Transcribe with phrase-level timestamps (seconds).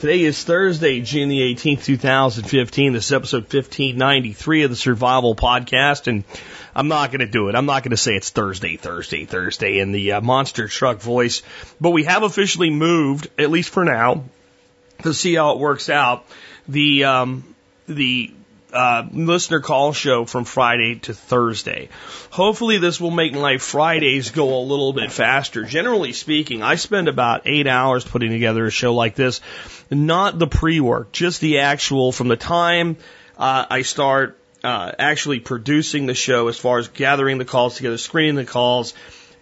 [0.00, 2.94] Today is Thursday, June the 18th, 2015.
[2.94, 6.06] This is episode 1593 of the Survival Podcast.
[6.06, 6.24] And
[6.74, 7.54] I'm not going to do it.
[7.54, 11.42] I'm not going to say it's Thursday, Thursday, Thursday in the uh, monster truck voice.
[11.82, 14.24] But we have officially moved, at least for now,
[15.02, 16.24] to see how it works out.
[16.66, 17.54] The um,
[17.86, 18.32] the
[18.72, 21.88] uh, listener call show from Friday to Thursday.
[22.30, 25.64] Hopefully, this will make my Fridays go a little bit faster.
[25.64, 29.40] Generally speaking, I spend about eight hours putting together a show like this.
[29.90, 32.96] Not the pre work, just the actual from the time
[33.40, 37.96] uh, I start uh, actually producing the show as far as gathering the calls together,
[37.96, 38.92] screening the calls,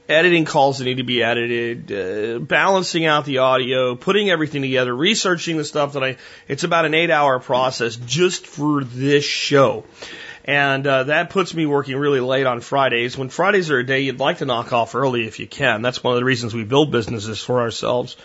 [0.08, 4.94] editing calls that need to be edited, uh, balancing out the audio, putting everything together,
[4.94, 9.84] researching the stuff that I, it's about an eight hour process just for this show.
[10.44, 13.18] And uh, that puts me working really late on Fridays.
[13.18, 15.82] When Fridays are a day you'd like to knock off early if you can.
[15.82, 18.16] That's one of the reasons we build businesses for ourselves.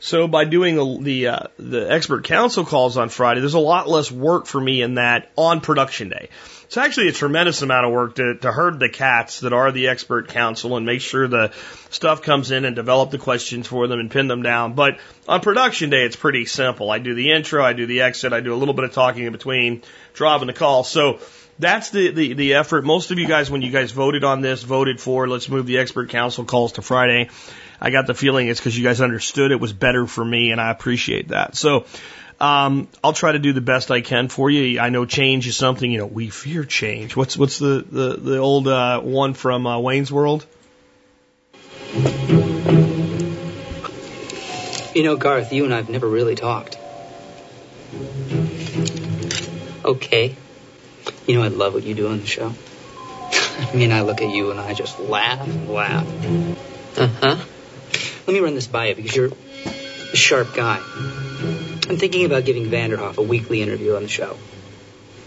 [0.00, 3.86] So by doing the the, uh, the expert council calls on Friday, there's a lot
[3.86, 6.30] less work for me in that on production day.
[6.70, 9.88] It's actually a tremendous amount of work to, to herd the cats that are the
[9.88, 11.50] expert council and make sure the
[11.90, 14.74] stuff comes in and develop the questions for them and pin them down.
[14.74, 16.88] But on production day, it's pretty simple.
[16.88, 19.24] I do the intro, I do the exit, I do a little bit of talking
[19.24, 19.82] in between,
[20.14, 20.84] dropping the call.
[20.84, 21.18] So
[21.58, 22.84] that's the, the, the effort.
[22.84, 25.78] Most of you guys, when you guys voted on this, voted for let's move the
[25.78, 27.30] expert council calls to Friday.
[27.80, 30.60] I got the feeling it's because you guys understood it was better for me, and
[30.60, 31.56] I appreciate that.
[31.56, 31.86] So,
[32.40, 34.80] um, I'll try to do the best I can for you.
[34.80, 37.14] I know change is something, you know, we fear change.
[37.14, 40.46] What's, what's the, the, the old, uh, one from, uh, Wayne's World?
[44.94, 46.78] You know, Garth, you and I've never really talked.
[49.84, 50.34] Okay.
[51.26, 52.54] You know, I love what you do on the show.
[53.32, 56.06] I mean, I look at you and I just laugh and laugh.
[56.96, 57.36] Uh huh.
[58.26, 59.30] Let me run this by you because you're
[60.12, 60.80] a sharp guy.
[61.90, 64.36] I'm thinking about giving Vanderhoff a weekly interview on the show.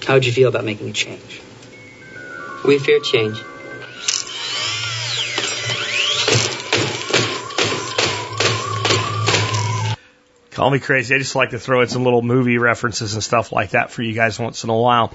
[0.06, 1.42] How would you feel about making a change?
[2.64, 3.38] We fear change.
[10.54, 11.16] Call me crazy.
[11.16, 14.04] I just like to throw in some little movie references and stuff like that for
[14.04, 15.12] you guys once in a while.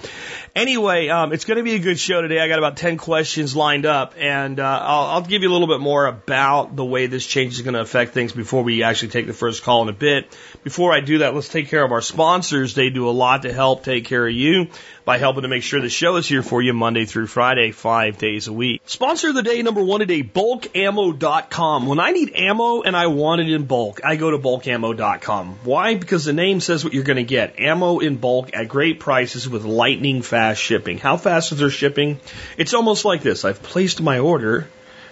[0.56, 2.40] Anyway, um, it's going to be a good show today.
[2.40, 5.68] I got about 10 questions lined up, and uh, I'll, I'll give you a little
[5.68, 9.08] bit more about the way this change is going to affect things before we actually
[9.08, 10.36] take the first call in a bit.
[10.64, 12.74] Before I do that, let's take care of our sponsors.
[12.74, 14.68] They do a lot to help take care of you
[15.08, 18.18] by helping to make sure the show is here for you Monday through Friday, five
[18.18, 18.82] days a week.
[18.84, 21.86] Sponsor of the day number one today, bulkammo.com.
[21.86, 25.60] When I need ammo and I want it in bulk, I go to bulkammo.com.
[25.64, 25.94] Why?
[25.94, 27.58] Because the name says what you're going to get.
[27.58, 30.98] Ammo in bulk at great prices with lightning fast shipping.
[30.98, 32.20] How fast is their shipping?
[32.58, 33.46] It's almost like this.
[33.46, 34.68] I've placed my order.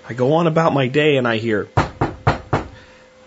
[0.06, 1.70] I go on about my day and I hear,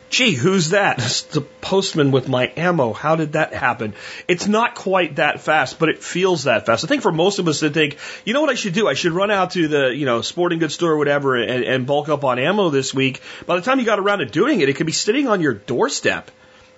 [0.09, 0.99] gee, who's that?
[1.09, 2.93] It's the postman with my ammo.
[2.93, 3.93] How did that happen?
[4.27, 6.83] It's not quite that fast, but it feels that fast.
[6.83, 8.87] I think for most of us that think, you know what I should do?
[8.87, 11.87] I should run out to the, you know, sporting goods store or whatever and, and
[11.87, 13.21] bulk up on ammo this week.
[13.45, 15.53] By the time you got around to doing it, it could be sitting on your
[15.53, 16.31] doorstep.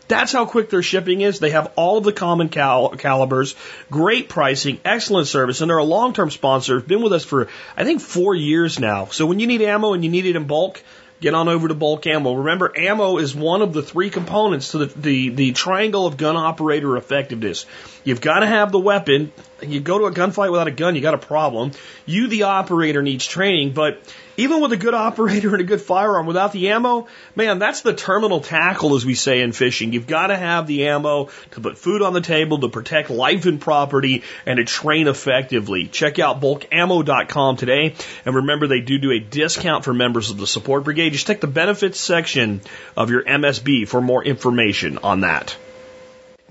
[0.08, 1.40] That's how quick their shipping is.
[1.40, 3.56] They have all of the common cal- calibers,
[3.90, 6.82] great pricing, excellent service, and they're a long-term sponsor.
[6.82, 9.06] Been with us for, I think, four years now.
[9.06, 10.84] So when you need ammo and you need it in bulk,
[11.22, 12.34] get on over to bulk ammo.
[12.34, 16.36] Remember, ammo is one of the three components to the, the, the triangle of gun
[16.36, 17.66] operator effectiveness.
[18.04, 19.32] You've got to have the weapon.
[19.62, 21.72] You go to a gunfight without a gun, you got a problem.
[22.06, 24.02] You, the operator, needs training, but
[24.38, 27.94] even with a good operator and a good firearm without the ammo, man, that's the
[27.94, 29.94] terminal tackle, as we say in fishing.
[29.94, 33.46] You've got to have the ammo to put food on the table, to protect life
[33.46, 35.88] and property, and to train effectively.
[35.88, 37.94] Check out bulkammo.com today,
[38.26, 41.12] and remember they do do a discount for members of the support brigade.
[41.12, 42.62] Just check the benefits section
[42.98, 45.56] of your MSB for more information on that.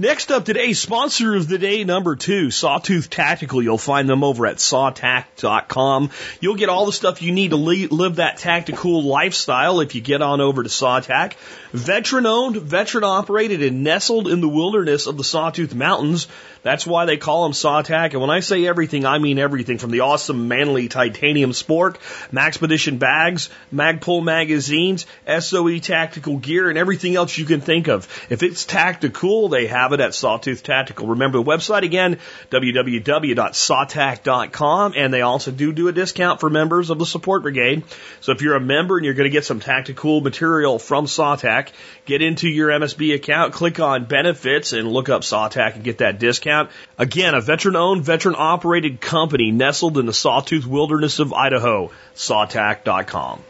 [0.00, 3.62] Next up today, sponsor of the day number two, Sawtooth Tactical.
[3.62, 6.10] You'll find them over at sawtac.com.
[6.40, 10.22] You'll get all the stuff you need to live that tactical lifestyle if you get
[10.22, 11.34] on over to Sawtac.
[11.72, 16.28] Veteran owned, veteran operated, and nestled in the wilderness of the Sawtooth Mountains.
[16.62, 18.12] That's why they call them Sawtac.
[18.12, 21.98] And when I say everything, I mean everything from the awesome manly titanium sport,
[22.32, 28.08] Maxpedition bags, Magpul magazines, SOE tactical gear, and everything else you can think of.
[28.30, 31.08] If it's tactical, they have have it at Sawtooth Tactical.
[31.08, 32.18] Remember the website again,
[32.50, 37.82] www.sawtac.com, and they also do do a discount for members of the support brigade.
[38.20, 41.70] So if you're a member and you're going to get some tactical material from Sawtac,
[42.04, 46.20] get into your MSB account, click on benefits, and look up Sawtac and get that
[46.20, 46.70] discount.
[46.96, 51.90] Again, a veteran-owned, veteran-operated company nestled in the Sawtooth wilderness of Idaho.
[52.14, 53.42] Sawtac.com.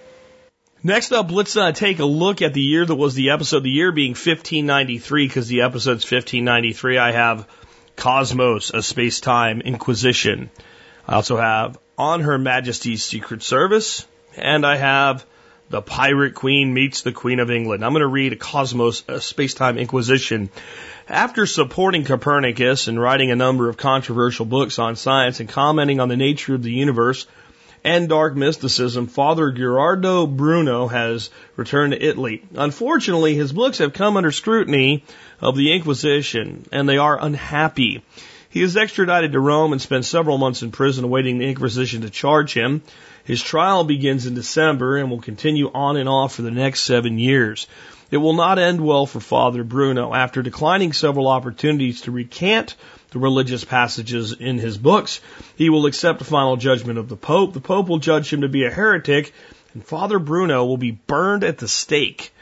[0.82, 3.64] Next up, let's uh, take a look at the year that was the episode.
[3.64, 6.96] The year being 1593, because the episode's 1593.
[6.96, 7.46] I have
[7.96, 10.48] Cosmos, a space-time inquisition.
[11.06, 14.06] I also have On Her Majesty's Secret Service,
[14.38, 15.26] and I have
[15.68, 17.84] The Pirate Queen Meets the Queen of England.
[17.84, 20.48] I'm going to read Cosmos, a space-time inquisition.
[21.06, 26.08] After supporting Copernicus and writing a number of controversial books on science and commenting on
[26.08, 27.26] the nature of the universe,
[27.84, 32.42] and dark mysticism, Father Giordano Bruno has returned to Italy.
[32.54, 35.04] Unfortunately, his books have come under scrutiny
[35.40, 38.02] of the Inquisition, and they are unhappy.
[38.50, 42.10] He is extradited to Rome and spends several months in prison awaiting the Inquisition to
[42.10, 42.82] charge him.
[43.24, 47.18] His trial begins in December and will continue on and off for the next seven
[47.18, 47.68] years.
[48.10, 50.12] It will not end well for Father Bruno.
[50.12, 52.74] After declining several opportunities to recant
[53.10, 55.20] the religious passages in his books.
[55.56, 57.52] He will accept the final judgment of the Pope.
[57.52, 59.32] The Pope will judge him to be a heretic,
[59.74, 62.32] and Father Bruno will be burned at the stake.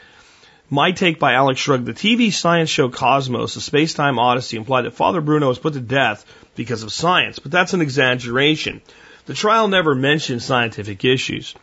[0.69, 1.87] My take by Alex Shrugged.
[1.87, 5.79] The TV science show Cosmos, a space-time odyssey, implied that Father Bruno was put to
[5.79, 6.25] death
[6.55, 8.81] because of science, but that's an exaggeration.
[9.25, 11.55] The trial never mentioned scientific issues.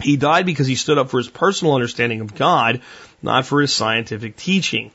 [0.00, 2.80] He died because he stood up for his personal understanding of God,
[3.22, 4.90] not for his scientific teaching.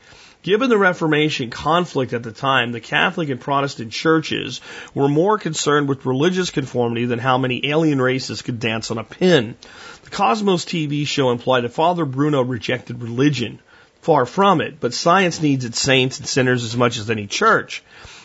[0.46, 4.62] Given the Reformation conflict at the time, the Catholic and Protestant churches
[4.94, 9.04] were more concerned with religious conformity than how many alien races could dance on a
[9.04, 9.56] pin.
[10.04, 13.58] The Cosmos TV show implied that Father Bruno rejected religion.
[14.02, 17.82] Far from it, but science needs its saints and sinners as much as any church.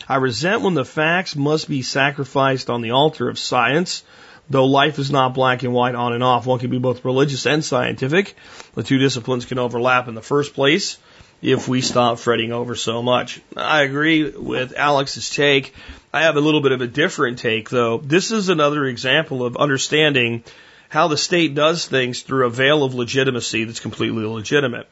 [0.07, 4.03] I resent when the facts must be sacrificed on the altar of science.
[4.47, 7.47] Though life is not black and white on and off, one can be both religious
[7.47, 8.35] and scientific.
[8.75, 10.99] The two disciplines can overlap in the first place
[11.41, 13.41] if we stop fretting over so much.
[13.57, 15.73] I agree with Alex's take.
[16.13, 17.97] I have a little bit of a different take though.
[17.97, 20.43] This is another example of understanding
[20.89, 24.87] how the state does things through a veil of legitimacy that's completely illegitimate.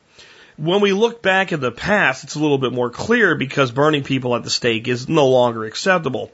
[0.55, 4.03] When we look back at the past, it's a little bit more clear because burning
[4.03, 6.31] people at the stake is no longer acceptable.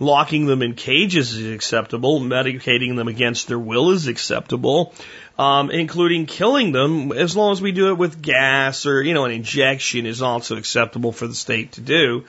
[0.00, 2.20] Locking them in cages is acceptable.
[2.20, 4.94] Medicating them against their will is acceptable
[5.38, 9.24] um, including killing them as long as we do it with gas or, you know,
[9.24, 12.24] an injection is also acceptable for the state to do.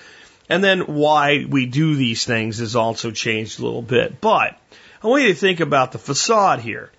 [0.47, 4.21] And then why we do these things has also changed a little bit.
[4.21, 4.59] But
[5.03, 6.91] I want you to think about the facade here.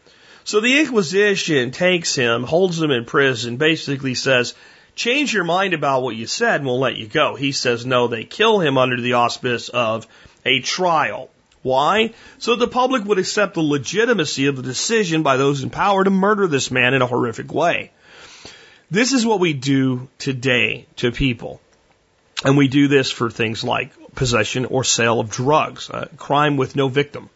[0.43, 4.55] So the Inquisition takes him, holds him in prison, basically says,
[4.96, 7.37] change your mind about what you said and we'll let you go.
[7.37, 10.08] He says no, they kill him under the auspice of
[10.44, 11.31] a trial.
[11.62, 12.14] Why?
[12.38, 16.10] So the public would accept the legitimacy of the decision by those in power to
[16.10, 17.90] murder this man in a horrific way.
[18.90, 21.60] This is what we do today to people.
[22.44, 26.75] And we do this for things like possession or sale of drugs, uh, crime with
[26.75, 27.28] no victim.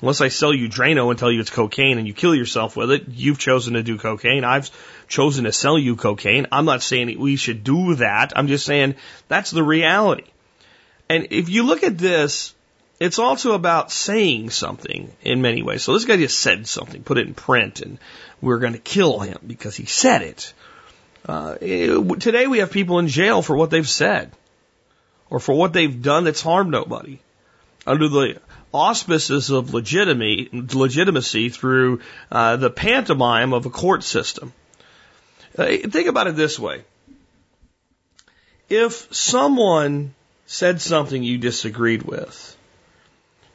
[0.00, 2.90] Unless I sell you Drano and tell you it's cocaine and you kill yourself with
[2.90, 4.42] it, you've chosen to do cocaine.
[4.42, 4.68] I've
[5.06, 6.48] chosen to sell you cocaine.
[6.50, 8.32] I'm not saying we should do that.
[8.34, 8.96] I'm just saying
[9.28, 10.24] that's the reality.
[11.12, 12.54] And if you look at this
[13.02, 15.82] it's also about saying something in many ways.
[15.82, 17.98] So this guy just said something, put it in print, and
[18.40, 20.52] we're going to kill him because he said it.
[21.26, 24.30] Uh, today we have people in jail for what they've said
[25.30, 27.18] or for what they've done that's harmed nobody
[27.88, 28.40] under the
[28.72, 32.00] auspices of legitimacy through
[32.30, 34.52] uh, the pantomime of a court system.
[35.58, 36.84] Uh, think about it this way.
[38.68, 40.14] If someone
[40.52, 42.58] said something you disagreed with,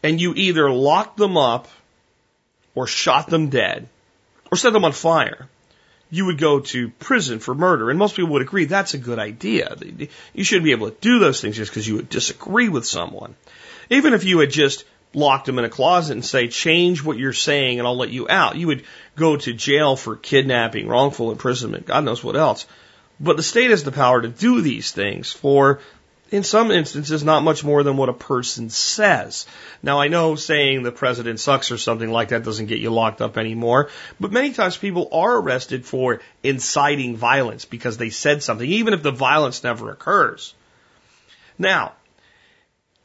[0.01, 1.67] and you either locked them up
[2.73, 3.87] or shot them dead
[4.51, 5.47] or set them on fire,
[6.09, 7.91] you would go to prison for murder.
[7.91, 9.77] And most people would agree that's a good idea.
[10.33, 13.35] You shouldn't be able to do those things just because you would disagree with someone.
[13.91, 17.31] Even if you had just locked them in a closet and say, change what you're
[17.31, 18.85] saying and I'll let you out, you would
[19.15, 22.65] go to jail for kidnapping, wrongful imprisonment, God knows what else.
[23.19, 25.79] But the state has the power to do these things for
[26.31, 29.45] in some instances, not much more than what a person says.
[29.81, 33.21] Now, I know saying the president sucks or something like that doesn't get you locked
[33.21, 38.69] up anymore, but many times people are arrested for inciting violence because they said something,
[38.69, 40.53] even if the violence never occurs.
[41.57, 41.93] Now,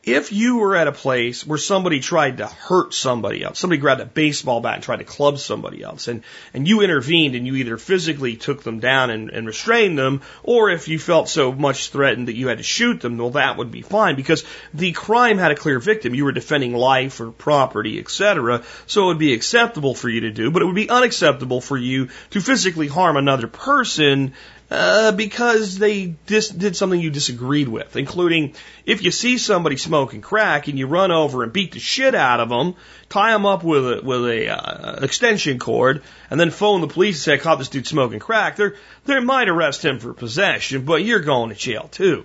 [0.04, 4.00] if you were at a place where somebody tried to hurt somebody else, somebody grabbed
[4.00, 7.54] a baseball bat and tried to club somebody else, and, and you intervened and you
[7.54, 11.90] either physically took them down and, and restrained them, or if you felt so much
[11.90, 14.44] threatened that you had to shoot them, well, that would be fine because
[14.75, 16.16] the crime had a clear victim.
[16.16, 18.64] You were defending life or property, etc.
[18.88, 21.76] So it would be acceptable for you to do, but it would be unacceptable for
[21.76, 24.32] you to physically harm another person
[24.73, 28.55] uh, because they dis- did something you disagreed with, including
[28.87, 32.41] if you see somebody smoking crack and you run over and beat the shit out
[32.41, 32.75] of them,
[33.11, 37.17] tie them up with a with a uh, extension cord, and then phone the police
[37.17, 38.71] and say, "I caught this dude smoking crack." They
[39.05, 42.25] they might arrest him for possession, but you're going to jail too.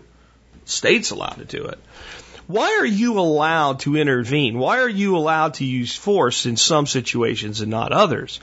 [0.63, 1.79] State's allowed to do it.
[2.47, 4.57] Why are you allowed to intervene?
[4.57, 8.39] Why are you allowed to use force in some situations and not others?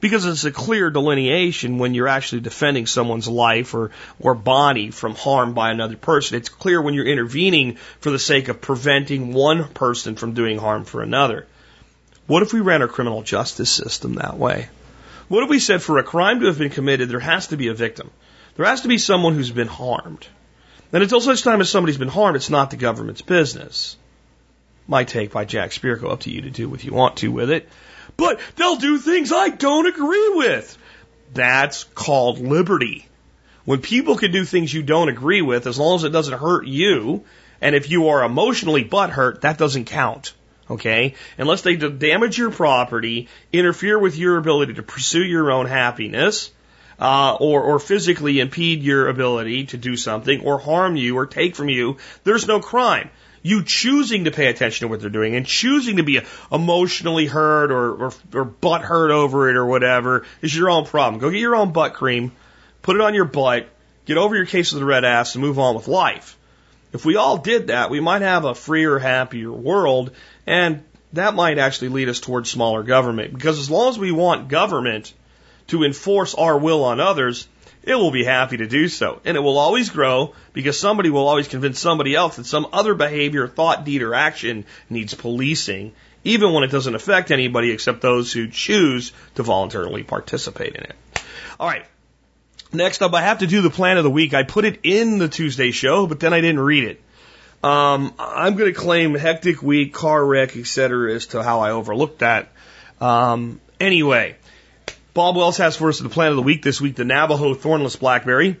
[0.00, 5.14] Because it's a clear delineation when you're actually defending someone's life or, or body from
[5.14, 6.38] harm by another person.
[6.38, 10.84] It's clear when you're intervening for the sake of preventing one person from doing harm
[10.84, 11.46] for another.
[12.26, 14.68] What if we ran our criminal justice system that way?
[15.28, 17.68] What if we said for a crime to have been committed, there has to be
[17.68, 18.10] a victim?
[18.56, 20.26] There has to be someone who's been harmed.
[20.92, 23.96] And until such time as somebody's been harmed, it's not the government's business.
[24.88, 27.50] My take by Jack Spirko, up to you to do what you want to with
[27.50, 27.68] it
[28.16, 30.76] but they'll do things I don't agree with.
[31.32, 33.06] That's called liberty.
[33.64, 36.66] When people can do things you don't agree with, as long as it doesn't hurt
[36.66, 37.24] you,
[37.60, 40.32] and if you are emotionally butthurt, that doesn't count.
[40.68, 41.14] Okay?
[41.36, 46.50] Unless they damage your property, interfere with your ability to pursue your own happiness,
[46.98, 51.56] uh, or, or physically impede your ability to do something, or harm you, or take
[51.56, 53.10] from you, there's no crime.
[53.42, 56.20] You choosing to pay attention to what they're doing and choosing to be
[56.52, 61.20] emotionally hurt or, or, or butt hurt over it or whatever is your own problem.
[61.20, 62.32] Go get your own butt cream,
[62.82, 63.68] put it on your butt,
[64.04, 66.36] get over your case of the red ass and move on with life.
[66.92, 70.10] If we all did that, we might have a freer, happier world
[70.46, 70.82] and
[71.12, 75.12] that might actually lead us towards smaller government because as long as we want government
[75.68, 77.48] to enforce our will on others,
[77.82, 79.20] it will be happy to do so.
[79.24, 82.94] And it will always grow because somebody will always convince somebody else that some other
[82.94, 85.92] behavior, thought, deed, or action needs policing,
[86.24, 90.96] even when it doesn't affect anybody except those who choose to voluntarily participate in it.
[91.58, 91.86] All right.
[92.72, 94.34] Next up, I have to do the plan of the week.
[94.34, 97.02] I put it in the Tuesday show, but then I didn't read it.
[97.62, 102.20] Um, I'm going to claim hectic week, car wreck, etc., as to how I overlooked
[102.20, 102.52] that.
[103.00, 104.36] Um, anyway,
[105.12, 107.96] Bob Wells has for us the plant of the week this week the Navajo thornless
[107.96, 108.56] blackberry.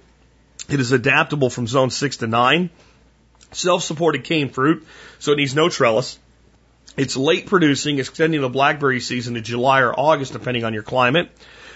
[0.68, 2.70] It is adaptable from zone 6 to 9.
[3.52, 4.86] Self supported cane fruit,
[5.20, 6.18] so it needs no trellis.
[6.96, 11.30] It's late producing, extending the blackberry season to July or August, depending on your climate.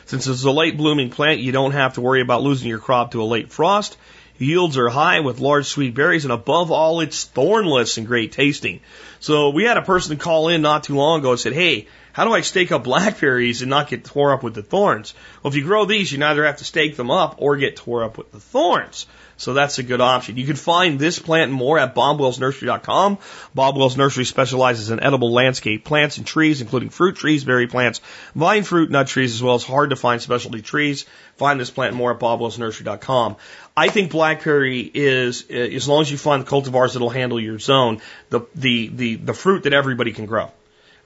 [0.07, 3.13] Since it's a late blooming plant, you don't have to worry about losing your crop
[3.13, 3.97] to a late frost.
[4.39, 8.81] Yields are high with large sweet berries, and above all, it's thornless and great tasting.
[9.21, 12.25] So we had a person call in not too long ago and said, Hey, how
[12.25, 15.15] do I stake up blackberries and not get tore up with the thorns?
[15.43, 18.05] Well, if you grow these, you neither have to stake them up or get tore
[18.05, 19.07] up with the thorns.
[19.37, 20.37] So that's a good option.
[20.37, 23.19] You can find this plant and more at bobwellsnursery.com.
[23.53, 28.01] Bob Wells Nursery specializes in edible landscape plants and trees, including fruit trees, berry plants,
[28.37, 31.07] vine fruit, nut trees, as well as hard to find specialty trees.
[31.35, 33.37] Find this plant and more at bobwellsnursery.com.
[33.77, 38.01] I think blackberry is, eh, as long as you find cultivars that'll handle your zone,
[38.31, 40.53] the, the, the, the fruit that everybody can grow.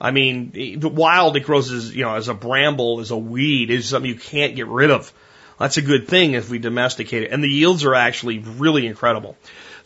[0.01, 3.71] I mean, the wild it grows as you know as a bramble, as a weed,
[3.71, 5.13] is something you can't get rid of.
[5.59, 9.37] That's a good thing if we domesticate it, and the yields are actually really incredible.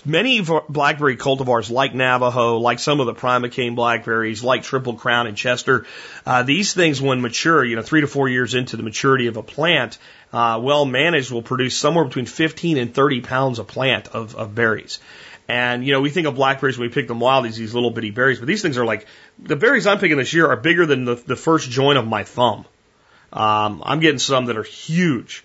[0.04, 5.37] Many blackberry cultivars, like Navajo, like some of the Primocane blackberries, like Triple Crown and
[5.37, 5.87] Chester,
[6.26, 9.37] uh, these things, when mature, you know, three to four years into the maturity of
[9.37, 9.99] a plant,
[10.33, 14.57] uh, well managed, will produce somewhere between 15 and 30 pounds a plant of, of
[14.57, 14.99] berries.
[15.52, 17.90] And, you know, we think of blackberries when we pick them wild, these, these little
[17.90, 19.06] bitty berries, but these things are like,
[19.38, 22.25] the berries I'm picking this year are bigger than the, the first joint of my
[22.25, 22.64] thumb.
[23.35, 25.44] Um, I'm getting some that are huge.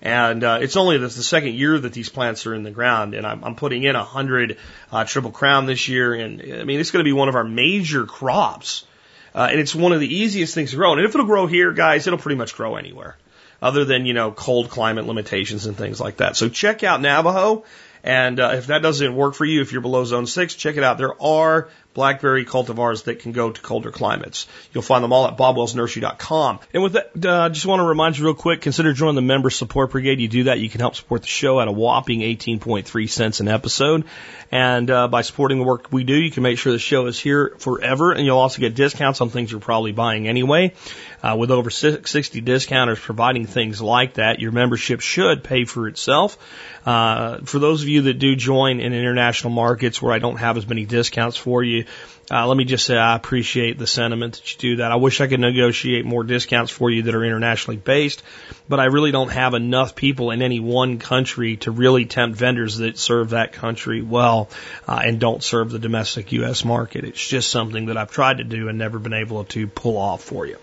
[0.00, 3.12] And uh, it's only the, the second year that these plants are in the ground,
[3.12, 4.56] and I'm, I'm putting in a hundred
[4.90, 7.44] uh, triple crown this year, and I mean it's going to be one of our
[7.44, 8.86] major crops,
[9.34, 10.92] uh, and it's one of the easiest things to grow.
[10.92, 13.18] And if it'll grow here, guys, it'll pretty much grow anywhere,
[13.60, 16.36] other than you know cold climate limitations and things like that.
[16.36, 17.64] So check out Navajo.
[18.04, 20.82] And uh, if that doesn't work for you, if you're below zone six, check it
[20.82, 20.98] out.
[20.98, 24.46] There are blackberry cultivars that can go to colder climates.
[24.72, 26.60] You'll find them all at bobwellsnursery.com.
[26.72, 29.50] And with that, uh, just want to remind you real quick, consider joining the member
[29.50, 30.20] support brigade.
[30.20, 33.48] You do that, you can help support the show at a whopping 18.3 cents an
[33.48, 34.04] episode.
[34.50, 37.18] And uh, by supporting the work we do, you can make sure the show is
[37.18, 40.74] here forever, and you'll also get discounts on things you're probably buying anyway.
[41.22, 46.36] Uh, with over 60 discounters providing things like that, your membership should pay for itself.
[46.84, 50.56] Uh, for those of you that do join in international markets where I don't have
[50.56, 51.81] as many discounts for you,
[52.30, 54.92] uh, let me just say I appreciate the sentiment that you do that.
[54.92, 58.22] I wish I could negotiate more discounts for you that are internationally based,
[58.68, 62.78] but I really don't have enough people in any one country to really tempt vendors
[62.78, 64.48] that serve that country well
[64.88, 66.64] uh, and don't serve the domestic U.S.
[66.64, 67.04] market.
[67.04, 70.22] It's just something that I've tried to do and never been able to pull off
[70.22, 70.56] for you.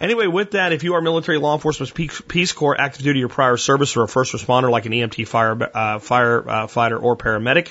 [0.00, 3.56] Anyway, with that, if you are military, law enforcement, Peace Corps, active duty or prior
[3.56, 7.68] service, or a first responder like an EMT, fire, uh, firefighter, uh, or paramedic,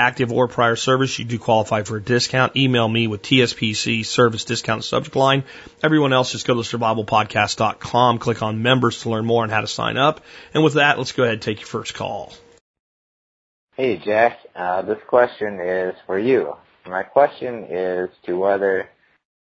[0.00, 2.56] active or prior service, you do qualify for a discount.
[2.56, 5.44] Email me with TSPC service discount subject line.
[5.82, 9.66] Everyone else, just go to survivalpodcast.com, click on members to learn more on how to
[9.66, 10.22] sign up.
[10.54, 12.32] And with that, let's go ahead and take your first call.
[13.76, 14.38] Hey, Jack.
[14.56, 16.56] Uh, this question is for you.
[16.86, 18.88] My question is to whether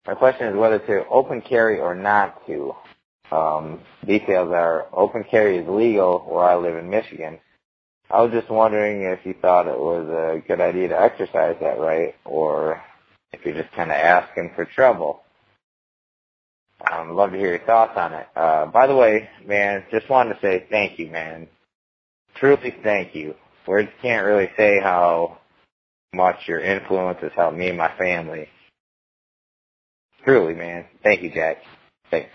[0.06, 2.74] my question is whether to open carry or not to.
[3.30, 7.38] Um, details are open carry is legal where I live in Michigan.
[8.12, 11.78] I was just wondering if you thought it was a good idea to exercise that
[11.78, 12.82] right, or
[13.32, 15.22] if you're just kind of asking for trouble.
[16.90, 18.26] Um, love to hear your thoughts on it.
[18.34, 21.46] Uh, by the way, man, just wanted to say thank you, man.
[22.36, 23.34] Truly thank you.
[23.66, 25.38] Words can't really say how
[26.14, 28.48] much your influence has helped me and my family.
[30.24, 30.86] Truly, man.
[31.02, 31.58] Thank you, Jack.
[32.10, 32.30] Thanks.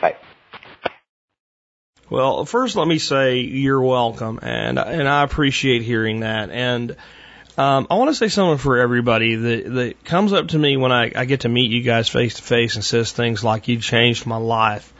[0.00, 0.16] Bye.
[2.08, 6.50] Well, first let me say you're welcome, and and I appreciate hearing that.
[6.50, 6.92] And
[7.58, 10.92] um, I want to say something for everybody that that comes up to me when
[10.92, 13.78] I, I get to meet you guys face to face and says things like "You
[13.78, 14.92] changed my life."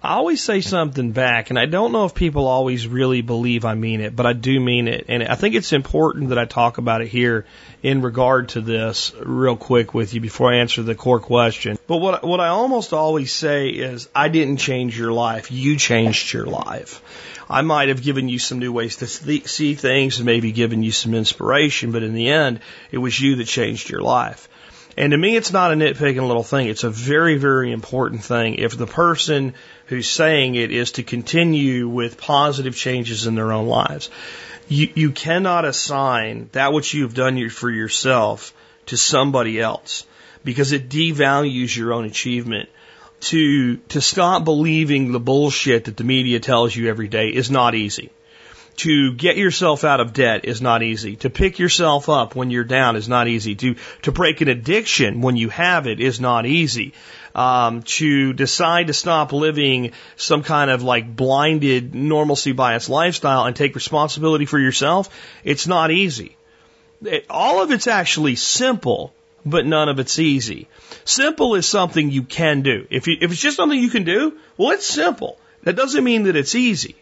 [0.00, 3.74] I always say something back, and I don't know if people always really believe I
[3.74, 5.06] mean it, but I do mean it.
[5.08, 7.46] And I think it's important that I talk about it here
[7.82, 11.78] in regard to this real quick with you before I answer the core question.
[11.88, 15.50] But what, what I almost always say is, I didn't change your life.
[15.50, 17.02] You changed your life.
[17.50, 20.92] I might have given you some new ways to see things and maybe given you
[20.92, 22.60] some inspiration, but in the end,
[22.92, 24.48] it was you that changed your life.
[24.98, 26.66] And to me, it's not a nitpicking little thing.
[26.66, 28.56] It's a very, very important thing.
[28.56, 29.54] If the person
[29.86, 34.10] who's saying it is to continue with positive changes in their own lives,
[34.66, 38.52] you, you cannot assign that which you've done for yourself
[38.86, 40.04] to somebody else
[40.42, 42.68] because it devalues your own achievement.
[43.20, 47.76] To, to stop believing the bullshit that the media tells you every day is not
[47.76, 48.10] easy.
[48.78, 51.16] To get yourself out of debt is not easy.
[51.16, 53.56] To pick yourself up when you're down is not easy.
[53.56, 56.92] To, to break an addiction when you have it is not easy.
[57.34, 63.56] Um, to decide to stop living some kind of like blinded normalcy bias lifestyle and
[63.56, 65.08] take responsibility for yourself,
[65.42, 66.36] it's not easy.
[67.02, 69.12] It, all of it's actually simple,
[69.44, 70.68] but none of it's easy.
[71.04, 72.86] Simple is something you can do.
[72.90, 75.36] If, you, if it's just something you can do, well, it's simple.
[75.64, 76.94] That doesn't mean that it's easy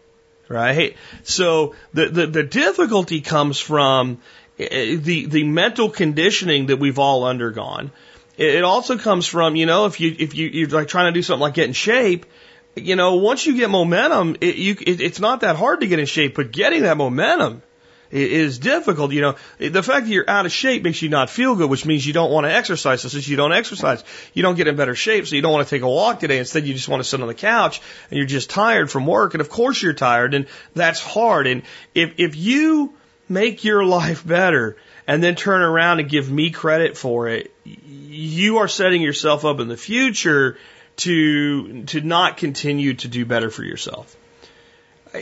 [0.49, 0.97] right?
[1.25, 4.19] So the, the, the difficulty comes from
[4.59, 7.91] eh, the, the mental conditioning that we've all undergone.
[8.37, 11.23] It also comes from, you know, if you, if you, you're like trying to do
[11.23, 12.27] something like get in shape,
[12.75, 15.99] you know, once you get momentum, it, you, it, it's not that hard to get
[15.99, 17.63] in shape, but getting that momentum
[18.11, 19.13] is difficult.
[19.13, 21.85] You know, the fact that you're out of shape makes you not feel good, which
[21.85, 23.03] means you don't want to exercise.
[23.03, 25.27] So since you don't exercise, you don't get in better shape.
[25.27, 26.39] So you don't want to take a walk today.
[26.39, 29.35] Instead, you just want to sit on the couch and you're just tired from work.
[29.35, 31.47] And of course you're tired and that's hard.
[31.47, 31.63] And
[31.95, 32.95] if, if you
[33.29, 38.59] make your life better and then turn around and give me credit for it, you
[38.59, 40.59] are setting yourself up in the future
[40.97, 44.17] to, to not continue to do better for yourself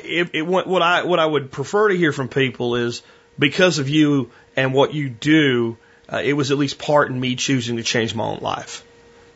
[0.02, 3.02] it, it, what I what I would prefer to hear from people is
[3.38, 5.76] because of you and what you do,
[6.12, 8.84] uh, it was at least part in me choosing to change my own life.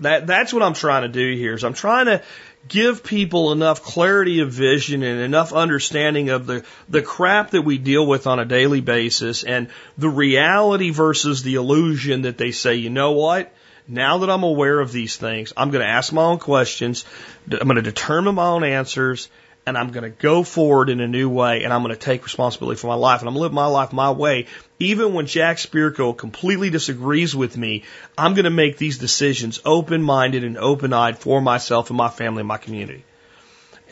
[0.00, 1.54] That that's what I'm trying to do here.
[1.54, 2.22] Is I'm trying to
[2.68, 7.78] give people enough clarity of vision and enough understanding of the the crap that we
[7.78, 12.76] deal with on a daily basis and the reality versus the illusion that they say,
[12.76, 13.52] you know what?
[13.88, 17.06] Now that I'm aware of these things, I'm going to ask my own questions.
[17.50, 19.30] I'm going to determine my own answers
[19.68, 22.24] and I'm going to go forward in a new way and I'm going to take
[22.24, 24.46] responsibility for my life and I'm going to live my life my way.
[24.78, 27.84] Even when Jack Spirko completely disagrees with me,
[28.16, 32.08] I'm going to make these decisions open minded and open eyed for myself and my
[32.08, 33.04] family and my community.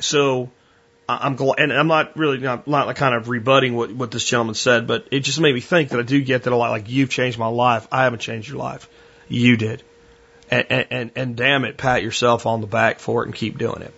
[0.00, 0.50] So
[1.08, 4.54] I'm glad, and I'm not really not, not kind of rebutting what, what this gentleman
[4.54, 6.70] said, but it just made me think that I do get that a lot.
[6.70, 7.86] Like you've changed my life.
[7.92, 8.88] I haven't changed your life.
[9.28, 9.82] You did.
[10.50, 13.82] And, and, and damn it, pat yourself on the back for it and keep doing
[13.82, 13.92] it.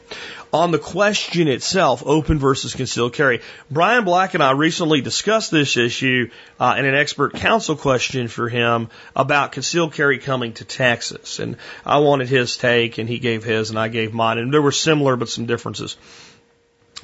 [0.52, 5.76] On the question itself, open versus concealed carry, Brian Black and I recently discussed this
[5.76, 11.38] issue uh, in an expert council question for him about concealed carry coming to Texas.
[11.38, 14.38] And I wanted his take, and he gave his, and I gave mine.
[14.38, 15.98] And there were similar but some differences.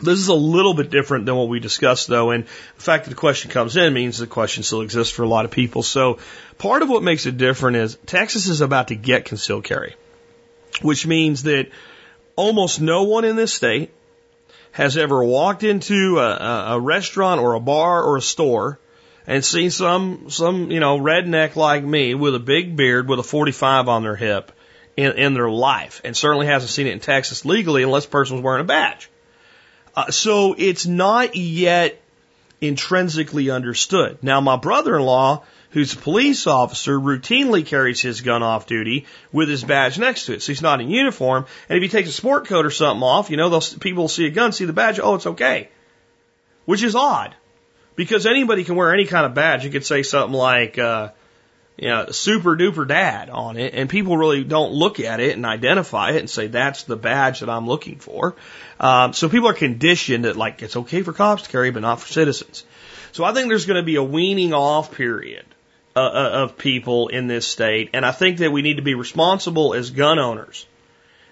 [0.03, 3.11] This is a little bit different than what we discussed though, and the fact that
[3.11, 5.83] the question comes in means the question still exists for a lot of people.
[5.83, 6.19] So
[6.59, 9.95] part of what makes it different is Texas is about to get concealed carry,
[10.83, 11.69] which means that
[12.37, 13.93] almost no one in this state
[14.73, 18.79] has ever walked into a, a restaurant or a bar or a store
[19.27, 23.23] and seen some, some, you know, redneck like me with a big beard with a
[23.23, 24.53] 45 on their hip
[24.97, 28.37] in, in their life and certainly hasn't seen it in Texas legally unless the person
[28.37, 29.09] was wearing a badge.
[29.97, 32.01] Uh, so it's not yet
[32.61, 34.19] intrinsically understood.
[34.23, 35.45] Now, my brother-in-law,
[35.75, 40.35] who's a police officer, routinely carries his gun off duty with his badge next to
[40.35, 40.41] it.
[40.41, 41.47] So he's not in uniform.
[41.69, 44.09] And if he takes a sport coat or something off, you know, they'll, people will
[44.09, 45.69] see a gun, see the badge, oh, it's okay.
[46.65, 47.35] Which is odd.
[47.97, 49.65] Because anybody can wear any kind of badge.
[49.65, 51.11] You could say something like, uh,
[51.77, 55.45] you know, super duper dad on it, and people really don't look at it and
[55.45, 58.37] identify it and say that's the badge that I'm looking for.
[58.79, 62.01] Um, so people are conditioned that like it's okay for cops to carry, but not
[62.01, 62.65] for citizens.
[63.11, 65.45] So I think there's going to be a weaning off period
[65.97, 68.95] uh, uh, of people in this state, and I think that we need to be
[68.95, 70.67] responsible as gun owners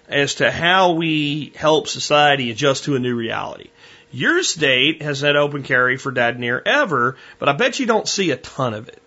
[0.07, 3.69] as to how we help society adjust to a new reality.
[4.11, 8.07] Your state has had open carry for dad near ever, but I bet you don't
[8.07, 9.01] see a ton of it.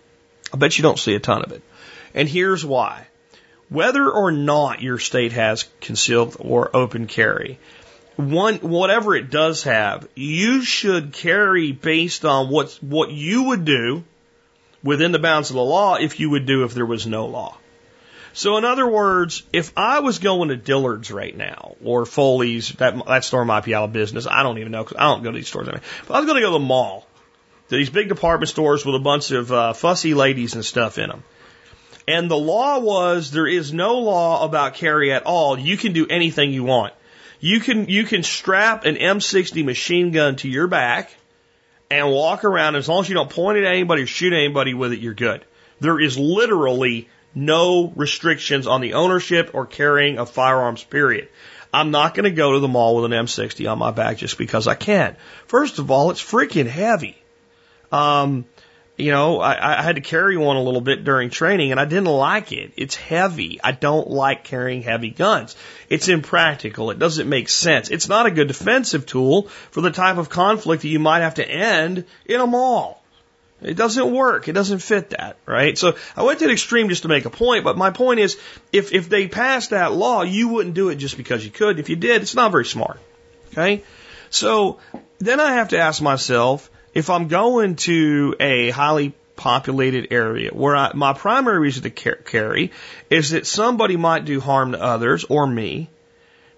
[0.53, 1.61] I bet you don't see a ton of it.
[2.13, 3.07] And here's why.
[3.69, 7.59] Whether or not your state has concealed or open carry,
[8.15, 14.03] one whatever it does have, you should carry based on what what you would do
[14.83, 17.57] within the bounds of the law if you would do if there was no law.
[18.33, 23.03] So in other words, if I was going to Dillard's right now or Foley's, that
[23.07, 24.27] that store might be out of business.
[24.27, 25.83] I don't even know because I don't go to these stores anymore.
[26.07, 27.07] But I was going to go to the mall
[27.69, 31.09] to these big department stores with a bunch of uh, fussy ladies and stuff in
[31.09, 31.23] them.
[32.07, 35.57] And the law was there is no law about carry at all.
[35.57, 36.93] You can do anything you want.
[37.39, 41.11] You can you can strap an M60 machine gun to your back
[41.89, 44.73] and walk around as long as you don't point it at anybody or shoot anybody
[44.73, 45.43] with it, you're good.
[45.79, 51.29] There is literally no restrictions on the ownership or carrying of firearms, period.
[51.73, 54.37] I'm not going to go to the mall with an M60 on my back just
[54.37, 55.15] because I can.
[55.45, 57.17] First of all, it's freaking heavy.
[57.91, 58.45] Um,
[58.97, 61.85] you know, I, I had to carry one a little bit during training and I
[61.85, 62.73] didn't like it.
[62.75, 63.59] It's heavy.
[63.63, 65.55] I don't like carrying heavy guns.
[65.87, 66.89] It's impractical.
[66.89, 67.89] It doesn't make sense.
[67.89, 71.35] It's not a good defensive tool for the type of conflict that you might have
[71.35, 73.03] to end in a mall.
[73.61, 74.47] It doesn't work.
[74.47, 75.77] It doesn't fit that, right?
[75.77, 78.37] So I went to the extreme just to make a point, but my point is
[78.71, 81.79] if, if they passed that law, you wouldn't do it just because you could.
[81.79, 82.99] If you did, it's not very smart.
[83.51, 83.83] Okay?
[84.29, 84.79] So
[85.19, 90.75] then I have to ask myself, if I'm going to a highly populated area where
[90.75, 92.71] I, my primary reason to carry
[93.11, 95.91] is that somebody might do harm to others or me,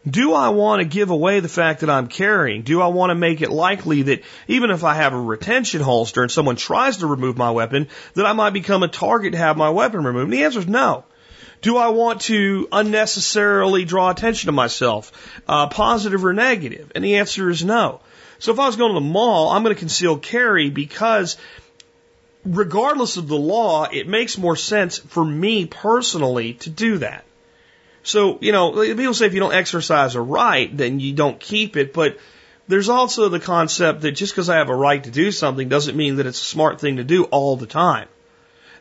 [0.10, 2.62] do I want to give away the fact that I'm carrying?
[2.62, 6.22] Do I want to make it likely that even if I have a retention holster
[6.22, 9.58] and someone tries to remove my weapon, that I might become a target to have
[9.58, 10.32] my weapon removed?
[10.32, 11.04] And the answer is no.
[11.62, 15.12] Do I want to unnecessarily draw attention to myself,
[15.50, 16.94] uh, positive or negative?
[16.96, 18.00] And the answer is no.
[18.40, 21.38] So if I was going to the mall, I'm going to conceal carry because
[22.46, 27.26] regardless of the law, it makes more sense for me personally to do that.
[28.04, 31.76] So, you know, people say if you don't exercise a right, then you don't keep
[31.76, 32.18] it, but
[32.68, 35.98] there's also the concept that just because I have a right to do something doesn't
[35.98, 38.08] mean that it's a smart thing to do all the time.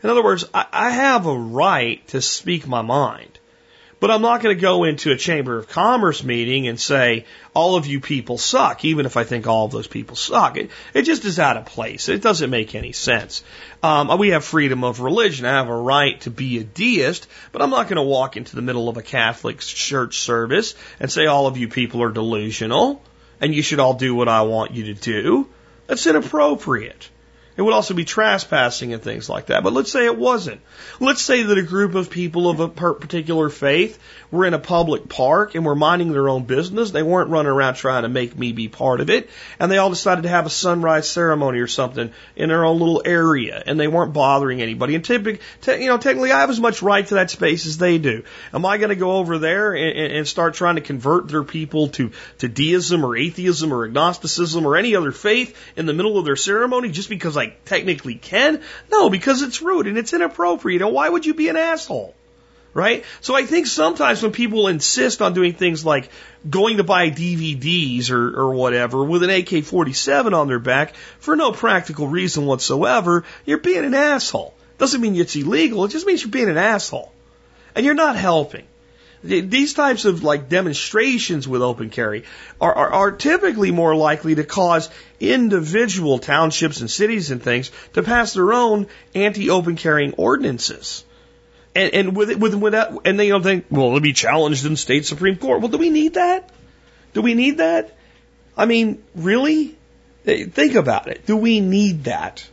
[0.03, 3.38] In other words, I, have a right to speak my mind.
[4.01, 7.75] But I'm not going to go into a Chamber of Commerce meeting and say, all
[7.75, 10.57] of you people suck, even if I think all of those people suck.
[10.57, 12.09] It, it just is out of place.
[12.09, 13.43] It doesn't make any sense.
[13.83, 15.47] Um, we have freedom of religion.
[15.47, 18.55] I have a right to be a deist, but I'm not going to walk into
[18.55, 23.03] the middle of a Catholic church service and say, all of you people are delusional
[23.41, 25.49] and you should all do what I want you to do.
[25.89, 27.09] That's inappropriate.
[27.59, 29.65] It would also be trespassing and things like that.
[29.65, 30.61] But let's say it wasn't.
[31.01, 33.99] Let's say that a group of people of a particular faith
[34.31, 36.93] were in a public park and were minding their own business.
[36.93, 39.29] They weren't running around trying to make me be part of it.
[39.59, 43.03] And they all decided to have a sunrise ceremony or something in their own little
[43.05, 43.61] area.
[43.67, 44.95] And they weren't bothering anybody.
[44.95, 47.99] And typically, you know, technically I have as much right to that space as they
[47.99, 48.23] do.
[48.55, 51.89] Am I going to go over there and, and start trying to convert their people
[51.89, 56.25] to, to deism or atheism or agnosticism or any other faith in the middle of
[56.25, 58.63] their ceremony just because I technically can?
[58.91, 60.83] No, because it's rude and it's inappropriate.
[60.83, 62.15] And why would you be an asshole?
[62.75, 63.05] Right?
[63.21, 66.11] So I think sometimes when people insist on doing things like
[66.49, 71.35] going to buy DVDs or, or whatever with an AK 47 on their back for
[71.35, 74.55] no practical reason whatsoever, you're being an asshole.
[74.77, 77.13] Doesn't mean it's illegal, it just means you're being an asshole.
[77.75, 78.65] And you're not helping.
[79.23, 82.25] These types of like demonstrations with open carry
[82.61, 88.05] are, are, are, typically more likely to cause individual townships and cities and things to
[88.05, 91.05] pass their own anti-open carrying ordinances.
[91.75, 95.05] And, and with it, with, and they don't think, well, it'll be challenged in state
[95.05, 95.61] Supreme Court.
[95.61, 96.51] Well, do we need that?
[97.13, 97.97] Do we need that?
[98.57, 99.77] I mean, really?
[100.25, 101.27] Think about it.
[101.27, 102.47] Do we need that?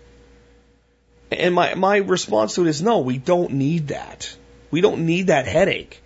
[1.31, 4.35] And my, my response to it is no, we don't need that.
[4.71, 6.01] We don't need that headache.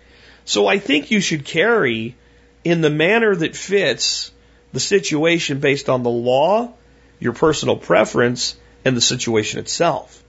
[0.50, 2.16] So I think you should carry
[2.64, 4.32] in the manner that fits
[4.72, 6.72] the situation based on the law,
[7.20, 10.24] your personal preference, and the situation itself.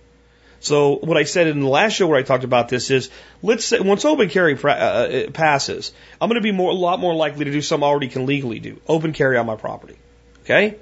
[0.60, 3.10] So what I said in the last show where I talked about this is,
[3.41, 6.99] let's say once open carry uh, uh, passes, I'm going to be more, a lot
[6.99, 9.97] more likely to do something I already can legally do, open carry on my property.
[10.43, 10.77] Okay?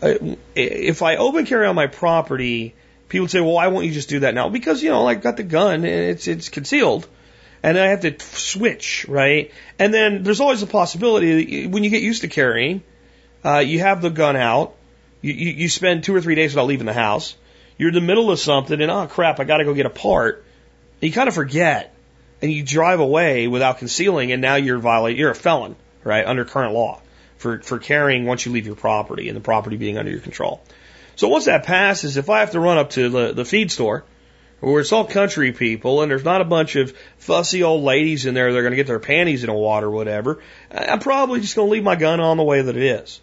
[0.00, 2.74] Uh, if I open carry on my property,
[3.10, 4.48] people say, well, why won't you just do that now?
[4.48, 7.06] Because, you know, I got the gun and it's, it's concealed
[7.64, 9.50] and I have to switch, right?
[9.78, 12.82] And then there's always a possibility that when you get used to carrying,
[13.42, 14.74] uh, you have the gun out,
[15.22, 17.34] you, you, you spend two or three days without leaving the house,
[17.78, 19.90] you're in the middle of something, and oh crap, I got to go get a
[19.90, 20.44] part.
[21.00, 21.94] And you kind of forget,
[22.42, 25.74] and you drive away without concealing, and now you're violating, you're a felon,
[26.04, 27.00] right, under current law
[27.38, 30.62] for for carrying once you leave your property and the property being under your control.
[31.16, 34.04] So once that passes, if I have to run up to the, the feed store
[34.64, 38.34] where it's all country people and there's not a bunch of fussy old ladies in
[38.34, 41.40] there that are going to get their panties in a wad or whatever, I'm probably
[41.40, 43.20] just going to leave my gun on the way that it is.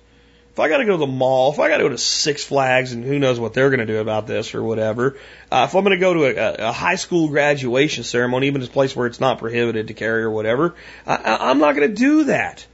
[0.51, 2.43] If I got to go to the mall, if I got to go to Six
[2.43, 5.17] Flags and who knows what they're going to do about this or whatever,
[5.49, 8.67] uh, if I'm going to go to a, a high school graduation ceremony, even a
[8.67, 10.75] place where it's not prohibited to carry or whatever,
[11.07, 12.65] I, I'm not going to do that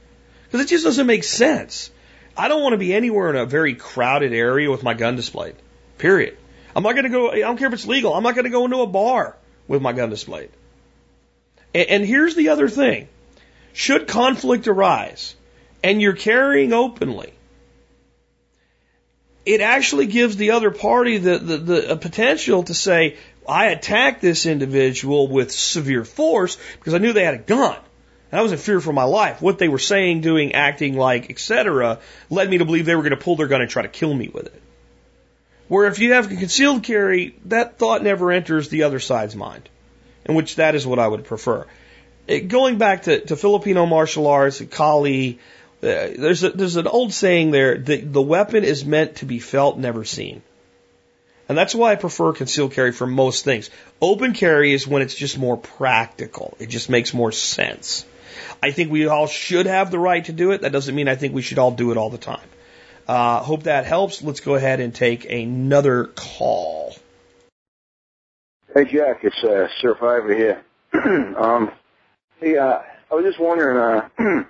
[0.44, 1.92] because it just doesn't make sense.
[2.36, 5.54] I don't want to be anywhere in a very crowded area with my gun displayed.
[5.98, 6.36] Period.
[6.78, 8.50] I'm not going to go, I don't care if it's legal, I'm not going to
[8.50, 9.36] go into a bar
[9.66, 10.50] with my gun displayed.
[11.74, 13.08] And, and here's the other thing.
[13.72, 15.34] Should conflict arise
[15.82, 17.32] and you're carrying openly,
[19.44, 23.16] it actually gives the other party the, the, the potential to say,
[23.48, 27.76] I attacked this individual with severe force because I knew they had a gun.
[28.30, 29.42] And I was in fear for my life.
[29.42, 31.98] What they were saying, doing, acting like, etc.,
[32.30, 34.14] led me to believe they were going to pull their gun and try to kill
[34.14, 34.62] me with it.
[35.68, 39.68] Where if you have a concealed carry, that thought never enters the other side's mind,
[40.24, 41.66] in which that is what I would prefer.
[42.26, 45.38] It, going back to, to Filipino martial arts, Kali,
[45.82, 49.38] uh, there's a, there's an old saying there that the weapon is meant to be
[49.38, 50.42] felt, never seen.
[51.48, 53.70] And that's why I prefer concealed carry for most things.
[54.02, 56.56] Open carry is when it's just more practical.
[56.58, 58.04] It just makes more sense.
[58.62, 60.62] I think we all should have the right to do it.
[60.62, 62.46] That doesn't mean I think we should all do it all the time.
[63.08, 64.22] Uh, hope that helps.
[64.22, 66.94] Let's go ahead and take another call.
[68.74, 70.62] Hey, Jack, it's uh, Survivor here.
[71.38, 71.72] um,
[72.38, 73.78] hey, uh, I was just wondering.
[73.78, 74.08] Uh,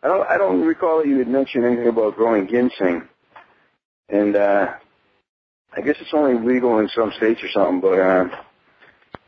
[0.00, 3.08] I don't, I don't recall that you had mentioned anything about growing ginseng,
[4.08, 4.74] and uh,
[5.76, 7.80] I guess it's only legal in some states or something.
[7.80, 8.28] But uh,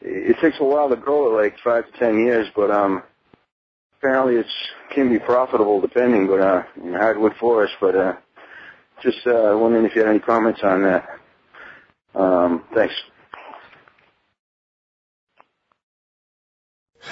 [0.00, 2.46] it takes a while to grow it, like five to ten years.
[2.54, 3.02] But um,
[3.98, 7.74] apparently, it's can be profitable depending, but uh, in hardwood forest.
[7.80, 8.16] But uh,
[9.02, 11.18] just uh, wondering if you had any comments on that.
[12.14, 12.94] Um, thanks.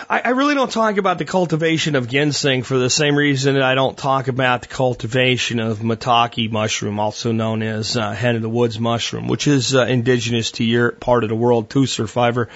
[0.08, 3.62] I, I really don't talk about the cultivation of ginseng for the same reason that
[3.62, 8.42] I don't talk about the cultivation of maitake mushroom, also known as uh, hen of
[8.42, 12.48] the woods mushroom, which is uh, indigenous to your part of the world too, Survivor.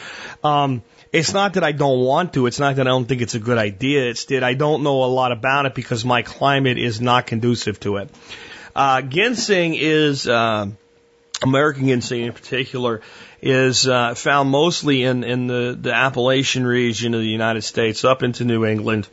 [0.45, 2.47] Um, it's not that I don't want to.
[2.47, 4.09] It's not that I don't think it's a good idea.
[4.09, 7.81] It's that I don't know a lot about it because my climate is not conducive
[7.81, 8.11] to it.
[8.75, 10.67] Uh, ginseng is, uh,
[11.43, 13.01] American ginseng in particular,
[13.41, 18.23] is uh, found mostly in, in the, the Appalachian region of the United States, up
[18.23, 19.09] into New England.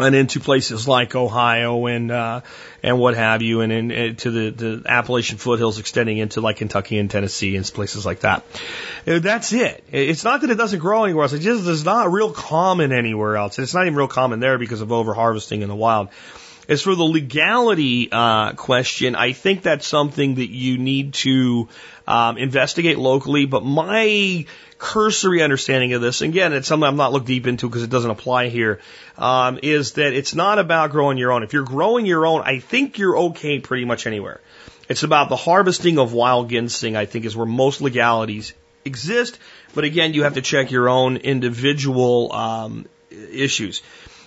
[0.00, 2.40] and into places like Ohio and uh,
[2.82, 6.56] and what have you, and, and, and to the, the Appalachian foothills extending into like
[6.56, 8.44] Kentucky and Tennessee and places like that.
[9.06, 9.84] Uh, That's it.
[9.92, 11.32] It's not that it doesn't grow anywhere else.
[11.32, 13.58] It just is not real common anywhere else.
[13.58, 16.08] It's not even real common there because of over harvesting in the wild.
[16.68, 21.68] As for the legality uh, question, I think that's something that you need to
[22.06, 23.44] um, investigate locally.
[23.44, 24.46] But my
[24.78, 28.10] cursory understanding of this, again, it's something I'm not looked deep into because it doesn't
[28.10, 28.80] apply here,
[29.18, 31.42] um, is that it's not about growing your own.
[31.42, 34.40] If you're growing your own, I think you're okay pretty much anywhere.
[34.88, 39.38] It's about the harvesting of wild ginseng, I think, is where most legalities exist.
[39.74, 43.82] But again, you have to check your own individual um, issues.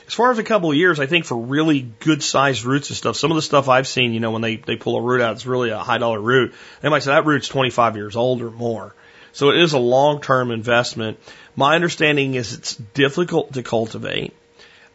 [0.07, 2.95] As far as a couple of years, I think for really good sized roots and
[2.95, 5.19] stuff, some of the stuff I've seen, you know, when they, they pull a root
[5.19, 6.53] out, it's really a high dollar root.
[6.81, 8.95] They might say that root's 25 years old or more.
[9.33, 11.19] So it is a long term investment.
[11.57, 14.33] My understanding is it's difficult to cultivate,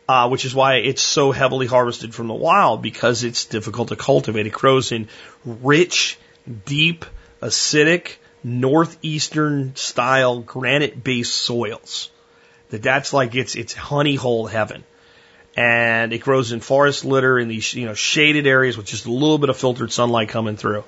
[0.08, 3.96] uh, which is why it's so heavily harvested from the wild because it's difficult to
[3.96, 4.46] cultivate.
[4.46, 5.08] It grows in
[5.44, 6.18] rich,
[6.64, 7.04] deep,
[7.42, 12.10] acidic, northeastern style granite based soils.
[12.70, 14.84] That that's like it's it's honey hole heaven
[15.56, 19.12] and it grows in forest litter in these you know shaded areas with just a
[19.12, 20.84] little bit of filtered sunlight coming through.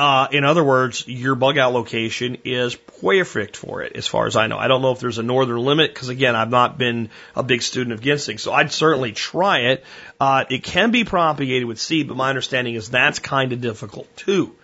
[0.00, 4.34] Uh, in other words, your bug out location is perfect for it, as far as
[4.34, 4.56] I know.
[4.56, 7.60] I don't know if there's a northern limit because again, I've not been a big
[7.60, 9.84] student of ginseng, so I'd certainly try it.
[10.18, 14.16] Uh, it can be propagated with seed, but my understanding is that's kind of difficult
[14.16, 14.56] too.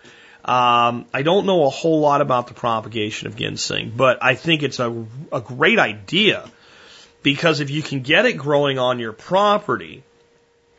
[0.43, 4.63] Um, I don't know a whole lot about the propagation of ginseng, but I think
[4.63, 6.51] it's a, a great idea
[7.27, 10.05] because if you can get it growing on your property,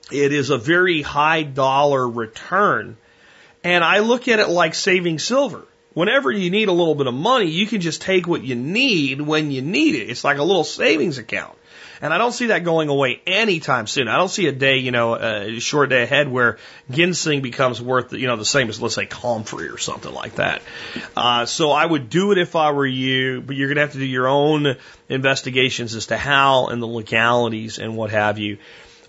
[0.09, 2.95] it is a very high dollar return.
[3.65, 5.65] And I look at it like saving silver.
[5.93, 9.19] Whenever you need a little bit of money, you can just take what you need
[9.19, 10.09] when you need it.
[10.09, 11.56] It's like a little savings account.
[12.01, 14.07] And I don't see that going away anytime soon.
[14.07, 16.57] I don't see a day, you know, a short day ahead where
[16.89, 20.61] ginseng becomes worth, you know, the same as, let's say, comfrey or something like that.
[21.15, 23.93] Uh, so I would do it if I were you, but you're going to have
[23.93, 24.77] to do your own
[25.09, 28.57] investigations as to how and the legalities and what have you.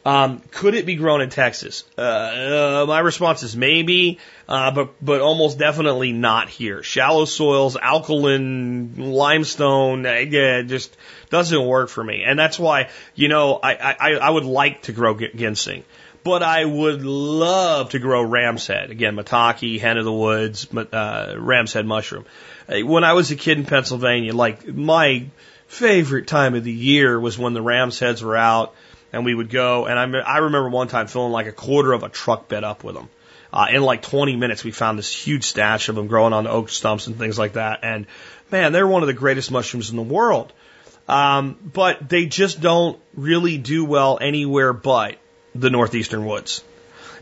[0.04, 1.84] Um, could it be grown in Texas?
[1.98, 6.82] Uh, uh, my response is maybe, uh, but but almost definitely not here.
[6.82, 10.96] Shallow soils, alkaline limestone, uh, just
[11.30, 14.92] doesn't work for me, and that's why you know I I, I would like to
[14.92, 15.84] grow ginseng.
[16.24, 18.90] But I would love to grow ram's head.
[18.90, 22.26] Again, maitake, hen of the woods, uh, ram's head mushroom.
[22.68, 25.26] When I was a kid in Pennsylvania, like my
[25.68, 28.74] favorite time of the year was when the ram's heads were out
[29.12, 29.86] and we would go.
[29.86, 32.84] And I, I remember one time filling like a quarter of a truck bed up
[32.84, 33.08] with them.
[33.52, 36.68] Uh, in like 20 minutes, we found this huge stash of them growing on oak
[36.68, 37.80] stumps and things like that.
[37.82, 38.06] And
[38.50, 40.52] man, they're one of the greatest mushrooms in the world.
[41.08, 45.16] Um, but they just don't really do well anywhere but
[45.54, 46.62] the northeastern woods.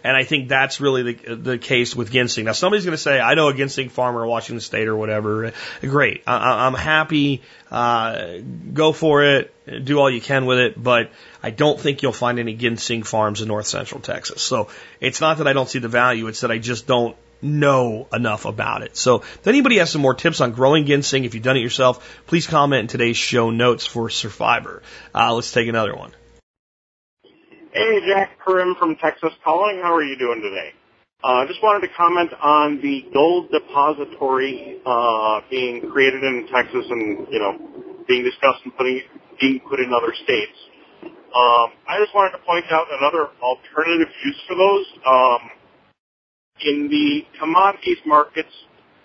[0.03, 2.45] And I think that's really the, the case with ginseng.
[2.45, 5.53] Now, somebody's going to say, I know a ginseng farmer in Washington State or whatever.
[5.81, 6.23] Great.
[6.29, 7.43] I, I'm happy.
[7.73, 8.39] Uh,
[8.73, 9.85] go for it.
[9.85, 10.81] Do all you can with it.
[10.81, 11.11] But
[11.43, 14.43] I don't think you'll find any ginseng farms in north central Texas.
[14.43, 14.69] So
[15.01, 16.29] it's not that I don't see the value.
[16.29, 17.17] It's that I just don't
[17.47, 18.97] know enough about it.
[18.97, 22.23] So if anybody has some more tips on growing ginseng, if you've done it yourself,
[22.27, 24.83] please comment in today's show notes for Survivor.
[25.15, 26.13] Uh, let's take another one.
[27.73, 29.81] Hey, Jack Karim from Texas calling.
[29.83, 30.73] How are you doing today?
[31.25, 36.87] I uh, just wanted to comment on the gold depository uh, being created in Texas
[36.89, 39.01] and, you know, being discussed and putting,
[39.41, 40.57] being put in other states.
[41.05, 44.87] Um, I just wanted to point out another alternative use for those.
[45.05, 45.41] Um,
[46.65, 48.53] in the commodities markets,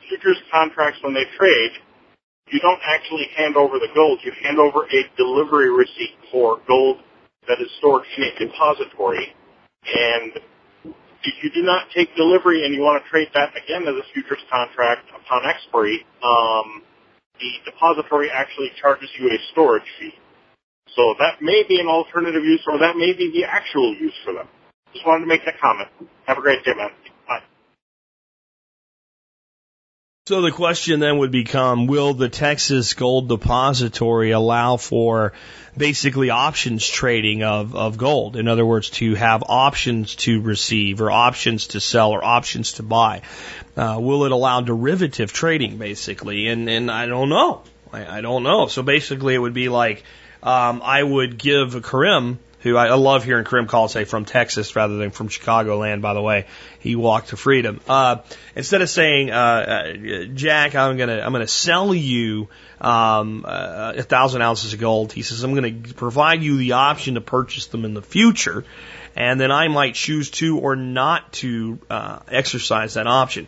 [0.07, 1.71] futures contracts, when they trade,
[2.51, 4.19] you don't actually hand over the gold.
[4.23, 6.99] You hand over a delivery receipt for gold
[7.47, 9.33] that is stored in a depository.
[9.85, 10.33] And
[11.23, 14.05] if you do not take delivery and you want to trade that again as a
[14.13, 16.83] futures contract upon expiry, um,
[17.39, 20.13] the depository actually charges you a storage fee.
[20.95, 24.33] So that may be an alternative use or that may be the actual use for
[24.33, 24.47] them.
[24.93, 25.87] Just wanted to make that comment.
[26.27, 26.91] Have a great day, man.
[30.27, 35.33] So the question then would become, will the Texas Gold Depository allow for
[35.75, 38.35] basically options trading of, of gold?
[38.35, 42.83] In other words, to have options to receive or options to sell or options to
[42.83, 43.23] buy.
[43.75, 46.49] Uh, will it allow derivative trading basically?
[46.49, 47.63] And, and I don't know.
[47.91, 48.67] I, I don't know.
[48.67, 50.03] So basically it would be like,
[50.43, 54.25] um, I would give a Karim who I, I love hearing Karim call say from
[54.25, 56.45] Texas rather than from Chicagoland, by the way.
[56.79, 57.81] He walked to freedom.
[57.87, 58.17] Uh,
[58.55, 64.03] instead of saying, uh, uh, Jack, I'm gonna, I'm gonna sell you, um, uh, a
[64.03, 65.11] thousand ounces of gold.
[65.13, 68.63] He says, I'm gonna provide you the option to purchase them in the future.
[69.15, 73.47] And then I might choose to or not to, uh, exercise that option.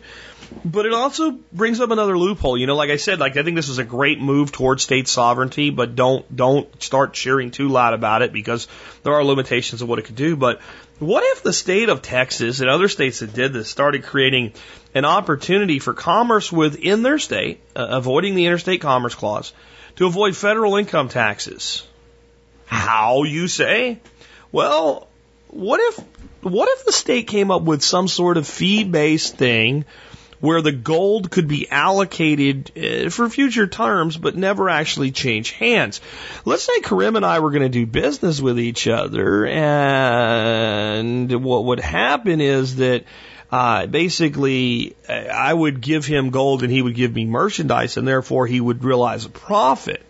[0.64, 2.56] But it also brings up another loophole.
[2.58, 5.08] You know, like I said, like I think this is a great move towards state
[5.08, 8.68] sovereignty, but don't don't start cheering too loud about it because
[9.02, 10.36] there are limitations of what it could do.
[10.36, 10.60] But
[10.98, 14.52] what if the state of Texas and other states that did this started creating
[14.94, 19.52] an opportunity for commerce within their state, uh, avoiding the interstate commerce clause,
[19.96, 21.86] to avoid federal income taxes?
[22.66, 24.00] How you say?
[24.52, 25.08] Well,
[25.54, 26.04] what if
[26.42, 29.84] what if the state came up with some sort of fee based thing
[30.40, 36.02] where the gold could be allocated uh, for future terms but never actually change hands.
[36.44, 41.64] Let's say Karim and I were going to do business with each other, and what
[41.64, 43.04] would happen is that
[43.50, 48.06] uh, basically uh, I would give him gold and he would give me merchandise, and
[48.06, 50.02] therefore he would realize a profit.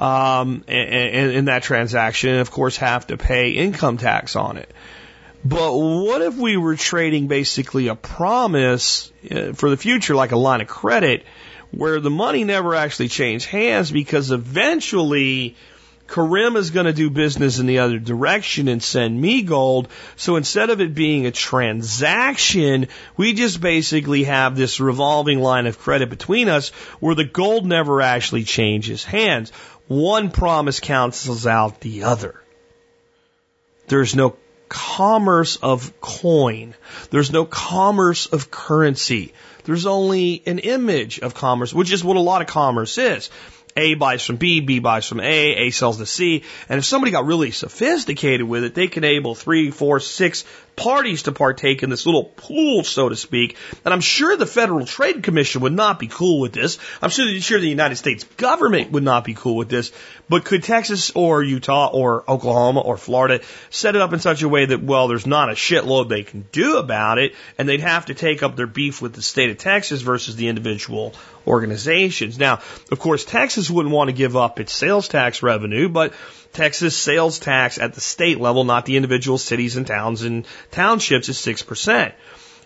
[0.00, 4.72] Um, in, in that transaction, and of course, have to pay income tax on it.
[5.44, 10.38] But what if we were trading basically a promise uh, for the future, like a
[10.38, 11.24] line of credit,
[11.70, 15.56] where the money never actually changed hands because eventually
[16.10, 19.88] Karim is going to do business in the other direction and send me gold.
[20.16, 25.78] So instead of it being a transaction, we just basically have this revolving line of
[25.78, 29.52] credit between us where the gold never actually changes hands.
[29.90, 32.40] One promise cancels out the other.
[33.88, 34.36] There's no
[34.68, 36.74] commerce of coin.
[37.10, 39.34] There's no commerce of currency.
[39.64, 43.30] There's only an image of commerce, which is what a lot of commerce is.
[43.76, 46.44] A buys from B, B buys from A, A sells to C.
[46.68, 50.44] And if somebody got really sophisticated with it, they can enable three, four, six
[50.76, 53.56] parties to partake in this little pool, so to speak.
[53.84, 56.78] And I'm sure the Federal Trade Commission would not be cool with this.
[57.02, 59.92] I'm sure, sure the United States government would not be cool with this.
[60.28, 63.40] But could Texas or Utah or Oklahoma or Florida
[63.70, 66.46] set it up in such a way that, well, there's not a shitload they can
[66.52, 69.58] do about it, and they'd have to take up their beef with the state of
[69.58, 71.14] Texas versus the individual
[71.46, 72.38] organizations.
[72.38, 72.60] Now,
[72.90, 76.12] of course, Texas wouldn't want to give up its sales tax revenue, but
[76.52, 81.28] Texas sales tax at the state level, not the individual cities and towns and townships,
[81.28, 82.12] is 6%.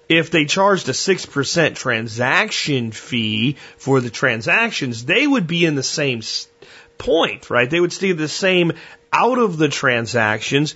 [0.08, 5.82] If they charged a 6% transaction fee for the transactions, they would be in the
[5.82, 6.22] same
[6.98, 7.68] point, right?
[7.68, 8.72] They would see the same
[9.12, 10.74] out of the transactions.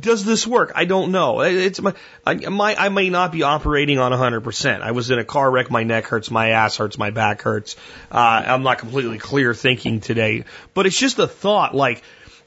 [0.00, 0.72] Does this work?
[0.74, 1.42] I don't know.
[1.42, 1.92] It's my,
[2.24, 4.80] I, my, I may not be operating on 100%.
[4.80, 5.70] I was in a car wreck.
[5.70, 6.30] My neck hurts.
[6.30, 6.96] My ass hurts.
[6.96, 7.76] My back hurts.
[8.10, 12.02] Uh, I'm not completely clear thinking today, but it's just a thought like,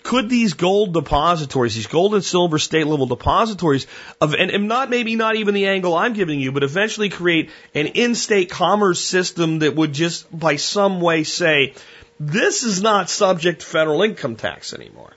[0.10, 3.86] could these gold depositories, these gold and silver state level depositories
[4.20, 7.52] of, and, and not maybe not even the angle I'm giving you, but eventually create
[7.76, 11.76] an in-state commerce system that would just by some way say,
[12.20, 15.12] this is not subject to federal income tax anymore.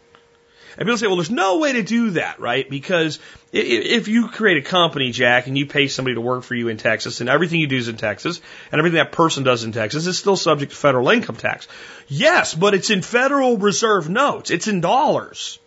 [0.77, 2.69] And people say, well, there's no way to do that, right?
[2.69, 3.19] Because
[3.53, 6.79] if you create a company, Jack, and you pay somebody to work for you in
[6.79, 10.07] Texas, and everything you do is in Texas, and everything that person does in Texas
[10.07, 11.69] is still subject to federal income tax.
[12.09, 14.51] Yes, but it's in Federal Reserve notes.
[14.51, 15.59] It's in dollars.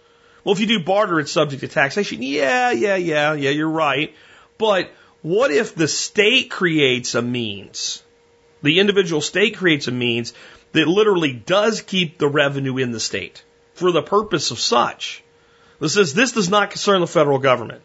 [0.43, 2.21] Well, if you do barter, it's subject to taxation.
[2.21, 4.13] Yeah, yeah, yeah, yeah, you're right.
[4.57, 4.91] But
[5.21, 8.03] what if the state creates a means?
[8.63, 10.33] The individual state creates a means
[10.71, 13.43] that literally does keep the revenue in the state
[13.75, 15.23] for the purpose of such.
[15.79, 17.81] This says this does not concern the federal government.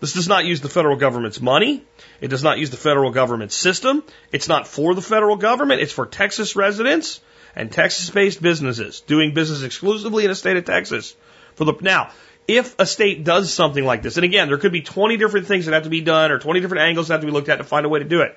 [0.00, 1.84] This does not use the federal government's money.
[2.20, 4.02] It does not use the federal government's system.
[4.32, 5.80] It's not for the federal government.
[5.80, 7.20] It's for Texas residents
[7.54, 11.14] and Texas-based businesses doing business exclusively in the state of Texas.
[11.54, 12.10] For the now,
[12.48, 15.66] if a state does something like this, and again, there could be 20 different things
[15.66, 17.58] that have to be done or 20 different angles that have to be looked at
[17.58, 18.36] to find a way to do it.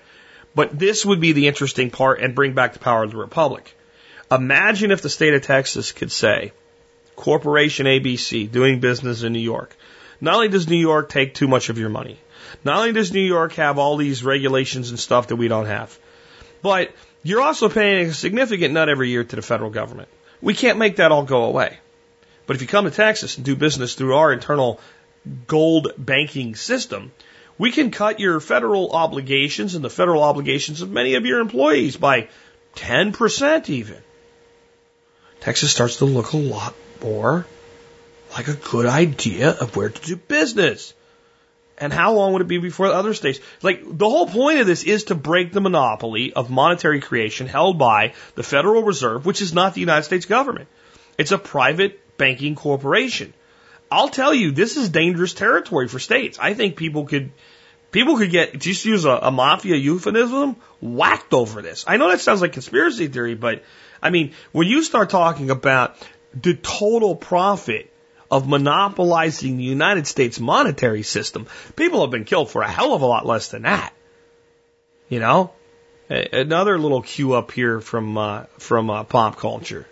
[0.53, 3.76] But this would be the interesting part and bring back the power of the republic.
[4.32, 6.53] Imagine if the state of Texas could say,
[7.16, 9.76] Corporation ABC doing business in New York.
[10.22, 12.20] Not only does New York take too much of your money,
[12.63, 15.97] not only does New York have all these regulations and stuff that we don't have,
[16.61, 16.91] but
[17.24, 20.09] you're also paying a significant nut every year to the federal government.
[20.41, 21.80] We can't make that all go away.
[22.45, 24.80] But if you come to Texas and do business through our internal
[25.47, 27.11] gold banking system,
[27.57, 31.97] we can cut your federal obligations and the federal obligations of many of your employees
[31.97, 32.30] by
[32.76, 33.97] 10% even.
[35.39, 37.46] Texas starts to look a lot more
[38.34, 40.93] like a good idea of where to do business.
[41.78, 43.39] And how long would it be before other states?
[43.62, 47.78] Like, the whole point of this is to break the monopoly of monetary creation held
[47.78, 50.70] by the Federal Reserve, which is not the United States government.
[51.18, 53.34] It's a private banking corporation.
[53.91, 56.39] I'll tell you, this is dangerous territory for states.
[56.39, 57.32] I think people could,
[57.91, 61.84] people could get, just use a, a mafia euphemism, whacked over this.
[61.88, 63.64] I know that sounds like conspiracy theory, but
[64.02, 65.98] I mean, when you start talking about
[66.42, 67.92] the total profit
[68.30, 73.02] of monopolizing the United States monetary system, people have been killed for a hell of
[73.02, 73.94] a lot less than that.
[75.10, 75.52] You know,
[76.10, 79.88] another little cue up here from uh, from uh, pop culture.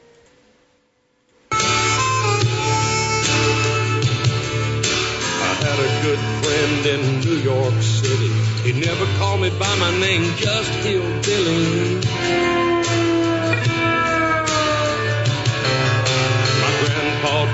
[6.83, 8.27] In New York City.
[8.63, 12.62] He never called me by my name, just Hillbilly.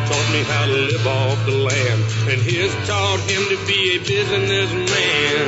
[0.09, 2.01] Taught me how to live off the land,
[2.31, 5.45] and his taught him to be a businessman.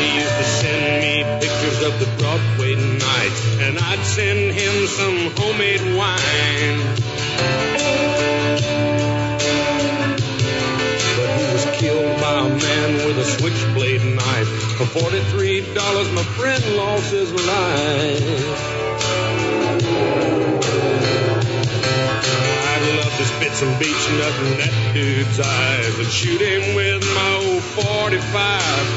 [0.00, 5.30] He used to send me pictures of the Broadway nights, and I'd send him some
[5.38, 6.78] homemade wine.
[11.14, 14.48] But he was killed by a man with a switchblade knife.
[14.78, 18.77] For forty-three dollars, my friend lost his life.
[22.78, 27.62] Love to spit some beach nut that dude's eyes and shoot him with my old
[27.62, 28.20] 45,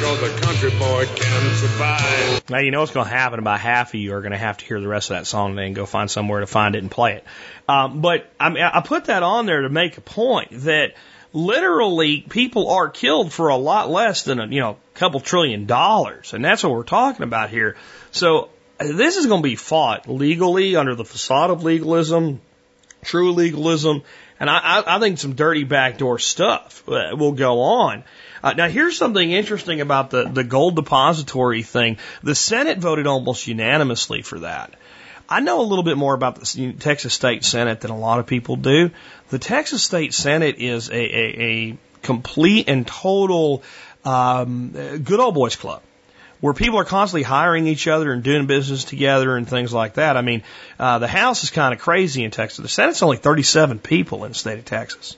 [0.01, 2.49] cause a country boy can survive.
[2.49, 3.39] Now you know what's going to happen.
[3.39, 5.57] About half of you are going to have to hear the rest of that song
[5.57, 7.25] and go find somewhere to find it and play it.
[7.67, 10.93] Um, but I, mean, I put that on there to make a point that
[11.33, 16.33] literally people are killed for a lot less than a you know couple trillion dollars,
[16.33, 17.77] and that's what we're talking about here.
[18.11, 22.41] So this is going to be fought legally under the facade of legalism,
[23.03, 24.03] true legalism,
[24.39, 28.03] and I, I, think some dirty backdoor stuff uh, will go on.
[28.43, 31.97] Uh, now, here's something interesting about the, the gold depository thing.
[32.23, 34.73] The Senate voted almost unanimously for that.
[35.29, 38.25] I know a little bit more about the Texas State Senate than a lot of
[38.25, 38.89] people do.
[39.29, 43.63] The Texas State Senate is a, a, a complete and total
[44.03, 45.83] um, good old boys club
[46.41, 50.17] where people are constantly hiring each other and doing business together and things like that.
[50.17, 50.43] I mean,
[50.79, 52.57] uh, the House is kind of crazy in Texas.
[52.57, 55.15] The Senate's only 37 people in the state of Texas.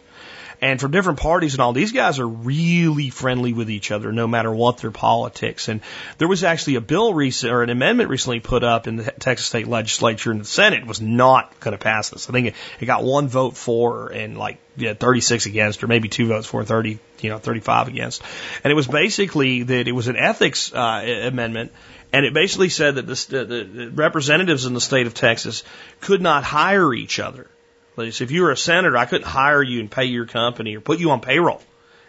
[0.64, 4.28] And from different parties and all, these guys are really friendly with each other, no
[4.28, 5.68] matter what their politics.
[5.68, 5.82] And
[6.20, 9.46] there was actually a bill recent or an amendment recently put up in the Texas
[9.46, 12.30] State Legislature, and the Senate was not going to pass this.
[12.30, 16.08] I think it, it got one vote for and like yeah, 36 against, or maybe
[16.08, 18.24] two votes for, 30, you know, 35 against.
[18.64, 21.74] And it was basically that it was an ethics uh, amendment
[22.14, 25.66] and it basically said that the, the representatives in the state of Texas
[26.00, 27.50] could not hire each other.
[27.98, 31.00] If you were a senator, I couldn't hire you and pay your company or put
[31.00, 31.62] you on payroll.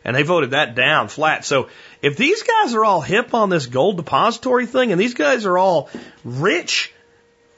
[0.05, 1.45] And they voted that down flat.
[1.45, 1.68] So
[2.03, 5.57] if these guys are all hip on this gold depository thing and these guys are
[5.57, 5.89] all
[6.24, 6.93] rich,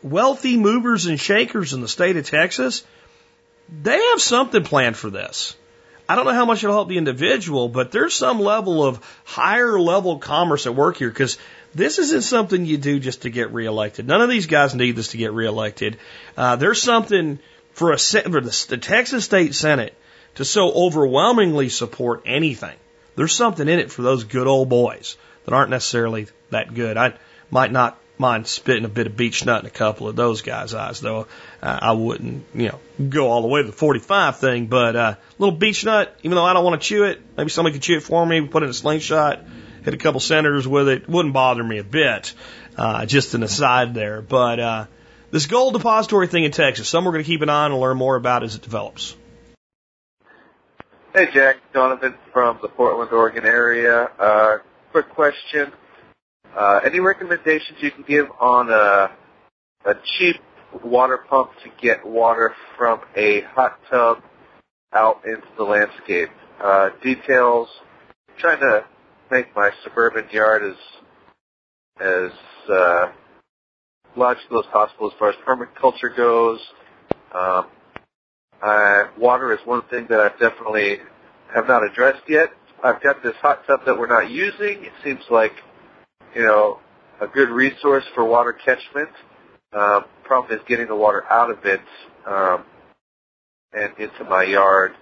[0.02, 2.84] wealthy movers and shakers in the state of Texas,
[3.82, 5.56] they have something planned for this.
[6.08, 9.78] I don't know how much it'll help the individual, but there's some level of higher
[9.80, 11.36] level commerce at work here because
[11.74, 14.06] this isn't something you do just to get reelected.
[14.06, 15.98] None of these guys need this to get reelected.
[16.36, 17.40] Uh, there's something
[17.76, 19.94] for a for the, the Texas State Senate
[20.36, 22.74] to so overwhelmingly support anything.
[23.16, 26.96] There's something in it for those good old boys that aren't necessarily that good.
[26.96, 27.14] I
[27.50, 30.72] might not mind spitting a bit of beech nut in a couple of those guys'
[30.72, 31.26] eyes, though.
[31.62, 35.14] Uh, I wouldn't, you know, go all the way to the 45 thing, but uh,
[35.38, 37.98] little beech nut, even though I don't want to chew it, maybe somebody could chew
[37.98, 39.44] it for me, put it in a slingshot,
[39.84, 42.32] hit a couple senators with it, wouldn't bother me a bit.
[42.74, 44.86] Uh, just an aside there, but uh,
[45.30, 47.80] this gold depository thing in Texas, some we're going to keep an eye on and
[47.80, 49.16] learn more about as it develops.
[51.14, 51.56] Hey, Jack.
[51.72, 54.10] Donovan from the Portland, Oregon area.
[54.18, 54.58] Uh,
[54.92, 55.72] quick question.
[56.54, 59.10] Uh, any recommendations you can give on a,
[59.84, 60.36] a cheap
[60.84, 64.22] water pump to get water from a hot tub
[64.92, 66.28] out into the landscape?
[66.60, 67.68] Uh, details.
[68.38, 68.84] trying to
[69.30, 70.76] make my suburban yard as
[71.98, 72.30] as
[72.70, 73.10] uh,
[74.16, 76.60] logical as possible as far as permaculture goes.
[77.34, 77.66] Um,
[78.62, 80.98] uh, water is one thing that I definitely
[81.54, 82.48] have not addressed yet.
[82.82, 84.84] I've got this hot tub that we're not using.
[84.84, 85.52] It seems like,
[86.34, 86.78] you know,
[87.20, 89.10] a good resource for water catchment.
[89.72, 91.80] Uh, problem is getting the water out of it
[92.26, 92.64] um,
[93.72, 94.92] and into my yard.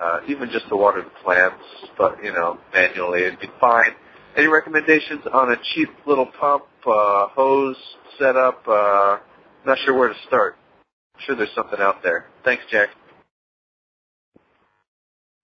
[0.00, 1.62] Uh, even just to water the plants,
[1.98, 3.92] but you know, manually it'd be fine.
[4.36, 7.76] Any recommendations on a cheap little pump, uh, hose,
[8.18, 8.66] setup.
[8.66, 9.18] Uh,
[9.66, 10.56] not sure where to start.
[11.14, 12.26] I'm sure there's something out there.
[12.44, 12.90] Thanks, Jack.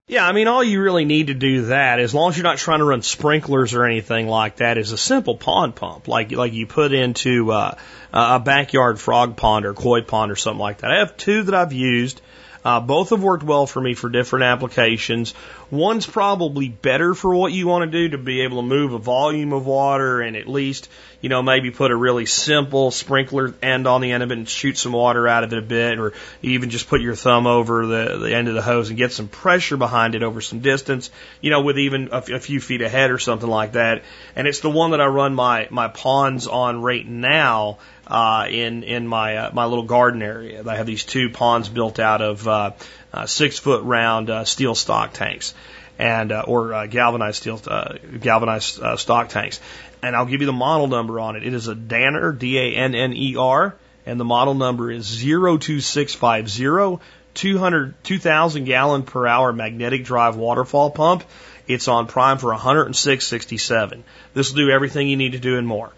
[0.07, 2.57] Yeah, I mean, all you really need to do that, as long as you're not
[2.57, 6.53] trying to run sprinklers or anything like that, is a simple pond pump, like like
[6.53, 7.75] you put into uh,
[8.11, 10.89] a backyard frog pond or koi pond or something like that.
[10.89, 12.21] I have two that I've used.
[12.21, 12.23] Uh,
[12.63, 15.33] Uh, both have worked well for me for different applications.
[15.71, 18.97] One's probably better for what you want to do to be able to move a
[18.97, 20.89] volume of water and at least,
[21.21, 24.49] you know, maybe put a really simple sprinkler end on the end of it and
[24.49, 27.85] shoot some water out of it a bit, or even just put your thumb over
[27.85, 31.11] the, the end of the hose and get some pressure behind it over some distance,
[31.39, 34.03] you know, with even a, a few feet ahead or something like that.
[34.35, 37.77] And it's the one that I run my, my ponds on right now
[38.09, 40.63] uh, in in my uh, my little garden area.
[40.67, 42.71] I have these two ponds built out of uh,
[43.13, 45.53] uh, six foot round uh, steel stock tanks,
[45.97, 49.59] and uh, or uh, galvanized steel uh, galvanized uh, stock tanks.
[50.01, 51.45] And I'll give you the model number on it.
[51.45, 55.05] It is a Danner D A N N E R, and the model number is
[55.05, 56.99] zero two six five zero.
[57.35, 61.23] 200, 2,000 gallon per hour magnetic drive waterfall pump.
[61.67, 64.01] It's on prime for 106.67.
[64.33, 65.93] This will do everything you need to do and more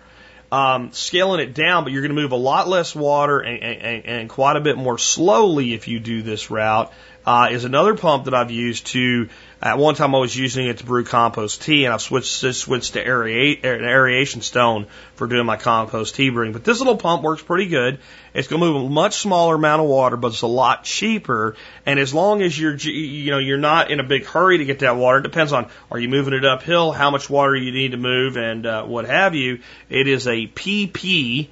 [0.52, 4.06] um, scaling it down, but you're going to move a lot less water and, and,
[4.06, 6.92] and quite a bit more slowly if you do this route.
[7.26, 9.30] Uh, is another pump that I've used to,
[9.62, 12.94] at one time I was using it to brew compost tea and I've switched, switched
[12.94, 16.52] to aerate, aeration stone for doing my compost tea brewing.
[16.52, 18.00] But this little pump works pretty good.
[18.34, 21.56] It's going to move a much smaller amount of water, but it's a lot cheaper.
[21.86, 24.80] And as long as you're, you know, you're not in a big hurry to get
[24.80, 27.92] that water, it depends on are you moving it uphill, how much water you need
[27.92, 29.60] to move, and uh, what have you.
[29.90, 31.50] It is a PP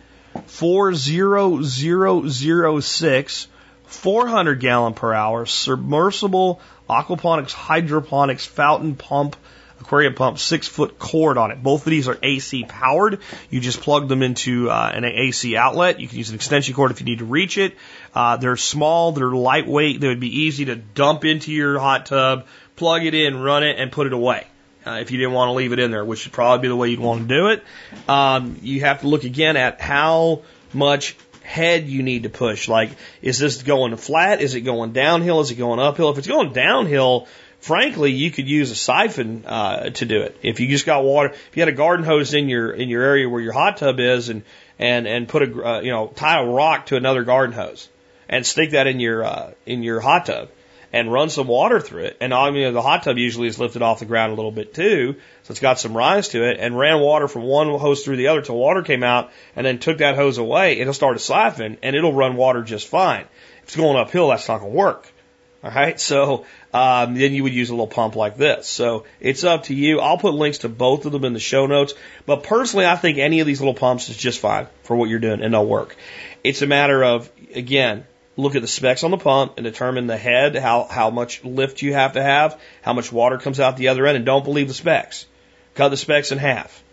[0.47, 3.47] 40006
[3.89, 9.35] 400 gallon per hour submersible aquaponics hydroponics fountain pump
[9.81, 11.61] aquarium pump six foot cord on it.
[11.61, 13.19] Both of these are AC powered.
[13.49, 15.99] You just plug them into uh, an AC outlet.
[15.99, 17.75] You can use an extension cord if you need to reach it.
[18.13, 22.45] Uh, they're small, they're lightweight, they would be easy to dump into your hot tub,
[22.75, 24.45] plug it in, run it, and put it away.
[24.85, 26.75] Uh, if you didn't want to leave it in there, which would probably be the
[26.75, 27.63] way you'd want to do it.
[28.07, 31.15] Um, you have to look again at how much
[31.49, 32.67] head you need to push.
[32.67, 32.91] Like,
[33.23, 34.39] is this going flat?
[34.39, 35.39] Is it going downhill?
[35.41, 36.11] Is it going uphill?
[36.11, 37.27] If it's going downhill,
[37.59, 40.37] frankly, you could use a siphon uh, to do it.
[40.43, 43.01] If you just got water, if you had a garden hose in your in your
[43.01, 44.43] area where your hot tub is, and
[44.77, 47.89] and and put a uh, you know tie a rock to another garden hose
[48.29, 50.49] and stick that in your uh, in your hot tub
[50.91, 52.17] and run some water through it.
[52.19, 55.51] And the hot tub usually is lifted off the ground a little bit too, so
[55.51, 56.57] it's got some rise to it.
[56.59, 59.79] And ran water from one hose through the other till water came out, and then
[59.79, 60.79] took that hose away.
[60.79, 63.25] It'll start a siphon, and it'll run water just fine.
[63.61, 65.07] If it's going uphill, that's not going to work.
[65.61, 68.65] All right, so um, then you would use a little pump like this.
[68.65, 69.99] So it's up to you.
[69.99, 71.95] I'll put links to both of them in the show notes.
[72.25, 75.19] But personally, I think any of these little pumps is just fine for what you're
[75.19, 75.97] doing, and they'll work.
[76.45, 78.05] It's a matter of again,
[78.39, 81.81] look at the specs on the pump and determine the head, how how much lift
[81.81, 84.67] you have to have, how much water comes out the other end, and don't believe
[84.67, 85.25] the specs.
[85.75, 86.83] Cut the specs in half.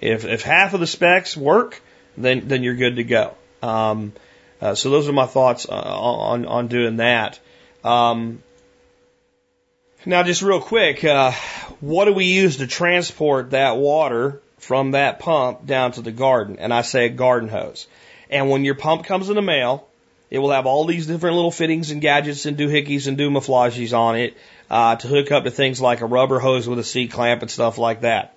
[0.00, 1.80] If if half of the specs work,
[2.16, 3.34] then then you're good to go.
[3.62, 4.12] Um,
[4.60, 7.38] uh, so those are my thoughts uh, on on doing that.
[7.82, 8.42] Um,
[10.06, 11.32] now, just real quick, uh,
[11.80, 16.58] what do we use to transport that water from that pump down to the garden?
[16.58, 17.86] And I say a garden hose.
[18.28, 19.88] And when your pump comes in the mail,
[20.34, 24.16] it will have all these different little fittings and gadgets and doohickeys and doomaflages on
[24.16, 24.36] it
[24.68, 27.50] uh, to hook up to things like a rubber hose with a C clamp and
[27.50, 28.34] stuff like that.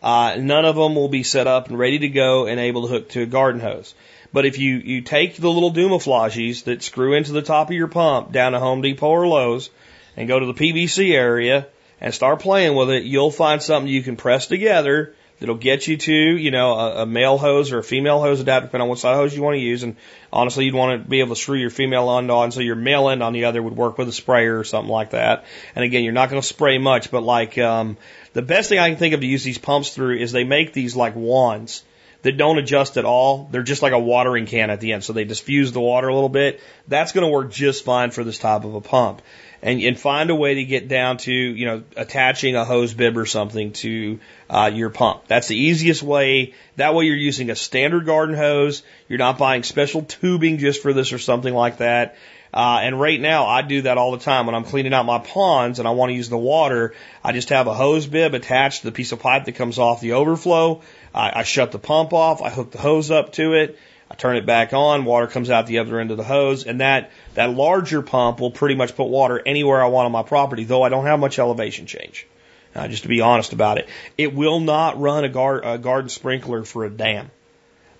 [0.00, 2.88] Uh, none of them will be set up and ready to go and able to
[2.88, 3.92] hook to a garden hose.
[4.32, 7.88] But if you, you take the little Dumaflages that screw into the top of your
[7.88, 9.68] pump down to Home Depot or Lowe's
[10.16, 11.66] and go to the PVC area
[12.00, 15.96] and start playing with it, you'll find something you can press together that'll get you
[15.96, 19.00] to, you know, a, a male hose or a female hose adapter, depending on what
[19.00, 19.82] size hose you want to use.
[19.82, 19.96] And
[20.32, 23.08] honestly, you'd want to be able to screw your female end on so your male
[23.08, 25.44] end on the other would work with a sprayer or something like that.
[25.74, 27.96] And again, you're not going to spray much, but like, um,
[28.34, 30.72] the best thing I can think of to use these pumps through is they make
[30.72, 31.82] these like wands
[32.22, 33.48] that don't adjust at all.
[33.50, 35.02] They're just like a watering can at the end.
[35.02, 36.60] So they diffuse the water a little bit.
[36.86, 39.22] That's going to work just fine for this type of a pump.
[39.64, 43.16] And, and find a way to get down to, you know, attaching a hose bib
[43.16, 44.18] or something to
[44.50, 45.28] uh, your pump.
[45.28, 46.54] That's the easiest way.
[46.74, 48.82] That way you're using a standard garden hose.
[49.08, 52.16] You're not buying special tubing just for this or something like that.
[52.54, 55.18] Uh, and right now I do that all the time when I'm cleaning out my
[55.18, 56.94] ponds and I want to use the water.
[57.24, 60.00] I just have a hose bib attached to the piece of pipe that comes off
[60.00, 60.82] the overflow.
[61.14, 62.42] I, I shut the pump off.
[62.42, 63.78] I hook the hose up to it.
[64.12, 65.06] I turn it back on.
[65.06, 68.50] Water comes out the other end of the hose, and that that larger pump will
[68.50, 70.64] pretty much put water anywhere I want on my property.
[70.64, 72.26] Though I don't have much elevation change.
[72.74, 73.88] Uh, just to be honest about it,
[74.18, 77.30] it will not run a, gar- a garden sprinkler for a dam.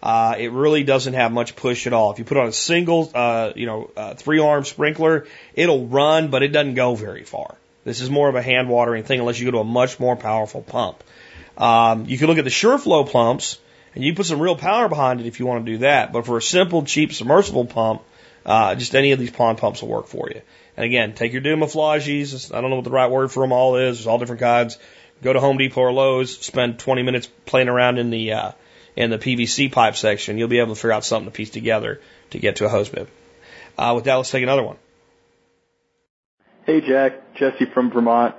[0.02, 2.12] Uh, it really doesn't have much push at all.
[2.12, 6.28] If you put on a single, uh, you know, uh, three arm sprinkler, it'll run,
[6.28, 7.56] but it doesn't go very far.
[7.84, 10.16] This is more of a hand watering thing unless you go to a much more
[10.16, 11.02] powerful pump.
[11.56, 13.58] Um, you can look at the SHURflo pumps
[13.94, 16.12] and you put some real power behind it if you want to do that.
[16.12, 18.02] But for a simple, cheap submersible pump,
[18.44, 20.40] uh, just any of these pond pumps will work for you.
[20.76, 22.54] And again, take your Dumaflages.
[22.54, 23.98] I don't know what the right word for them all is.
[23.98, 24.78] There's all different kinds.
[25.22, 26.38] Go to Home Depot or Lowe's.
[26.38, 28.52] Spend 20 minutes playing around in the uh,
[28.96, 30.38] in the PVC pipe section.
[30.38, 32.88] You'll be able to figure out something to piece together to get to a hose
[32.88, 33.08] bib.
[33.78, 34.76] Uh, with that, let's take another one.
[36.64, 37.34] Hey, Jack.
[37.34, 38.34] Jesse from Vermont.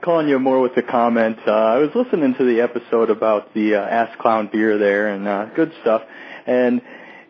[0.00, 1.38] Calling you more with a comment.
[1.46, 5.28] Uh, I was listening to the episode about the uh, Ass Clown beer there and
[5.28, 6.02] uh, good stuff.
[6.46, 6.80] And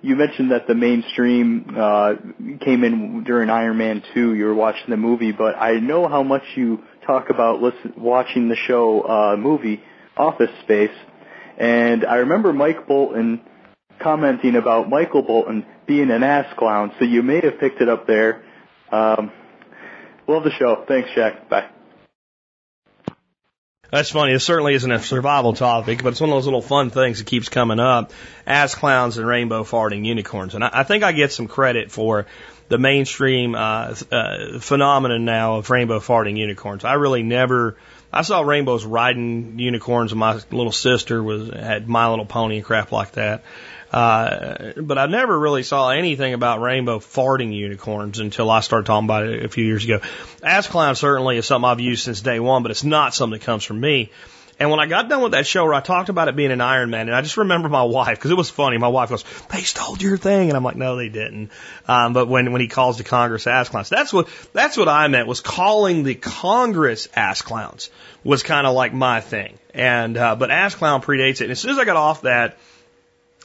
[0.00, 2.14] you mentioned that the mainstream uh,
[2.60, 4.34] came in during Iron Man 2.
[4.34, 8.48] You were watching the movie, but I know how much you talk about listen, watching
[8.48, 9.82] the show uh, movie
[10.16, 10.96] Office Space.
[11.58, 13.40] And I remember Mike Bolton
[14.00, 18.06] commenting about Michael Bolton being an ass clown, so you may have picked it up
[18.06, 18.44] there.
[18.90, 19.32] Um,
[20.28, 20.84] Love the show.
[20.86, 21.48] Thanks, Jack.
[21.48, 21.68] Bye.
[23.92, 24.32] That's funny.
[24.32, 27.26] It certainly isn't a survival topic, but it's one of those little fun things that
[27.26, 28.10] keeps coming up.
[28.46, 30.54] Ass clowns and rainbow farting unicorns.
[30.54, 32.24] And I, I think I get some credit for
[32.68, 36.86] the mainstream uh, uh, phenomenon now of rainbow farting unicorns.
[36.86, 37.76] I really never.
[38.10, 42.64] I saw rainbows riding unicorns, and my little sister was had My Little Pony and
[42.64, 43.44] crap like that.
[43.92, 49.06] Uh, but I never really saw anything about rainbow farting unicorns until I started talking
[49.06, 50.00] about it a few years ago.
[50.42, 53.44] Ass clown certainly is something I've used since day one, but it's not something that
[53.44, 54.10] comes from me.
[54.58, 56.60] And when I got done with that show where I talked about it being an
[56.60, 59.24] Iron Man, and I just remember my wife, because it was funny, my wife goes,
[59.50, 60.48] they stole your thing.
[60.48, 61.50] And I'm like, no, they didn't.
[61.88, 65.08] Um, but when, when he calls the Congress ass clowns, that's what, that's what I
[65.08, 67.90] meant was calling the Congress ass clowns
[68.24, 69.58] was kind of like my thing.
[69.74, 71.42] And, uh, but ass clown predates it.
[71.42, 72.56] And as soon as I got off that,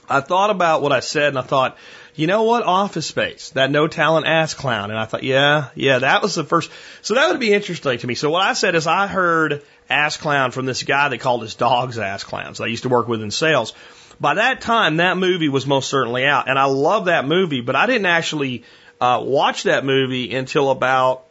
[0.10, 1.78] I thought about what I said and I thought,
[2.16, 2.64] you know what?
[2.64, 4.90] Office Space, that no talent ass clown.
[4.90, 6.72] And I thought, yeah, yeah, that was the first.
[7.04, 8.16] So that would be interesting to me.
[8.16, 11.56] So what I said is I heard ass clown from this guy that called his
[11.56, 12.60] dogs ass clowns.
[12.60, 13.74] I used to work with in sales.
[14.20, 16.50] By that time, that movie was most certainly out.
[16.50, 18.64] And I love that movie, but I didn't actually
[19.00, 21.26] uh, watch that movie until about,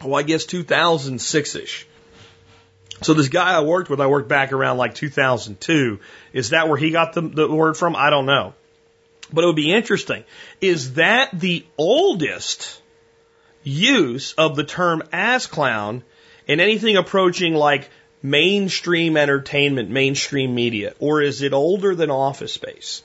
[0.00, 1.86] oh, I guess 2006 ish.
[3.02, 6.00] So this guy I worked with, I worked back around like 2002.
[6.32, 7.96] Is that where he got the, the word from?
[7.96, 8.54] I don't know.
[9.32, 10.24] But it would be interesting.
[10.60, 12.80] Is that the oldest
[13.62, 16.02] use of the term ass clown
[16.46, 17.88] in anything approaching like
[18.22, 20.94] mainstream entertainment, mainstream media?
[20.98, 23.02] Or is it older than office space?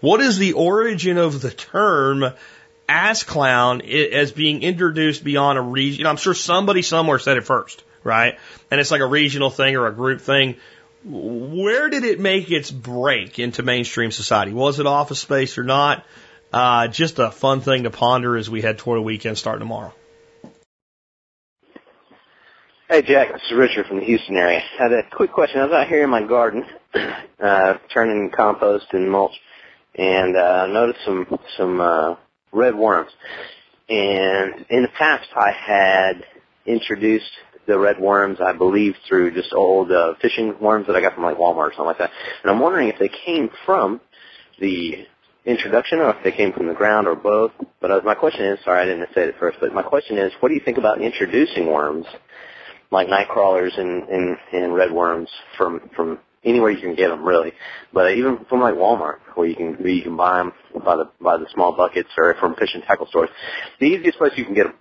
[0.00, 2.24] What is the origin of the term
[2.88, 6.06] ass clown as being introduced beyond a region?
[6.06, 8.38] I'm sure somebody somewhere said it first right?
[8.70, 10.56] And it's like a regional thing or a group thing.
[11.04, 14.52] Where did it make its break into mainstream society?
[14.52, 16.04] Was it office space or not?
[16.52, 19.92] Uh, just a fun thing to ponder as we head toward a weekend starting tomorrow.
[22.88, 24.58] Hey Jack, this is Richard from the Houston area.
[24.60, 25.60] I had a quick question.
[25.60, 26.64] I was out here in my garden,
[27.40, 29.34] uh, turning compost and mulch,
[29.96, 31.26] and uh, noticed some
[31.56, 32.14] some uh,
[32.52, 33.10] red worms.
[33.88, 36.24] And in the past, I had
[36.64, 37.30] introduced
[37.66, 41.24] the red worms, I believe, through just old uh, fishing worms that I got from
[41.24, 42.10] like Walmart or something like that.
[42.42, 44.00] And I'm wondering if they came from
[44.60, 45.06] the
[45.44, 47.52] introduction or if they came from the ground or both.
[47.80, 50.32] But uh, my question is, sorry, I didn't say it first, but my question is,
[50.40, 52.06] what do you think about introducing worms
[52.90, 57.24] like night crawlers and, and, and red worms from from anywhere you can get them,
[57.24, 57.52] really?
[57.92, 60.52] But even from like Walmart, where you can where you can buy them
[60.84, 63.30] by the by the small buckets, or from fish and tackle stores,
[63.80, 64.74] the easiest place you can get them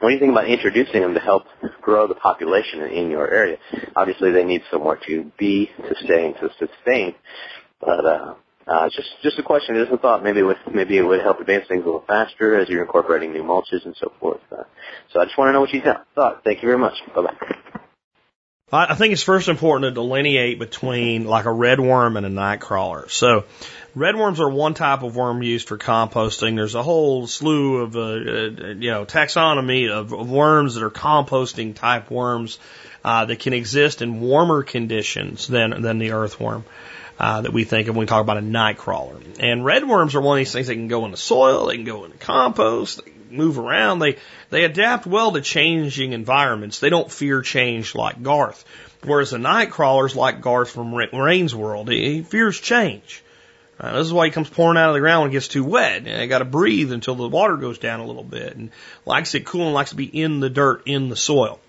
[0.00, 1.44] what do you think about introducing them to help
[1.80, 3.56] grow the population in your area?
[3.96, 7.14] Obviously, they need somewhere to be, to stay, and to sustain.
[7.80, 8.34] But uh,
[8.66, 10.22] uh, just just a question, just a thought.
[10.22, 13.32] Maybe it would maybe it would help advance things a little faster as you're incorporating
[13.32, 14.40] new mulches and so forth.
[14.52, 14.64] Uh,
[15.12, 16.06] so I just want to know what you thought.
[16.44, 16.94] Thank you very much.
[17.14, 17.56] Bye bye.
[18.70, 22.60] I think it's first important to delineate between like a red worm and a night
[22.60, 23.08] crawler.
[23.08, 23.44] So
[23.98, 26.54] Redworms are one type of worm used for composting.
[26.54, 30.90] There's a whole slew of, uh, uh, you know, taxonomy of, of, worms that are
[30.90, 32.58] composting type worms
[33.04, 36.64] uh, that can exist in warmer conditions than than the earthworm.
[37.18, 39.16] Uh, that we think of when we talk about a night crawler.
[39.40, 41.84] And redworms are one of these things that can go in the soil, they can
[41.84, 44.16] go in the compost, they move around, they,
[44.50, 46.80] they adapt well to changing environments.
[46.80, 48.64] They don't fear change like Garth.
[49.04, 53.22] Whereas the night crawlers like Garth from Wayne's World, he fears change.
[53.80, 55.62] Uh, this is why he comes pouring out of the ground when it gets too
[55.62, 56.06] wet.
[56.06, 58.70] And I got to breathe until the water goes down a little bit, and
[59.06, 61.60] likes it cool and likes to be in the dirt, in the soil.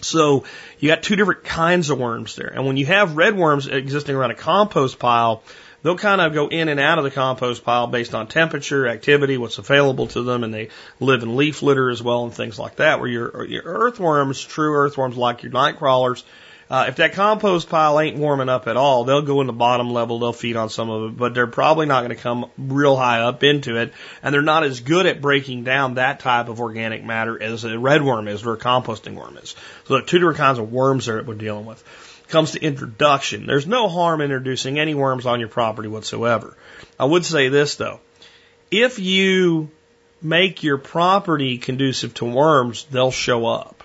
[0.00, 0.44] So
[0.78, 2.48] you got two different kinds of worms there.
[2.48, 5.42] And when you have red worms existing around a compost pile,
[5.84, 9.38] they'll kind of go in and out of the compost pile based on temperature, activity,
[9.38, 12.76] what's available to them, and they live in leaf litter as well and things like
[12.76, 12.98] that.
[12.98, 16.24] Where your, your earthworms, true earthworms like your night crawlers,
[16.70, 19.90] uh, if that compost pile ain't warming up at all, they'll go in the bottom
[19.90, 22.96] level, they'll feed on some of it, but they're probably not going to come real
[22.96, 26.60] high up into it, and they're not as good at breaking down that type of
[26.60, 29.50] organic matter as a red worm is or a composting worm is.
[29.84, 31.84] So there are two different kinds of worms that we're dealing with.
[32.28, 36.56] Comes to introduction, there's no harm introducing any worms on your property whatsoever.
[36.98, 38.00] I would say this though,
[38.70, 39.70] if you
[40.22, 43.84] make your property conducive to worms, they'll show up.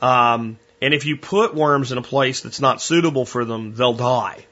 [0.00, 3.94] Um, and if you put worms in a place that's not suitable for them, they'll
[3.94, 4.46] die.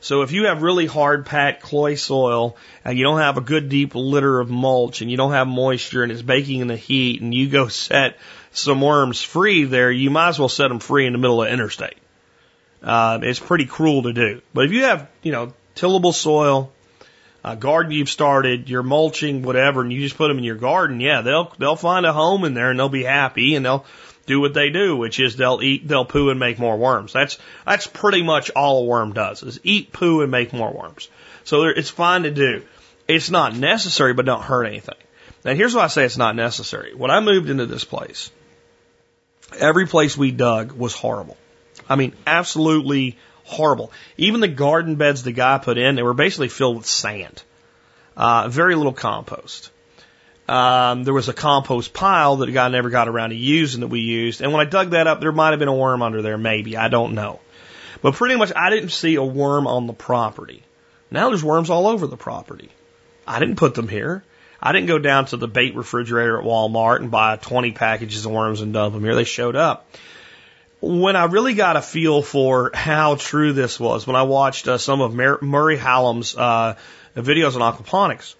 [0.00, 3.68] So if you have really hard packed clay soil and you don't have a good
[3.68, 7.20] deep litter of mulch and you don't have moisture and it's baking in the heat
[7.20, 8.16] and you go set
[8.50, 11.52] some worms free there, you might as well set them free in the middle of
[11.52, 11.96] interstate.
[12.82, 14.42] Uh, it's pretty cruel to do.
[14.52, 16.72] But if you have, you know, tillable soil,
[17.44, 21.00] a garden you've started, you're mulching, whatever, and you just put them in your garden,
[21.00, 23.84] yeah, they'll they'll find a home in there and they'll be happy and they'll
[24.26, 27.12] do what they do, which is they'll eat, they'll poo and make more worms.
[27.12, 31.08] That's, that's pretty much all a worm does is eat, poo, and make more worms.
[31.44, 32.62] So it's fine to do.
[33.08, 34.94] It's not necessary, but don't hurt anything.
[35.44, 36.94] Now here's why I say it's not necessary.
[36.94, 38.30] When I moved into this place,
[39.58, 41.36] every place we dug was horrible.
[41.88, 43.92] I mean, absolutely horrible.
[44.16, 47.42] Even the garden beds the guy put in, they were basically filled with sand.
[48.16, 49.70] Uh, very little compost.
[50.48, 53.88] Um, there was a compost pile that a guy never got around to using that
[53.88, 54.40] we used.
[54.40, 56.76] And when I dug that up, there might have been a worm under there, maybe.
[56.76, 57.40] I don't know.
[58.02, 60.62] But pretty much I didn't see a worm on the property.
[61.10, 62.70] Now there's worms all over the property.
[63.26, 64.24] I didn't put them here.
[64.60, 68.32] I didn't go down to the bait refrigerator at Walmart and buy 20 packages of
[68.32, 69.14] worms and dump them here.
[69.14, 69.88] They showed up.
[70.82, 74.78] When I really got a feel for how true this was, when I watched uh,
[74.78, 76.76] some of Murray Hallam's uh,
[77.16, 78.34] videos on aquaponics,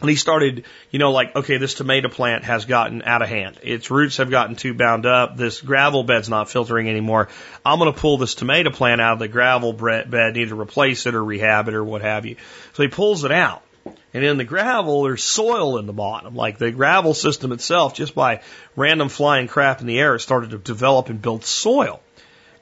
[0.00, 3.58] and he started, you know, like, okay, this tomato plant has gotten out of hand.
[3.62, 5.36] Its roots have gotten too bound up.
[5.36, 7.28] This gravel bed's not filtering anymore.
[7.66, 11.04] I'm going to pull this tomato plant out of the gravel bed, need to replace
[11.06, 12.36] it or rehab it or what have you.
[12.74, 13.62] So he pulls it out.
[14.12, 16.34] And in the gravel, there's soil in the bottom.
[16.34, 18.42] Like the gravel system itself, just by
[18.76, 22.00] random flying crap in the air, it started to develop and build soil.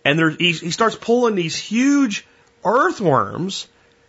[0.05, 2.27] And there, he, he starts pulling these huge
[2.65, 3.67] earthworms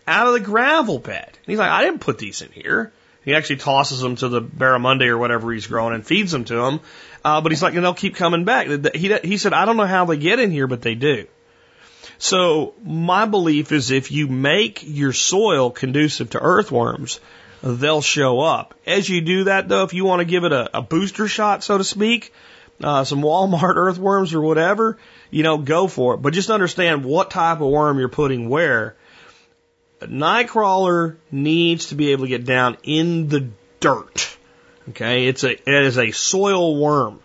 [0.08, 1.28] out of the gravel bed.
[1.28, 2.92] And he's like, I didn't put these in here.
[3.24, 6.56] He actually tosses them to the barramundi or whatever he's growing and feeds them to
[6.56, 6.80] them.
[7.24, 8.68] Uh, but he's like, and they'll keep coming back.
[8.96, 11.28] He, he said, I don't know how they get in here, but they do.
[12.20, 17.22] So my belief is if you make your soil conducive to earthworms,
[17.64, 18.76] they'll show up.
[18.86, 21.64] As you do that though, if you want to give it a, a booster shot,
[21.64, 22.34] so to speak,
[22.84, 24.98] uh, some Walmart earthworms or whatever,
[25.32, 26.18] you know, go for it.
[26.18, 28.96] But just understand what type of worm you're putting where
[30.02, 33.50] Nightcrawler needs to be able to get down in the
[33.80, 34.38] dirt.
[34.90, 37.22] Okay, it's a it is a soil worm.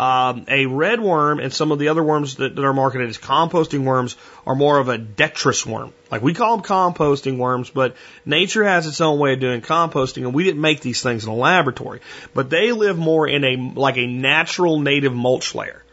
[0.00, 3.18] Um, a red worm and some of the other worms that, that are marketed as
[3.18, 5.92] composting worms are more of a detritus worm.
[6.10, 10.22] Like we call them composting worms, but nature has its own way of doing composting,
[10.22, 12.00] and we didn't make these things in a laboratory.
[12.32, 15.84] But they live more in a like a natural native mulch layer.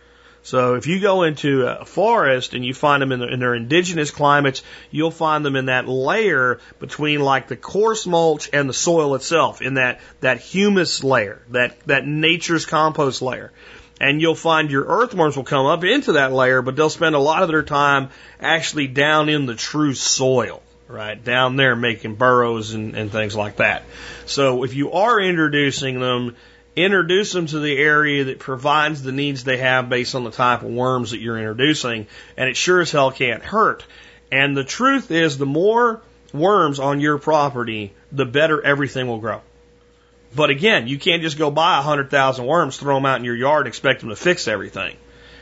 [0.42, 3.56] So if you go into a forest and you find them in, the, in their
[3.56, 8.74] indigenous climates, you'll find them in that layer between like the coarse mulch and the
[8.74, 13.52] soil itself, in that, that humus layer, that, that nature's compost layer.
[14.00, 17.20] And you'll find your earthworms will come up into that layer, but they'll spend a
[17.20, 22.74] lot of their time actually down in the true soil right down there making burrows
[22.74, 23.84] and, and things like that.
[24.26, 26.36] So if you are introducing them
[26.78, 30.62] introduce them to the area that provides the needs they have based on the type
[30.62, 32.06] of worms that you're introducing,
[32.38, 33.84] and it sure as hell can't hurt.
[34.32, 36.02] And the truth is, the more
[36.34, 39.42] worms on your property, the better everything will grow.
[40.38, 43.26] But again, you can't just go buy a hundred thousand worms, throw them out in
[43.26, 44.96] your yard, and expect them to fix everything.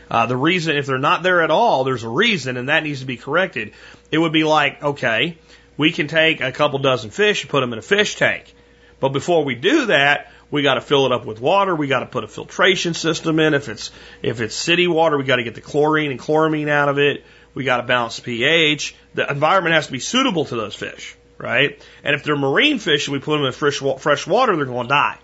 [0.10, 3.02] Uh, the reason, if they're not there at all, there's a reason, and that needs
[3.02, 3.74] to be corrected.
[4.10, 5.38] It would be like, okay,
[5.76, 8.56] we can take a couple dozen fish and put them in a fish tank.
[9.02, 11.76] But before we do that, we got to fill it up with water.
[11.76, 13.54] We got to put a filtration system in.
[13.54, 13.92] If it's
[14.22, 17.26] if it's city water, we got to get the chlorine and chloramine out of it.
[17.54, 18.96] We got to balance pH.
[19.14, 21.82] The environment has to be suitable to those fish, right?
[22.04, 24.88] And if they're marine fish and we put them in fresh fresh water, they're going
[24.88, 25.18] to die.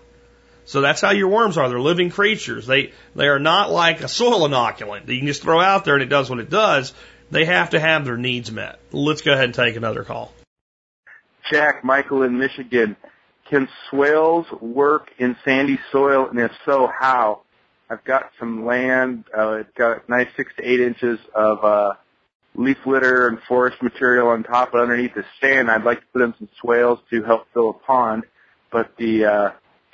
[0.64, 1.68] So that's how your worms are.
[1.68, 2.66] They're living creatures.
[2.66, 5.94] They they are not like a soil inoculant that you can just throw out there
[5.94, 6.92] and it does what it does.
[7.30, 8.78] They have to have their needs met.
[8.92, 10.32] Let's go ahead and take another call.
[11.50, 12.96] Jack, Michael in Michigan.
[13.48, 17.42] Can swales work in sandy soil, and if so, how?
[17.90, 19.24] I've got some land.
[19.36, 21.92] Uh, it's got nice six to eight inches of uh,
[22.54, 26.22] leaf litter and forest material on top, but underneath the sand, I'd like to put
[26.22, 28.24] in some swales to help fill a pond.
[28.70, 29.50] But the uh,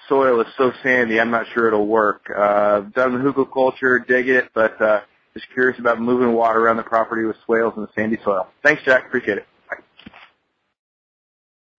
[0.09, 2.31] soil is so sandy, I'm not sure it'll work.
[2.35, 5.01] Uh, done the hugelkultur, dig it, but uh,
[5.35, 8.49] just curious about moving water around the property with swales in the sandy soil.
[8.63, 9.07] Thanks, Jack.
[9.07, 9.47] Appreciate it.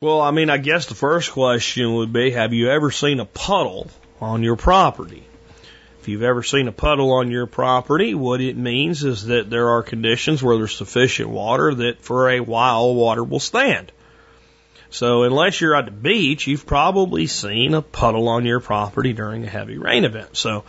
[0.02, 3.26] Well, I mean, I guess the first question would be, have you ever seen a
[3.26, 3.90] puddle
[4.22, 5.26] on your property?
[6.00, 9.70] If you've ever seen a puddle on your property, what it means is that there
[9.70, 13.92] are conditions where there's sufficient water that for a while water will stand.
[14.92, 19.44] So unless you're at the beach, you've probably seen a puddle on your property during
[19.44, 20.36] a heavy rain event.
[20.38, 20.64] So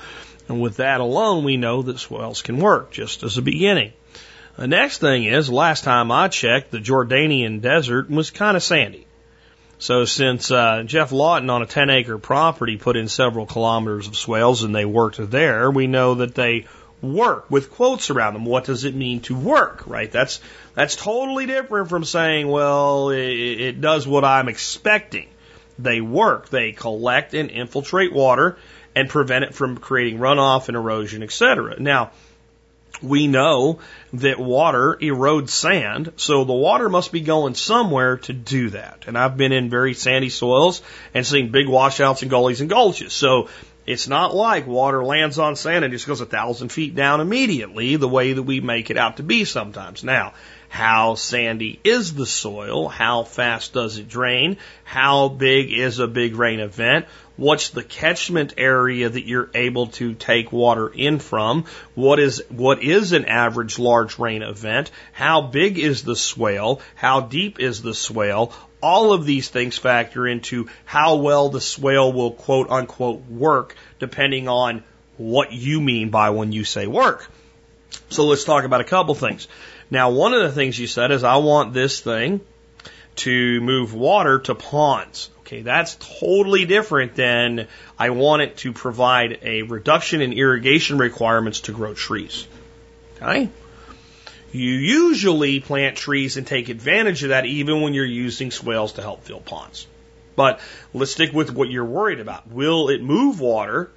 [0.51, 3.93] and with that alone, we know that swells can work just as a beginning.
[4.57, 9.07] The next thing is, last time I checked, the Jordanian desert was kind of sandy.
[9.81, 14.15] So since uh, Geoff Lawton on a 10 acre property put in several kilometers of
[14.15, 16.67] swales and they worked there, we know that they
[17.01, 18.45] work with quotes around them.
[18.45, 20.13] What does it mean to work, right?
[20.13, 20.41] That's,
[20.75, 25.29] that's totally different from saying, well, it, it does what I'm expecting.
[25.79, 26.51] They work.
[26.51, 28.59] They collect and infiltrate water
[28.95, 31.81] and prevent it from creating runoff and erosion, etc.
[31.81, 32.11] Now,
[33.03, 33.81] we know
[34.13, 39.05] that water erodes sand, so the water must be going somewhere to do that.
[39.07, 40.83] And I've been in very sandy soils
[41.15, 43.13] and seen big washouts and gullies and gulches.
[43.13, 43.49] So
[43.87, 47.97] it's not like water lands on sand and just goes a thousand feet down immediately
[47.97, 50.05] the way that we make it out to be sometimes.
[50.05, 50.35] Now,
[50.69, 52.89] how sandy is the soil?
[52.89, 54.59] How fast does it drain?
[54.85, 57.07] How big is a big rain event?
[57.41, 61.65] What's the catchment area that you're able to take water in from?
[61.95, 64.91] What is, what is an average large rain event?
[65.13, 66.83] How big is the swale?
[66.97, 68.53] How deep is the swale?
[68.83, 74.47] All of these things factor into how well the swale will quote unquote work depending
[74.47, 74.85] on
[75.17, 77.27] what you mean by when you say work.
[78.11, 79.49] So let's talk about a couple things.
[79.91, 82.43] Now, one of the things you said is I want this thing
[83.17, 85.31] to move water to ponds.
[85.51, 87.67] Okay, that's totally different than
[87.99, 92.47] I want it to provide a reduction in irrigation requirements to grow trees.
[93.17, 93.49] Okay?
[94.53, 99.03] You usually plant trees and take advantage of that even when you're using swales to
[99.03, 99.89] help fill ponds.
[100.37, 100.61] But
[100.95, 102.47] let's stick with what you're worried about.
[102.47, 103.91] Will it move water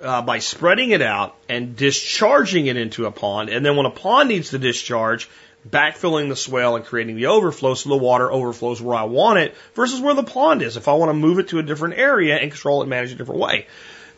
[0.00, 3.50] uh, by spreading it out and discharging it into a pond?
[3.50, 5.28] And then when a pond needs to discharge,
[5.68, 9.54] backfilling the swale and creating the overflow so the water overflows where I want it
[9.74, 12.36] versus where the pond is if I want to move it to a different area
[12.36, 13.66] and control it manage it a different way.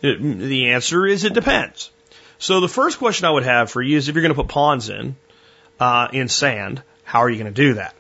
[0.01, 1.91] The answer is it depends.
[2.39, 4.49] So the first question I would have for you is if you're going to put
[4.49, 5.17] ponds in,
[5.81, 7.95] uh, in sand, how are you going to do that?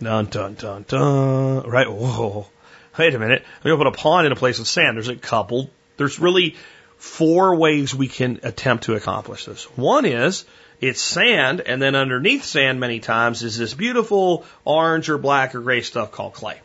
[0.00, 1.68] Dun, dun, dun, dun.
[1.68, 1.90] Right?
[1.90, 2.46] Whoa.
[2.98, 3.42] Wait a minute.
[3.42, 4.96] I'm going to put a pond in a place with sand.
[4.96, 6.56] There's a couple, there's really
[6.96, 9.64] four ways we can attempt to accomplish this.
[9.76, 10.44] One is
[10.80, 15.60] it's sand, and then underneath sand many times is this beautiful orange or black or
[15.60, 16.60] gray stuff called clay.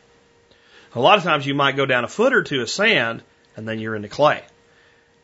[0.94, 3.22] A lot of times you might go down a foot or two of sand,
[3.58, 4.44] and then you're into clay.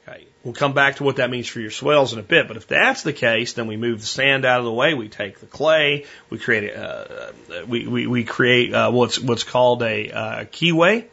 [0.08, 0.26] Okay.
[0.44, 2.68] We'll come back to what that means for your swales in a bit, but if
[2.68, 4.94] that's the case, then we move the sand out of the way.
[4.94, 7.32] We take the clay, we create uh,
[7.68, 11.06] we, we, we create uh, what's what's called a uh, keyway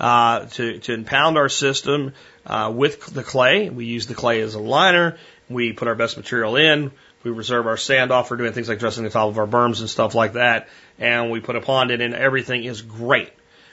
[0.00, 2.12] uh, to to impound our system
[2.44, 3.70] uh, with the clay.
[3.70, 5.16] We use the clay as a liner.
[5.48, 6.90] We put our best material in.
[7.24, 9.80] We reserve our sand off for doing things like dressing the top of our berms
[9.80, 10.68] and stuff like that.
[10.98, 13.30] And we put a pond in and everything is great.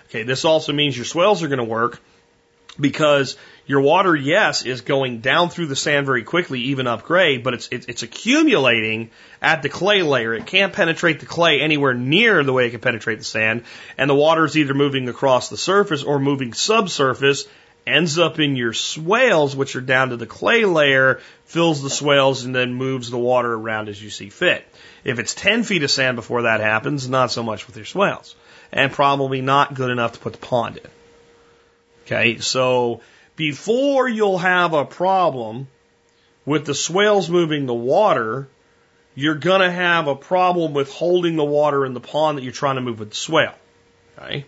[0.10, 2.00] Okay, this also means your swales are going to work
[2.80, 7.44] because your water, yes, is going down through the sand very quickly, even up grade,
[7.44, 10.34] but it's, it's, it's accumulating at the clay layer.
[10.34, 13.66] It can't penetrate the clay anywhere near the way it can penetrate the sand,
[13.98, 17.46] and the water is either moving across the surface or moving subsurface
[17.86, 22.46] ends up in your swales, which are down to the clay layer, fills the swales,
[22.46, 24.66] and then moves the water around as you see fit.
[25.04, 28.36] If it's 10 feet of sand before that happens, not so much with your swales.
[28.72, 30.92] And probably not good enough to put the pond in.
[32.06, 33.02] Okay, so
[33.36, 35.68] before you'll have a problem
[36.46, 38.48] with the swales moving the water,
[39.16, 42.54] you're going to have a problem with holding the water in the pond that you're
[42.54, 43.56] trying to move with the swale.
[44.18, 44.46] Okay?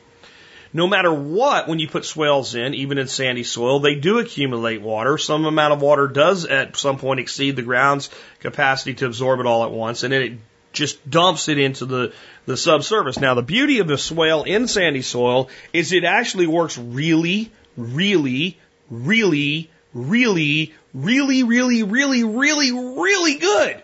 [0.74, 4.82] No matter what, when you put swales in, even in sandy soil, they do accumulate
[4.82, 5.18] water.
[5.18, 8.10] Some amount of water does at some point exceed the ground's
[8.40, 10.34] capacity to absorb it all at once, and then it
[10.74, 12.14] just dumps it into the,
[12.46, 13.20] the subsurface.
[13.20, 18.58] Now, the beauty of the swale in sandy soil is it actually works really, really,
[18.90, 23.84] really, really, really, really, really, really, really good.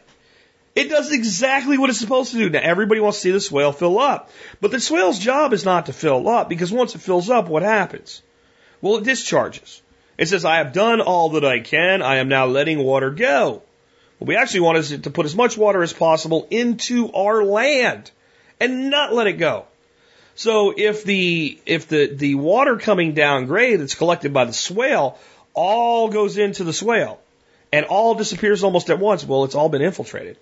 [0.77, 2.51] It does exactly what it's supposed to do.
[2.51, 4.29] Now, everybody wants to see the swale fill up.
[4.61, 7.63] But the swale's job is not to fill up because once it fills up, what
[7.63, 8.21] happens?
[8.79, 9.81] Well, it discharges.
[10.19, 12.03] It says, I have done all that I can.
[12.03, 13.63] I am now letting water go.
[14.19, 18.11] What we actually want is to put as much water as possible into our land
[18.59, 19.65] and not let it go.
[20.35, 25.17] So if the if the the water coming down grade that's collected by the swale
[25.55, 27.19] all goes into the swale
[27.73, 30.37] and all disappears almost at once, well, it's all been infiltrated.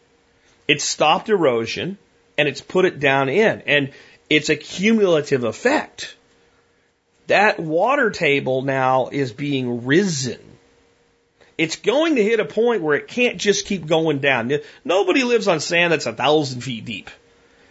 [0.67, 1.97] It's stopped erosion
[2.37, 3.91] and it's put it down in, and
[4.29, 6.15] it's a cumulative effect.
[7.27, 10.39] That water table now is being risen.
[11.57, 14.51] It's going to hit a point where it can't just keep going down.
[14.83, 17.09] Nobody lives on sand that's a thousand feet deep.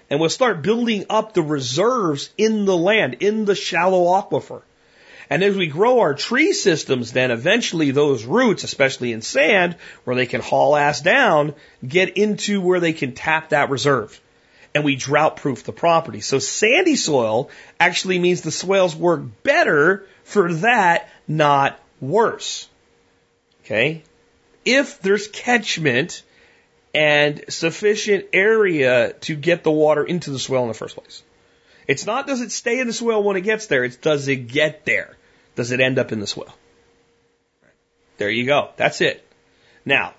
[0.08, 4.62] And we'll start building up the reserves in the land, in the shallow aquifer.
[5.30, 10.16] And as we grow our tree systems, then eventually those roots, especially in sand, where
[10.16, 11.54] they can haul ass down,
[11.86, 14.20] get into where they can tap that reserve.
[14.74, 16.20] And we drought proof the property.
[16.20, 22.68] So sandy soil actually means the swales work better for that, not worse.
[23.64, 24.02] Okay?
[24.64, 26.22] If there's catchment
[26.94, 31.22] and sufficient area to get the water into the swale in the first place.
[31.86, 34.48] It's not does it stay in the swale when it gets there, it's does it
[34.48, 35.16] get there?
[35.54, 36.54] Does it end up in the swale?
[38.16, 38.70] There you go.
[38.76, 39.26] That's it.
[39.84, 40.14] Now,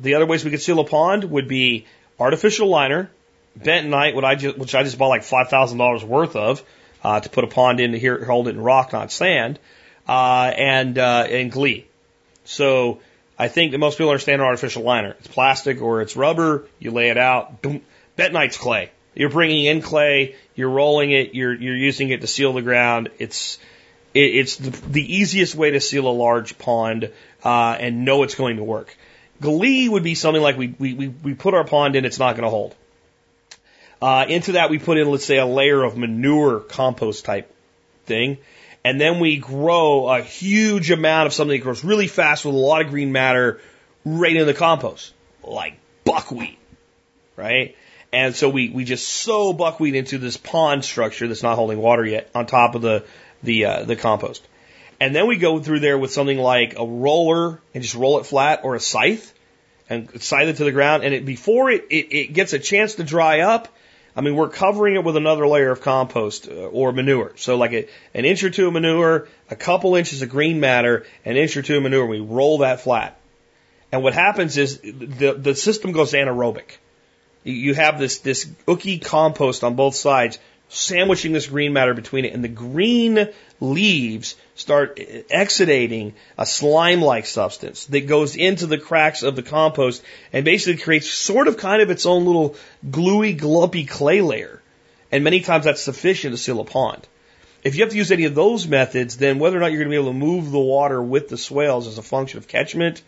[0.00, 1.86] the other ways we could seal a pond would be
[2.18, 3.10] artificial liner,
[3.58, 6.62] bentonite, what I just, which I just bought like five thousand dollars worth of
[7.02, 9.58] uh, to put a pond in to here, hold it in rock, not sand,
[10.08, 11.86] uh, and uh, and gley.
[12.44, 13.00] So
[13.38, 15.16] I think that most people understand an artificial liner.
[15.18, 16.66] It's plastic or it's rubber.
[16.78, 17.62] You lay it out.
[17.62, 17.82] Boom.
[18.16, 18.90] Bentonite's clay.
[19.16, 20.36] You're bringing in clay.
[20.54, 21.34] You're rolling it.
[21.34, 23.08] You're you're using it to seal the ground.
[23.18, 23.58] It's
[24.14, 27.10] it, it's the, the easiest way to seal a large pond
[27.44, 28.96] uh, and know it's going to work.
[29.40, 32.04] Gley would be something like we we we, we put our pond in.
[32.04, 32.74] It's not going to hold.
[34.00, 37.50] Uh, into that we put in let's say a layer of manure compost type
[38.04, 38.36] thing
[38.86, 42.58] and then we grow a huge amount of something that grows really fast with a
[42.58, 43.60] lot of green matter
[44.04, 45.12] right in the compost,
[45.42, 46.56] like buckwheat,
[47.34, 47.74] right?
[48.16, 52.02] And so we, we just sow buckwheat into this pond structure that's not holding water
[52.02, 53.04] yet on top of the,
[53.42, 54.42] the, uh, the compost.
[54.98, 58.24] And then we go through there with something like a roller and just roll it
[58.24, 59.34] flat or a scythe
[59.90, 61.04] and scythe it to the ground.
[61.04, 63.68] And it, before it, it, it gets a chance to dry up,
[64.16, 67.32] I mean, we're covering it with another layer of compost uh, or manure.
[67.36, 71.04] So like a, an inch or two of manure, a couple inches of green matter,
[71.26, 72.06] an inch or two of manure.
[72.06, 73.20] We roll that flat.
[73.92, 76.78] And what happens is the, the system goes anaerobic.
[77.46, 82.34] You have this, this ooky compost on both sides sandwiching this green matter between it,
[82.34, 83.28] and the green
[83.60, 90.44] leaves start exudating a slime-like substance that goes into the cracks of the compost and
[90.44, 92.56] basically creates sort of kind of its own little
[92.90, 94.60] gluey, glumpy clay layer.
[95.12, 97.06] And many times that's sufficient to seal a pond.
[97.62, 99.90] If you have to use any of those methods, then whether or not you're going
[99.90, 103.02] to be able to move the water with the swales is a function of catchment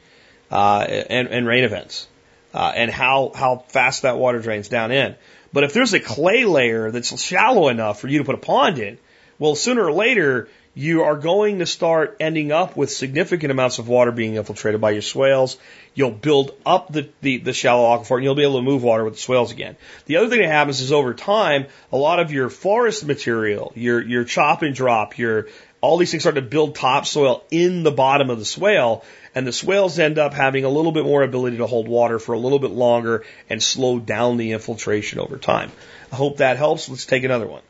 [0.52, 2.06] uh, and, and rain events
[2.54, 5.14] uh, and how how fast that water drains down in.
[5.52, 8.78] But if there's a clay layer that's shallow enough for you to put a pond
[8.78, 8.98] in,
[9.38, 13.88] well, sooner or later, you are going to start ending up with significant amounts of
[13.88, 15.56] water being infiltrated by your swales.
[15.92, 19.02] You'll build up the, the, the shallow aquifer and you'll be able to move water
[19.02, 19.76] with the swales again.
[20.06, 24.00] The other thing that happens is over time, a lot of your forest material, your,
[24.00, 25.48] your chop and drop, your,
[25.80, 29.04] all these things start to build topsoil in the bottom of the swale
[29.38, 32.32] and the swales end up having a little bit more ability to hold water for
[32.32, 35.70] a little bit longer and slow down the infiltration over time.
[36.10, 36.88] I hope that helps.
[36.88, 37.62] Let's take another one.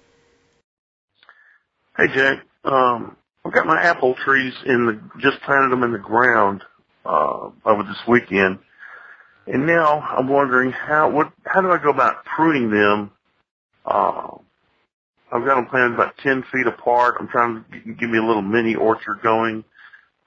[1.95, 5.99] Hey Jack, um, I've got my apple trees in the just planted them in the
[5.99, 6.63] ground
[7.05, 8.61] uh, over this weekend,
[9.47, 13.11] and now I'm wondering how what how do I go about pruning them?
[13.85, 14.39] Uh,
[15.31, 17.17] I've got them planted about ten feet apart.
[17.21, 19.65] I'm trying to give me a little mini orchard going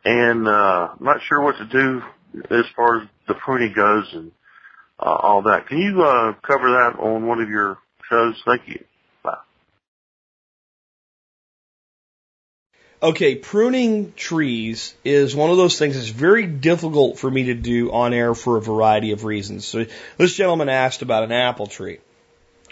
[0.04, 2.02] and uh, I'm not sure what to do
[2.49, 4.32] as far as the pruning goes and
[4.99, 5.68] uh, all that.
[5.68, 7.78] Can you uh, cover that on one of your
[8.10, 8.41] shows?
[8.45, 8.84] Thank you.
[9.24, 9.38] Bye.
[13.04, 17.91] Okay, pruning trees is one of those things that's very difficult for me to do
[17.91, 19.66] on air for a variety of reasons.
[19.66, 19.86] So
[20.18, 21.99] this gentleman asked about an apple tree.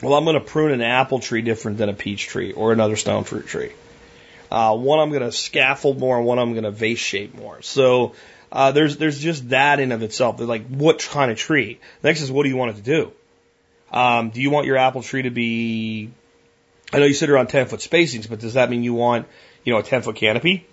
[0.02, 2.96] Well, I'm going to prune an apple tree different than a peach tree or another
[2.96, 3.72] stone fruit tree.
[4.52, 7.62] Uh, one I'm going to scaffold more, and one I'm going to vase shape more.
[7.62, 8.14] So
[8.52, 10.38] uh, there's there's just that in of itself.
[10.38, 11.80] They're like, what kind of tree?
[12.04, 13.12] Next is, what do you want it to do?
[13.92, 16.10] Um, do you want your apple tree to be?
[16.92, 19.28] I know you sit around 10 foot spacings, but does that mean you want,
[19.64, 20.66] you know, a 10 foot canopy,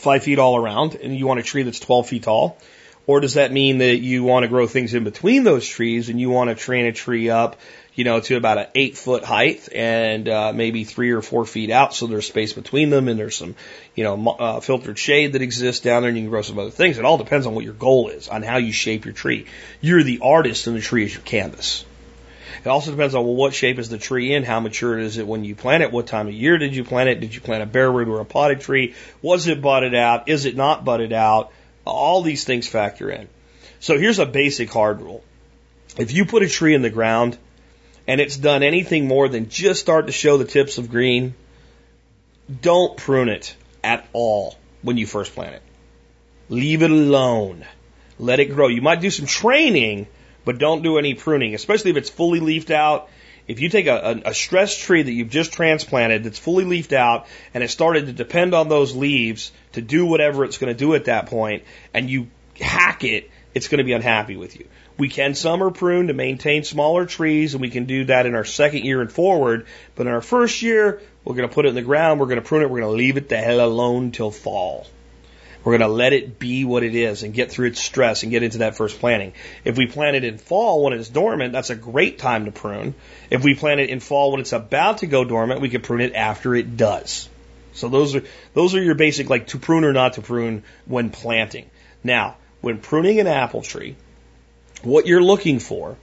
[0.00, 2.58] five feet all around, and you want a tree that's 12 feet tall?
[3.06, 6.20] Or does that mean that you want to grow things in between those trees and
[6.20, 7.56] you want to train a tree up,
[7.94, 11.70] you know, to about an eight foot height and uh, maybe three or four feet
[11.70, 13.56] out so there's space between them and there's some,
[13.94, 16.70] you know, uh, filtered shade that exists down there and you can grow some other
[16.70, 16.98] things.
[16.98, 19.46] It all depends on what your goal is, on how you shape your tree.
[19.80, 21.84] You're the artist and the tree is your canvas.
[22.64, 25.26] It also depends on well, what shape is the tree in, how mature is it
[25.26, 27.62] when you plant it, what time of year did you plant it, did you plant
[27.62, 31.12] a bare root or a potted tree, was it budded out, is it not budded
[31.12, 31.52] out,
[31.84, 33.28] all these things factor in.
[33.80, 35.24] So here's a basic hard rule.
[35.96, 37.38] If you put a tree in the ground
[38.08, 41.34] and it's done anything more than just start to show the tips of green,
[42.62, 43.54] don't prune it
[43.84, 45.62] at all when you first plant it.
[46.48, 47.64] Leave it alone.
[48.18, 48.68] Let it grow.
[48.68, 50.08] You might do some training
[50.48, 53.10] but don't do any pruning, especially if it's fully leafed out.
[53.46, 56.94] If you take a, a, a stressed tree that you've just transplanted that's fully leafed
[56.94, 60.78] out and it started to depend on those leaves to do whatever it's going to
[60.78, 62.28] do at that point, and you
[62.58, 64.66] hack it, it's going to be unhappy with you.
[64.98, 68.44] We can summer prune to maintain smaller trees, and we can do that in our
[68.44, 69.66] second year and forward.
[69.94, 72.40] But in our first year, we're going to put it in the ground, we're going
[72.40, 74.86] to prune it, we're going to leave it the hell alone till fall.
[75.62, 78.32] We're going to let it be what it is and get through its stress and
[78.32, 79.34] get into that first planting.
[79.64, 82.94] If we plant it in fall when it's dormant, that's a great time to prune.
[83.30, 86.00] If we plant it in fall when it's about to go dormant, we can prune
[86.00, 87.28] it after it does.
[87.72, 88.22] So those are
[88.54, 91.70] those are your basic like to prune or not to prune when planting.
[92.02, 93.96] Now, when pruning an apple tree,
[94.82, 95.96] what you're looking for,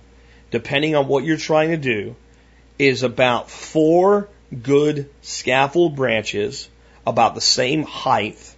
[0.52, 2.15] depending on what you're trying to do,
[2.77, 4.30] is about four
[4.61, 6.69] good scaffold branches
[7.07, 8.56] about the same height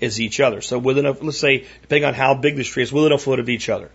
[0.00, 0.60] as each other.
[0.60, 3.38] So within a, let's say, depending on how big this tree is, within a foot
[3.38, 3.90] of each other.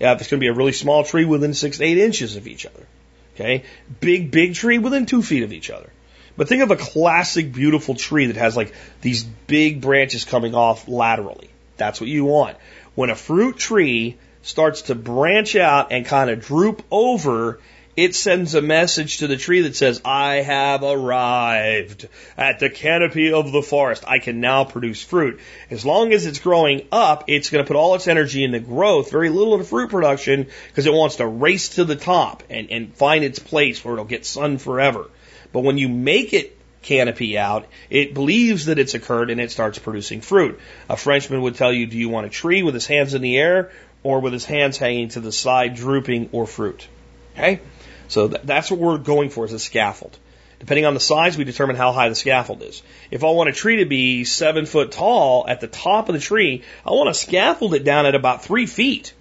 [0.00, 2.48] Yeah, if it's going to be a really small tree, within six eight inches of
[2.48, 2.86] each other.
[3.34, 3.64] Okay,
[4.00, 5.90] big, big tree within two feet of each other.
[6.36, 8.72] But think of a classic, beautiful tree that has like
[9.02, 11.50] these big branches coming off laterally.
[11.76, 12.56] That's what you want.
[12.94, 17.58] When a fruit tree starts to branch out and kind of droop over,
[17.96, 23.32] it sends a message to the tree that says, I have arrived at the canopy
[23.32, 24.04] of the forest.
[24.06, 25.40] I can now produce fruit.
[25.70, 29.10] As long as it's growing up, it's going to put all its energy into growth,
[29.10, 32.94] very little into fruit production, because it wants to race to the top and, and
[32.94, 35.08] find its place where it'll get sun forever.
[35.52, 39.78] But when you make it canopy out, it believes that it's occurred and it starts
[39.78, 40.60] producing fruit.
[40.88, 43.38] A Frenchman would tell you, do you want a tree with his hands in the
[43.38, 43.72] air
[44.04, 46.86] or with his hands hanging to the side drooping or fruit?
[47.34, 47.60] Okay?
[48.06, 50.16] So th- that's what we're going for is a scaffold.
[50.60, 52.82] Depending on the size, we determine how high the scaffold is.
[53.10, 56.20] If I want a tree to be seven foot tall at the top of the
[56.20, 59.12] tree, I want to scaffold it down at about three feet.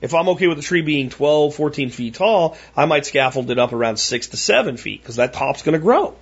[0.00, 3.58] If I'm okay with the tree being 12, 14 feet tall, I might scaffold it
[3.58, 6.14] up around six to seven feet because that top's going to grow.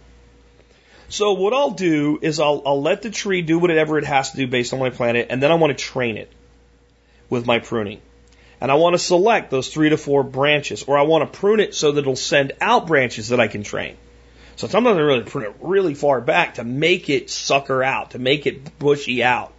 [1.08, 4.36] So what I'll do is I'll, I'll let the tree do whatever it has to
[4.36, 6.30] do based on my planet, and then I want to train it
[7.34, 8.00] with my pruning
[8.64, 11.60] and I want to select those three to four branches, or I want to prune
[11.60, 13.96] it so that it'll send out branches that I can train.
[14.56, 18.18] So sometimes I really prune it really far back to make it sucker out, to
[18.18, 19.52] make it bushy out.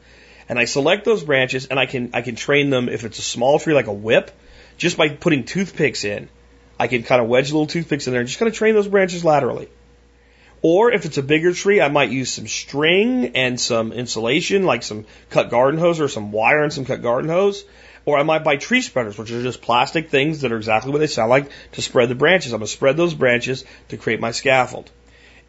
[0.49, 3.21] And I select those branches and I can, I can train them if it's a
[3.21, 4.31] small tree like a whip,
[4.77, 6.27] just by putting toothpicks in.
[6.79, 8.87] I can kind of wedge little toothpicks in there and just kind of train those
[8.87, 9.69] branches laterally.
[10.67, 14.81] Or if it's a bigger tree, I might use some string and some insulation, like
[14.81, 17.63] some cut garden hose or some wire and some cut garden hose,
[18.03, 20.97] or I might buy tree spreaders, which are just plastic things that are exactly what
[20.97, 22.51] they sound like to spread the branches.
[22.51, 24.89] I'm going to spread those branches to create my scaffold.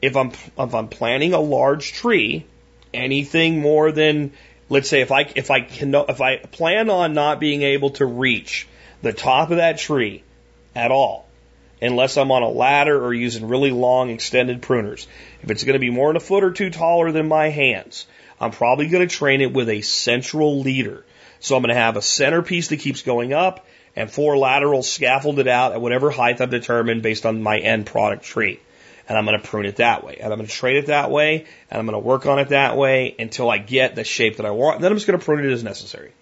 [0.03, 2.45] If I'm, if I'm planting a large tree,
[2.93, 4.33] anything more than,
[4.69, 8.05] let's say if I, if I can, if I plan on not being able to
[8.05, 8.69] reach
[9.01, 10.25] the top of that tree
[10.75, 11.26] at all,
[11.81, 15.07] unless I'm on a ladder or using really long extended pruners.
[15.43, 18.07] If it's going to be more than a foot or two taller than my hands,
[18.41, 21.05] I'm probably going to train it with a central leader.
[21.41, 25.49] So I'm going to have a centerpiece that keeps going up and four laterals scaffolded
[25.49, 28.61] out at whatever height I've determined based on my end product tree.
[29.09, 30.17] And I'm going to prune it that way.
[30.17, 31.47] And I'm going to trade it that way.
[31.71, 34.47] And I'm going to work on it that way until I get the shape that
[34.47, 34.77] I want.
[34.77, 36.13] And then I'm just going to prune it as necessary.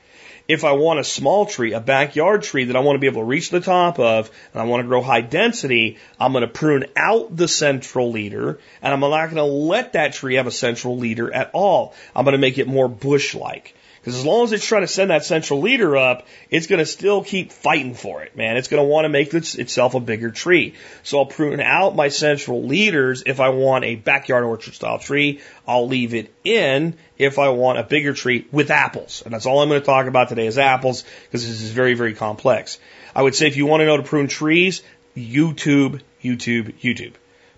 [0.46, 3.22] If I want a small tree, a backyard tree that I want to be able
[3.22, 6.48] to reach the top of, and I want to grow high density, I'm going to
[6.48, 10.50] prune out the central leader, and I'm not going to let that tree have a
[10.50, 11.94] central leader at all.
[12.14, 13.74] I'm going to make it more bush-like.
[14.04, 16.84] Because as long as it's trying to send that central leader up, it's going to
[16.84, 18.58] still keep fighting for it, man.
[18.58, 20.74] It's going to want to make itself a bigger tree.
[21.04, 25.40] So I'll prune out my central leaders if I want a backyard orchard style tree.
[25.66, 29.22] I'll leave it in if I want a bigger tree with apples.
[29.24, 31.94] And that's all I'm going to talk about today is apples because this is very,
[31.94, 32.78] very complex.
[33.16, 34.82] I would say if you want to know to prune trees,
[35.16, 37.14] YouTube, YouTube, YouTube.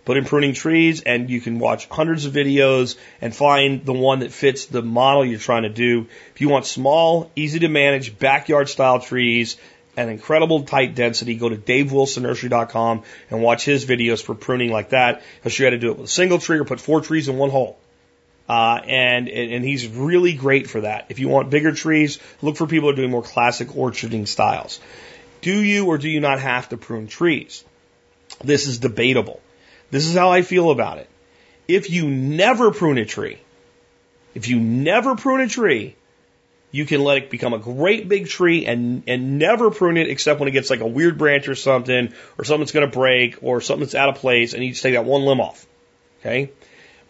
[0.06, 4.20] Put in pruning trees and you can watch hundreds of videos and find the one
[4.20, 6.06] that fits the model you're trying to do.
[6.32, 9.56] If you want small, easy to manage backyard style trees,
[9.96, 15.24] an incredible tight density, go to davewilsonnursery.com and watch his videos for pruning like that.
[15.42, 17.28] He'll show you how to do it with a single tree or put four trees
[17.28, 17.76] in one hole.
[18.48, 21.06] Uh, and, and he's really great for that.
[21.08, 24.78] If you want bigger trees, look for people who are doing more classic orcharding styles.
[25.40, 27.64] Do you or do you not have to prune trees?
[28.44, 29.40] This is debatable.
[29.90, 31.08] This is how I feel about it.
[31.68, 33.38] If you never prune a tree,
[34.34, 35.96] if you never prune a tree,
[36.70, 40.40] you can let it become a great big tree and, and never prune it except
[40.40, 43.38] when it gets like a weird branch or something, or something that's going to break,
[43.42, 45.66] or something that's out of place, and you just take that one limb off.
[46.20, 46.50] Okay?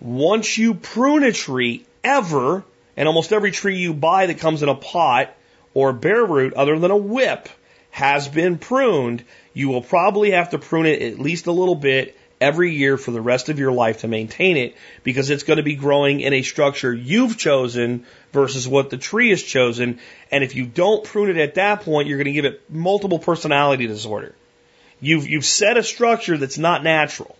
[0.01, 2.65] Once you prune a tree, ever,
[2.97, 5.35] and almost every tree you buy that comes in a pot
[5.75, 7.49] or bare root, other than a whip,
[7.91, 12.17] has been pruned, you will probably have to prune it at least a little bit
[12.41, 15.63] every year for the rest of your life to maintain it because it's going to
[15.63, 19.99] be growing in a structure you've chosen versus what the tree has chosen.
[20.31, 23.19] And if you don't prune it at that point, you're going to give it multiple
[23.19, 24.35] personality disorder.
[25.01, 27.37] You've, you've set a structure that's not natural,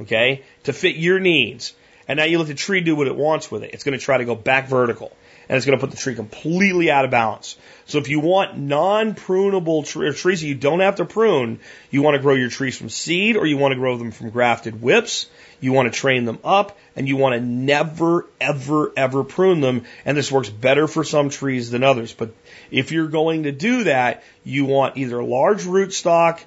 [0.00, 1.74] okay, to fit your needs.
[2.06, 3.70] And now you let the tree do what it wants with it.
[3.72, 5.16] It's going to try to go back vertical
[5.48, 7.56] and it's going to put the tree completely out of balance.
[7.86, 11.60] So if you want non-prunable trees that you don't have to prune,
[11.90, 14.30] you want to grow your trees from seed or you want to grow them from
[14.30, 15.26] grafted whips.
[15.60, 19.84] You want to train them up and you want to never, ever, ever prune them.
[20.04, 22.12] And this works better for some trees than others.
[22.12, 22.30] But
[22.70, 26.40] if you're going to do that, you want either large rootstock,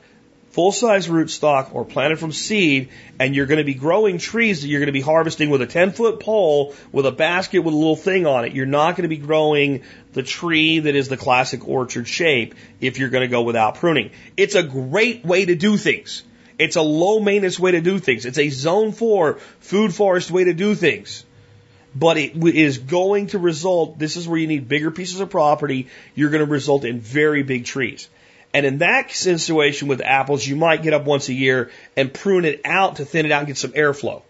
[0.51, 4.67] full size rootstock or planted from seed, and you're going to be growing trees that
[4.67, 7.77] you're going to be harvesting with a 10 foot pole with a basket with a
[7.77, 8.53] little thing on it.
[8.53, 9.83] You're not going to be growing
[10.13, 14.11] the tree that is the classic orchard shape if you're going to go without pruning.
[14.35, 16.23] It's a great way to do things.
[16.57, 18.25] It's a low maintenance way to do things.
[18.25, 21.23] It's a zone four food forest way to do things.
[21.95, 25.87] But it is going to result, this is where you need bigger pieces of property.
[26.15, 28.09] You're going to result in very big trees.
[28.53, 32.45] And in that situation with apples, you might get up once a year and prune
[32.45, 34.23] it out to thin it out and get some airflow.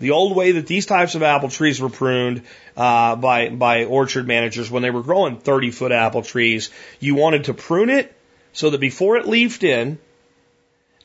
[0.00, 2.42] The old way that these types of apple trees were pruned
[2.76, 6.70] uh, by by orchard managers when they were growing 30 foot apple trees,
[7.00, 8.12] you wanted to prune it
[8.52, 9.98] so that before it leafed in,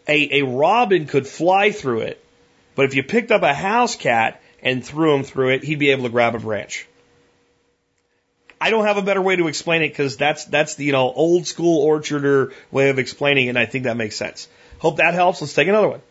[0.08, 2.24] a, a robin could fly through it.
[2.76, 5.92] But if you picked up a house cat and threw him through it, he'd be
[5.92, 6.88] able to grab a branch.
[8.62, 11.12] I don't have a better way to explain it because that's that's the you know
[11.12, 14.48] old school orcharder way of explaining it, and I think that makes sense.
[14.80, 15.42] Hope that helps.
[15.42, 16.02] Let's take another one.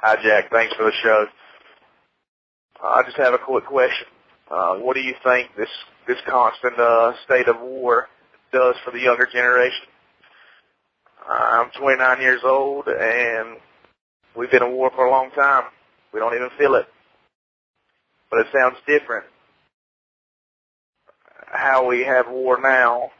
[0.00, 0.50] Hi, Jack.
[0.50, 1.26] Thanks for the show.
[2.82, 4.06] I just have a quick question.
[4.50, 5.70] Uh, what do you think this
[6.06, 8.08] this constant uh, state of war
[8.52, 9.86] does for the younger generation?
[11.26, 13.56] I'm 29 years old, and
[14.36, 15.64] we've been in war for a long time.
[16.12, 16.86] We don't even feel it,
[18.30, 19.24] but it sounds different
[21.54, 23.10] how we have war now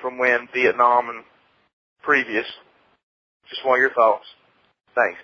[0.00, 1.24] from when Vietnam and
[2.02, 2.46] previous.
[3.48, 4.26] Just want your thoughts.
[4.94, 5.20] Thanks.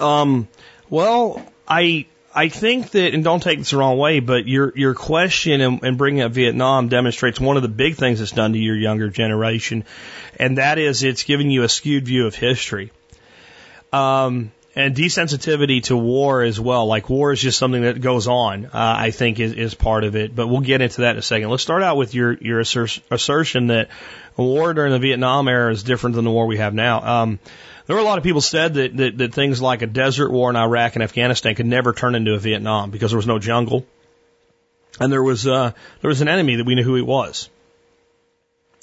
[0.00, 0.48] Um,
[0.88, 4.94] well, I I think that, and don't take this the wrong way, but your your
[4.94, 8.58] question and, and bringing up Vietnam demonstrates one of the big things it's done to
[8.58, 9.84] your younger generation,
[10.38, 12.92] and that is it's given you a skewed view of history.
[13.92, 16.86] Um, and desensitivity to war as well.
[16.86, 18.66] Like war is just something that goes on.
[18.66, 21.22] Uh, I think is, is part of it, but we'll get into that in a
[21.22, 21.50] second.
[21.50, 23.88] Let's start out with your your assertion that
[24.36, 27.22] war during the Vietnam era is different than the war we have now.
[27.22, 27.40] Um,
[27.86, 30.48] there were a lot of people said that, that that things like a desert war
[30.48, 33.84] in Iraq and Afghanistan could never turn into a Vietnam because there was no jungle,
[35.00, 35.72] and there was uh,
[36.02, 37.50] there was an enemy that we knew who he was,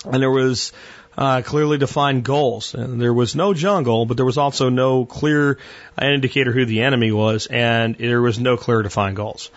[0.03, 0.73] and there was
[1.17, 2.73] uh, clearly defined goals.
[2.73, 5.57] And there was no jungle, but there was also no clear
[6.01, 9.49] indicator who the enemy was, and there was no clear defined goals.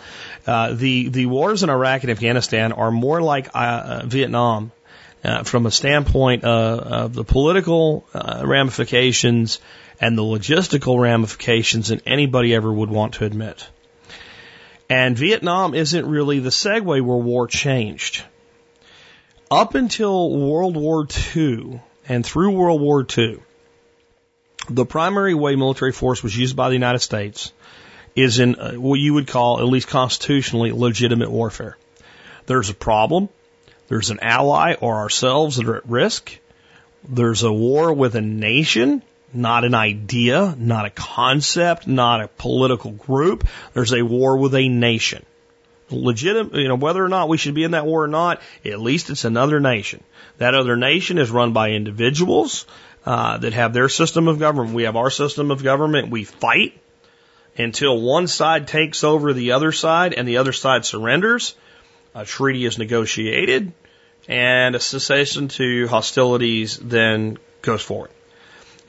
[0.46, 4.72] Uh, the the wars in Iraq and Afghanistan are more like uh, Vietnam
[5.24, 9.58] uh, from a standpoint uh, of the political uh, ramifications
[10.00, 13.66] and the logistical ramifications than anybody ever would want to admit.
[14.88, 18.22] And Vietnam isn't really the segue where war changed.
[19.50, 23.38] Up until World War II and through World War II,
[24.68, 27.50] the primary way military force was used by the United States
[28.14, 31.78] is in uh, what you would call, at least constitutionally, legitimate warfare.
[32.44, 33.30] There's a problem.
[33.88, 36.38] There's an ally or ourselves that are at risk.
[37.08, 39.02] There's a war with a nation,
[39.32, 43.48] not an idea, not a concept, not a political group.
[43.72, 45.24] There's a war with a nation
[45.90, 48.80] legitimate, you know, whether or not we should be in that war or not, at
[48.80, 50.02] least it's another nation.
[50.38, 52.66] That other nation is run by individuals.
[53.08, 54.74] uh, that have their system of government.
[54.74, 56.10] We have our system of government.
[56.10, 56.78] We fight
[57.56, 61.54] until one side takes over the other side and the other side surrenders.
[62.14, 63.72] A treaty is negotiated
[64.28, 68.10] and a cessation to hostilities then goes forward.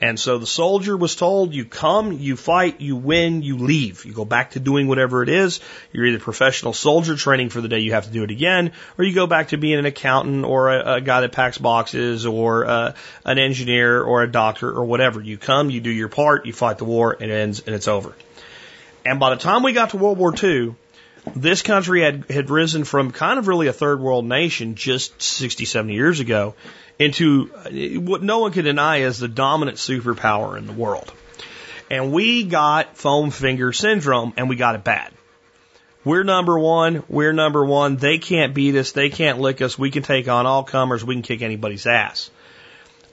[0.00, 4.06] And so the soldier was told, you come, you fight, you win, you leave.
[4.06, 5.60] You go back to doing whatever it is.
[5.92, 9.04] You're either professional soldier training for the day you have to do it again, or
[9.04, 12.64] you go back to being an accountant or a, a guy that packs boxes or
[12.64, 12.94] uh,
[13.26, 15.20] an engineer or a doctor or whatever.
[15.20, 18.14] You come, you do your part, you fight the war, it ends, and it's over.
[19.04, 20.74] And by the time we got to World War II,
[21.34, 25.64] this country had, had risen from kind of really a third world nation just 60,
[25.64, 26.54] 70 years ago
[26.98, 31.12] into uh, what no one can deny is the dominant superpower in the world.
[31.90, 35.12] And we got foam finger syndrome and we got it bad.
[36.04, 37.02] We're number one.
[37.08, 37.96] We're number one.
[37.96, 38.92] They can't beat us.
[38.92, 39.78] They can't lick us.
[39.78, 41.04] We can take on all comers.
[41.04, 42.30] We can kick anybody's ass.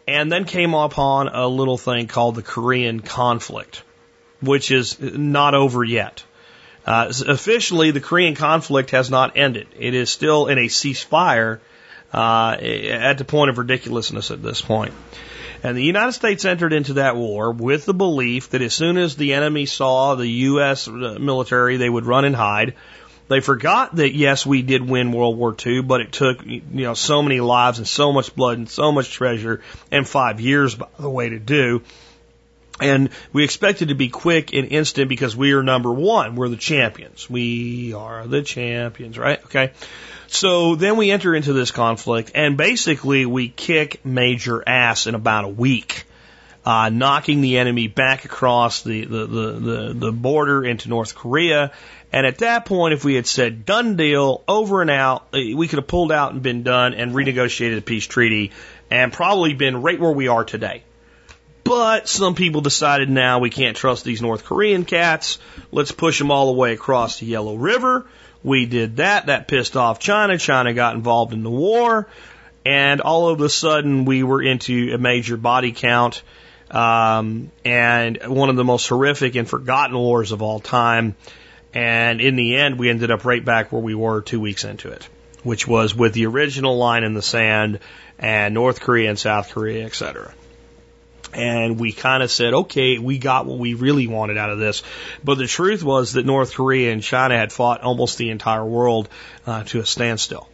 [0.08, 3.84] And then came upon a little thing called the Korean conflict,
[4.40, 6.24] which is not over yet.
[6.88, 9.68] Uh, officially, the Korean conflict has not ended.
[9.78, 11.60] It is still in a ceasefire
[12.14, 14.94] uh, at the point of ridiculousness at this point.
[15.64, 19.18] And the United States entered into that war with the belief that as soon as
[19.18, 20.88] the enemy saw the U.S.
[20.88, 22.76] Uh, military, they would run and hide.
[23.28, 26.94] They forgot that yes, we did win World War II, but it took you know
[26.94, 29.62] so many lives and so much blood and so much treasure
[29.92, 31.82] and five years, by the way, to do.
[32.80, 36.36] And we expected to be quick and instant because we are number one.
[36.36, 37.30] We're the champions.
[37.30, 39.44] We are the champions, right?
[39.46, 39.72] Okay.
[40.28, 45.46] So then we enter into this conflict, and basically we kick major ass in about
[45.46, 46.04] a week,
[46.66, 51.72] uh, knocking the enemy back across the, the, the, the, the border into North Korea.
[52.12, 55.68] And at that point, if we had said done deal, over and out, uh, we
[55.68, 58.52] could have pulled out and been done and renegotiated a peace treaty
[58.92, 60.84] and probably been right where we are today.
[61.68, 65.38] But some people decided now we can't trust these North Korean cats.
[65.72, 68.06] Let's push them all the way across the Yellow River.
[68.42, 69.26] We did that.
[69.26, 70.38] That pissed off China.
[70.38, 72.08] China got involved in the war.
[72.66, 76.22] And all of a sudden, we were into a major body count
[76.72, 81.16] um, and one of the most horrific and forgotten wars of all time.
[81.74, 84.90] And in the end, we ended up right back where we were two weeks into
[84.90, 85.08] it,
[85.44, 87.80] which was with the original line in the sand
[88.18, 90.34] and North Korea and South Korea, et cetera.
[91.38, 94.84] And we kind of said, okay, we got what we really wanted out of this.
[95.24, 99.08] But the truth was that North Korea and China had fought almost the entire world
[99.46, 100.50] uh, to a standstill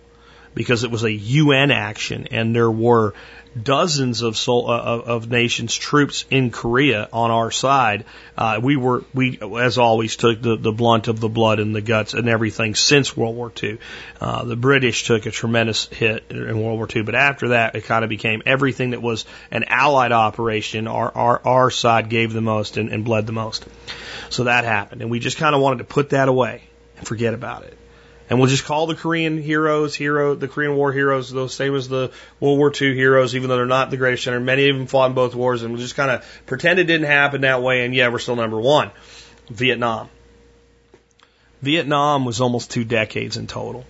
[0.54, 3.14] because it was a UN action and there were
[3.62, 8.06] dozens of, uh, of nations troops in Korea on our side.
[8.38, 11.82] Uh, we were we as always took the, the blunt of the blood and the
[11.82, 13.78] guts and everything since World War II.
[14.20, 17.86] Uh, the British took a tremendous hit in World War II, but after that it
[17.86, 20.88] kind of became everything that was an Allied operation.
[20.88, 23.66] Our our, our side gave the most and, and bled the most.
[24.30, 26.64] So that happened, and we just kind of wanted to put that away
[26.98, 27.78] and forget about it
[28.34, 31.88] and we'll just call the Korean heroes hero, the Korean War heroes, those same as
[31.88, 34.42] the World War II heroes, even though they're not the greatest general.
[34.42, 37.06] Many of them fought in both wars, and we'll just kind of pretend it didn't
[37.06, 37.86] happen that way.
[37.86, 38.90] And yeah, we're still number one.
[39.52, 40.10] Vietnam.
[41.62, 43.86] Vietnam was almost two decades in total,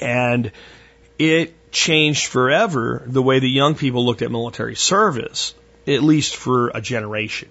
[0.00, 0.52] and
[1.18, 5.52] it changed forever the way the young people looked at military service,
[5.88, 7.48] at least for a generation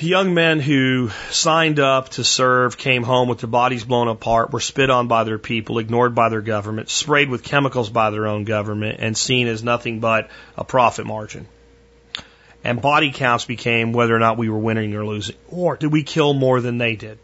[0.00, 4.60] young men who signed up to serve came home with their bodies blown apart, were
[4.60, 8.44] spit on by their people, ignored by their government, sprayed with chemicals by their own
[8.44, 11.46] government, and seen as nothing but a profit margin.
[12.64, 15.36] And body counts became whether or not we were winning or losing.
[15.48, 17.18] Or did we kill more than they did?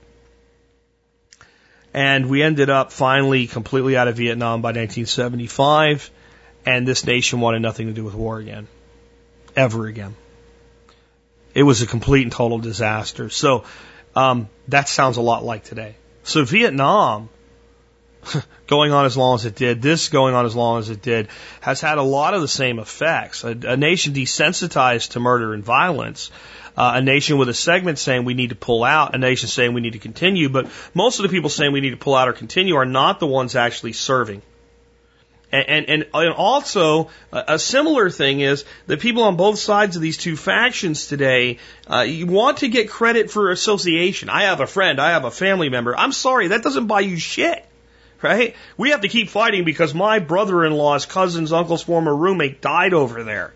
[1.92, 6.10] And we ended up finally completely out of Vietnam by 1975,
[6.64, 8.66] and this nation wanted nothing to do with war again.
[9.56, 10.14] Ever again.
[11.54, 13.28] It was a complete and total disaster.
[13.28, 13.64] So
[14.14, 15.96] um, that sounds a lot like today.
[16.24, 17.28] So Vietnam,
[18.66, 21.28] going on as long as it did, this going on as long as it did,
[21.60, 23.44] has had a lot of the same effects.
[23.44, 26.30] A, a nation desensitized to murder and violence.
[26.74, 29.74] Uh, a nation with a segment saying we need to pull out, a nation saying
[29.74, 32.28] we need to continue, but most of the people saying we need to pull out
[32.28, 34.40] or continue are not the ones actually serving.
[35.52, 40.16] And, and, and also, a similar thing is that people on both sides of these
[40.16, 44.30] two factions today, uh, you want to get credit for association.
[44.30, 45.94] I have a friend, I have a family member.
[45.94, 47.66] I'm sorry, that doesn't buy you shit.
[48.22, 48.54] Right?
[48.76, 53.52] We have to keep fighting because my brother-in-law's cousin's uncle's former roommate died over there.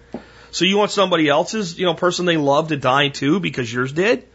[0.51, 3.93] So you want somebody else's, you know, person they love to die too because yours
[3.93, 4.27] did?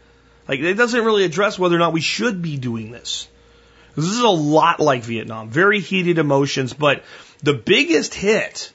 [0.48, 3.28] Like, it doesn't really address whether or not we should be doing this.
[3.94, 5.50] This is a lot like Vietnam.
[5.50, 7.02] Very heated emotions, but
[7.42, 8.72] the biggest hit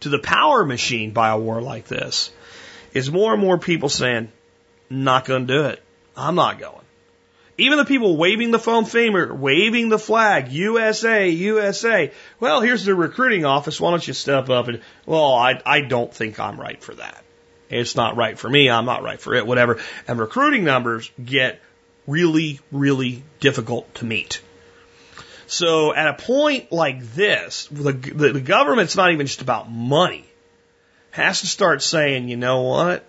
[0.00, 2.32] to the power machine by a war like this
[2.92, 4.32] is more and more people saying,
[4.88, 5.82] not going to do it.
[6.16, 6.74] I'm not going.
[7.58, 12.10] Even the people waving the foam finger, waving the flag, USA, USA.
[12.40, 13.78] Well, here's the recruiting office.
[13.78, 17.22] Why don't you step up and, well, I, I don't think I'm right for that.
[17.68, 18.70] It's not right for me.
[18.70, 19.78] I'm not right for it, whatever.
[20.08, 21.60] And recruiting numbers get
[22.06, 24.40] really, really difficult to meet.
[25.50, 30.24] So at a point like this, the, the, the government's not even just about money.
[31.10, 33.04] Has to start saying, you know what?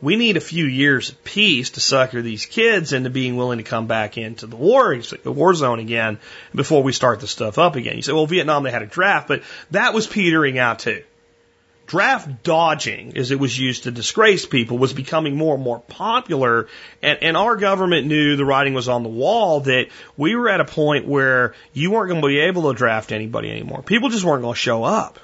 [0.00, 3.64] We need a few years of peace to sucker these kids into being willing to
[3.64, 6.18] come back into the war, the war zone again
[6.54, 7.96] before we start the stuff up again.
[7.96, 11.04] You say, well, Vietnam, they had a draft, but that was petering out too.
[11.86, 16.68] Draft dodging, as it was used to disgrace people, was becoming more and more popular,
[17.02, 20.60] and, and our government knew the writing was on the wall that we were at
[20.60, 23.82] a point where you weren't going to be able to draft anybody anymore.
[23.82, 25.18] People just weren't going to show up.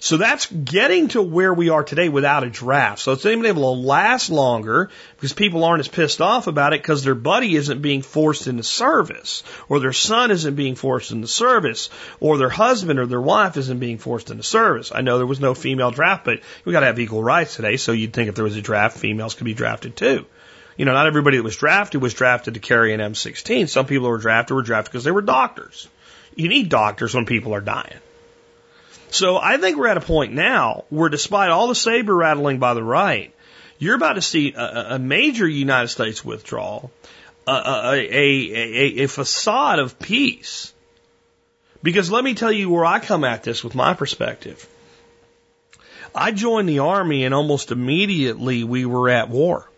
[0.00, 3.00] So that's getting to where we are today without a draft.
[3.00, 6.72] So it's not even able to last longer because people aren't as pissed off about
[6.72, 11.10] it because their buddy isn't being forced into service or their son isn't being forced
[11.10, 14.92] into service or their husband or their wife isn't being forced into service.
[14.94, 17.76] I know there was no female draft, but we got to have equal rights today.
[17.76, 20.26] So you'd think if there was a draft, females could be drafted too.
[20.76, 23.68] You know, not everybody that was drafted was drafted to carry an M16.
[23.68, 25.88] Some people who were drafted were drafted because they were doctors.
[26.36, 27.98] You need doctors when people are dying.
[29.10, 32.74] So I think we're at a point now where despite all the saber rattling by
[32.74, 33.34] the right,
[33.78, 36.90] you're about to see a, a major United States withdrawal,
[37.46, 40.72] a, a, a, a facade of peace.
[41.82, 44.66] Because let me tell you where I come at this with my perspective.
[46.14, 49.70] I joined the army and almost immediately we were at war.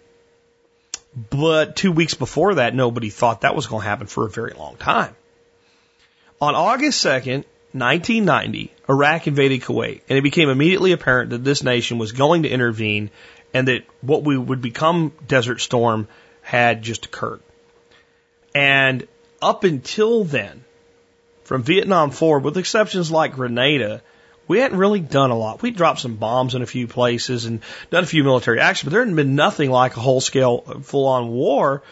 [1.14, 4.54] But two weeks before that, nobody thought that was going to happen for a very
[4.54, 5.14] long time.
[6.40, 11.98] On August 2nd, 1990, Iraq invaded Kuwait, and it became immediately apparent that this nation
[11.98, 13.10] was going to intervene
[13.54, 16.08] and that what we would become Desert Storm
[16.42, 17.40] had just occurred.
[18.54, 19.06] And
[19.40, 20.64] up until then,
[21.44, 24.02] from Vietnam forward, with exceptions like Grenada,
[24.48, 25.62] we hadn't really done a lot.
[25.62, 27.60] We dropped some bombs in a few places and
[27.90, 30.80] done a few military actions, but there hadn't been nothing like a whole scale, uh,
[30.80, 31.84] full on war,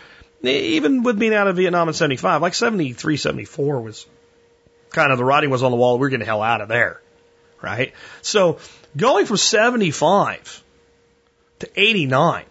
[0.42, 2.42] even with being out of Vietnam in 75.
[2.42, 4.06] Like 73, 74 was
[4.90, 5.98] kind of the writing was on the wall.
[5.98, 7.00] We're getting the hell out of there.
[7.60, 7.92] Right?
[8.22, 8.58] So
[8.96, 10.62] going from 75
[11.60, 12.44] to 89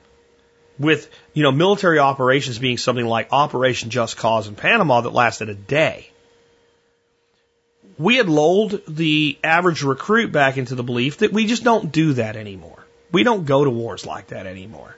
[0.79, 5.49] with, you know, military operations being something like Operation Just Cause in Panama that lasted
[5.49, 6.09] a day.
[7.97, 12.13] We had lulled the average recruit back into the belief that we just don't do
[12.13, 12.85] that anymore.
[13.11, 14.95] We don't go to wars like that anymore.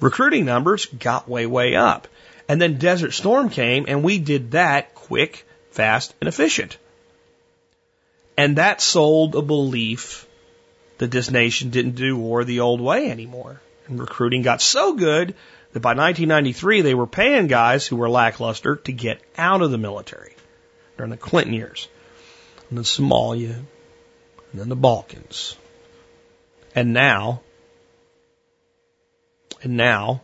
[0.00, 2.08] Recruiting numbers got way, way up.
[2.48, 5.46] And then Desert Storm came and we did that quick,
[5.80, 6.76] fast, and efficient.
[8.36, 10.26] And that sold a belief
[10.98, 13.62] that this nation didn't do war the old way anymore.
[13.86, 15.34] And recruiting got so good
[15.72, 19.78] that by 1993 they were paying guys who were lackluster to get out of the
[19.78, 20.34] military
[20.98, 21.88] during the Clinton years.
[22.68, 25.56] And then Somalia, and then the Balkans.
[26.74, 27.40] And now,
[29.62, 30.20] and now,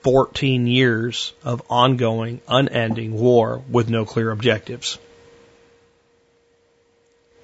[0.00, 4.98] 14 years of ongoing, unending war with no clear objectives.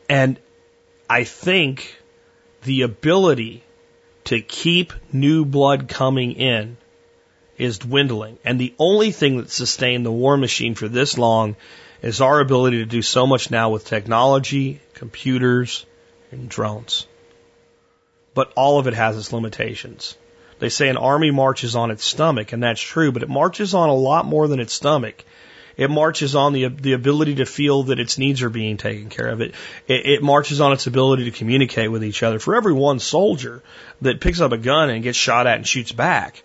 [0.09, 0.39] And
[1.09, 1.97] I think
[2.63, 3.63] the ability
[4.25, 6.77] to keep new blood coming in
[7.59, 8.39] is dwindling.
[8.45, 11.57] And the only thing that sustained the war machine for this long
[12.03, 15.87] is our ability to do so much now with technology, computers,
[16.31, 17.07] and drones.
[18.35, 20.17] But all of it has its limitations.
[20.59, 23.89] They say an army marches on its stomach, and that's true, but it marches on
[23.89, 25.25] a lot more than its stomach.
[25.77, 29.27] It marches on the the ability to feel that its needs are being taken care
[29.27, 29.41] of.
[29.41, 29.55] It,
[29.89, 32.39] it it marches on its ability to communicate with each other.
[32.39, 33.63] For every one soldier
[34.03, 36.43] that picks up a gun and gets shot at and shoots back,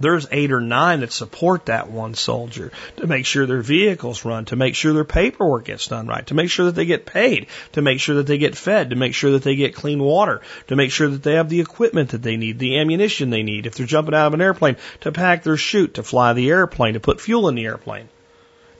[0.00, 4.46] there's eight or nine that support that one soldier to make sure their vehicles run,
[4.46, 7.46] to make sure their paperwork gets done right, to make sure that they get paid,
[7.72, 10.40] to make sure that they get fed, to make sure that they get clean water,
[10.68, 13.66] to make sure that they have the equipment that they need, the ammunition they need,
[13.66, 16.94] if they're jumping out of an airplane, to pack their chute, to fly the airplane,
[16.94, 18.08] to put fuel in the airplane.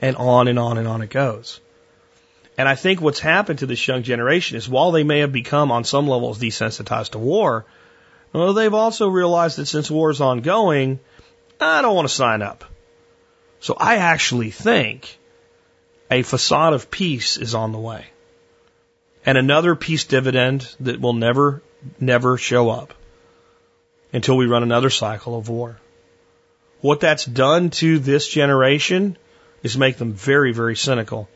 [0.01, 1.59] And on and on and on it goes.
[2.57, 5.71] And I think what's happened to this young generation is while they may have become
[5.71, 7.65] on some levels desensitized to war,
[8.33, 10.99] well, they've also realized that since war is ongoing,
[11.61, 12.65] I don't want to sign up.
[13.59, 15.17] So I actually think
[16.09, 18.05] a facade of peace is on the way.
[19.25, 21.61] And another peace dividend that will never,
[21.99, 22.93] never show up
[24.11, 25.79] until we run another cycle of war.
[26.81, 29.15] What that's done to this generation
[29.61, 31.29] is make them very, very cynical.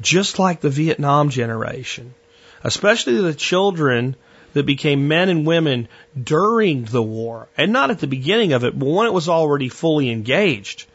[0.00, 2.14] Just like the Vietnam generation.
[2.62, 4.16] especially the children
[4.52, 5.88] that became men and women
[6.20, 9.68] during the war, and not at the beginning of it, but when it was already
[9.68, 10.86] fully engaged,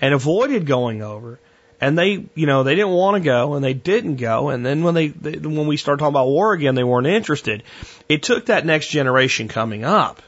[0.00, 1.38] and avoided going over.
[1.80, 4.48] And they, you know, they didn't want to go, and they didn't go.
[4.48, 7.62] And then when they, they when we start talking about war again, they weren't interested.
[8.08, 10.22] It took that next generation coming up.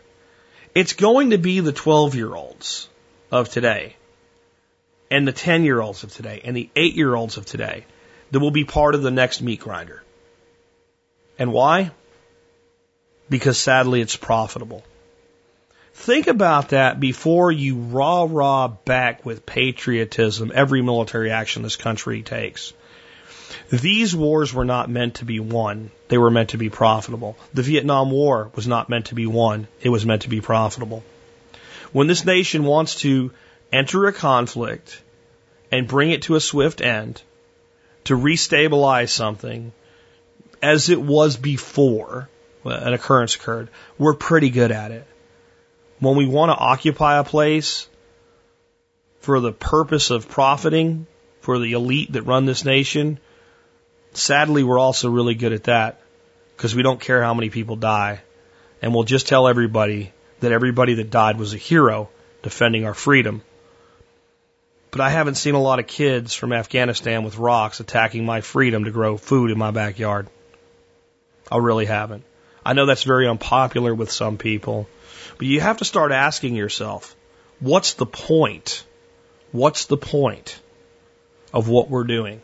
[0.75, 2.89] It's going to be the 12 year olds
[3.31, 3.97] of today,
[5.11, 7.87] and the 10 year olds of today, and the 8 year olds of today
[8.31, 10.03] that will be part of the next meat grinder.
[11.39, 11.93] And why?
[13.29, 14.85] Because sadly it's profitable.
[15.95, 22.23] Think about that before you rah rah back with patriotism every military action this country
[22.23, 22.73] takes.
[23.71, 25.91] These wars were not meant to be won.
[26.09, 27.37] They were meant to be profitable.
[27.55, 29.67] The Vietnam War was not meant to be won.
[29.81, 31.03] It was meant to be profitable.
[31.93, 33.33] When this nation wants to
[33.73, 35.01] enter a conflict
[35.73, 37.23] and bring it to a swift end,
[38.05, 39.73] to restabilize something
[40.63, 42.29] as it was before,
[42.67, 43.69] an occurrence occurred,
[43.99, 45.07] we're pretty good at it.
[45.99, 47.89] When we want to occupy a place
[49.21, 51.07] for the purpose of profiting
[51.41, 53.19] for the elite that run this nation,
[54.13, 56.01] sadly, we're also really good at that
[56.57, 58.21] because we don't care how many people die.
[58.83, 62.11] And we'll just tell everybody that everybody that died was a hero
[62.43, 63.43] defending our freedom.
[64.91, 68.85] But I haven't seen a lot of kids from Afghanistan with rocks attacking my freedom
[68.85, 70.29] to grow food in my backyard.
[71.51, 72.25] I really haven't.
[72.67, 74.89] I know that's very unpopular with some people,
[75.39, 77.15] but you have to start asking yourself,
[77.61, 78.83] what's the point?
[79.53, 80.59] What's the point
[81.55, 82.43] of what we're doing?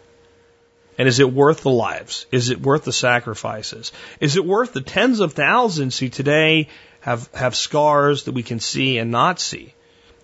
[0.96, 2.26] And is it worth the lives?
[2.30, 3.90] Is it worth the sacrifices?
[4.20, 6.68] Is it worth the tens of thousands who today
[7.00, 9.74] have, have scars that we can see and not see?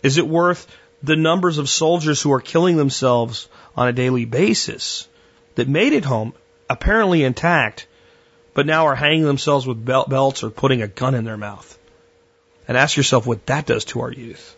[0.04, 0.68] Is it worth
[1.02, 5.08] the numbers of soldiers who are killing themselves on a daily basis
[5.56, 6.34] that made it home
[6.70, 7.87] apparently intact
[8.58, 11.78] but now are hanging themselves with belt belts or putting a gun in their mouth.
[12.66, 14.56] And ask yourself what that does to our youth.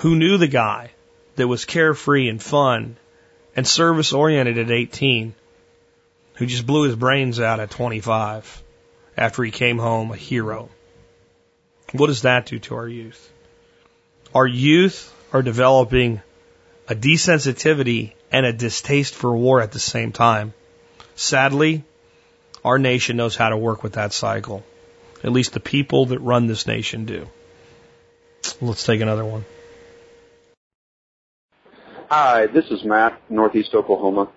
[0.00, 0.90] Who knew the guy
[1.36, 2.98] that was carefree and fun
[3.56, 5.34] and service oriented at 18,
[6.34, 8.62] who just blew his brains out at 25
[9.16, 10.68] after he came home a hero?
[11.92, 13.32] What does that do to our youth?
[14.34, 16.20] Our youth are developing
[16.88, 20.52] a desensitivity and a distaste for war at the same time.
[21.16, 21.84] Sadly,
[22.64, 24.64] our nation knows how to work with that cycle.
[25.22, 27.26] At least the people that run this nation do.
[28.60, 29.44] Let's take another one.
[32.10, 34.30] Hi, this is Matt, Northeast Oklahoma.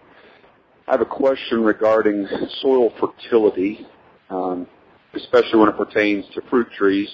[0.87, 2.27] I have a question regarding
[2.61, 3.87] soil fertility,
[4.29, 4.67] um,
[5.13, 7.07] especially when it pertains to fruit trees.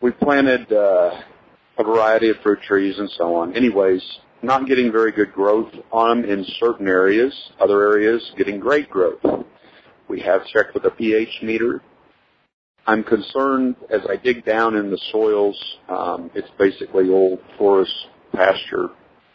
[0.00, 1.20] We've planted uh,
[1.78, 3.56] a variety of fruit trees and so on.
[3.56, 4.02] Anyways,
[4.42, 7.34] not getting very good growth on them in certain areas.
[7.58, 9.24] Other areas getting great growth.
[10.14, 11.82] We have checked with a pH meter.
[12.86, 17.92] I'm concerned as I dig down in the soils, um, it's basically old forest
[18.32, 18.90] pasture,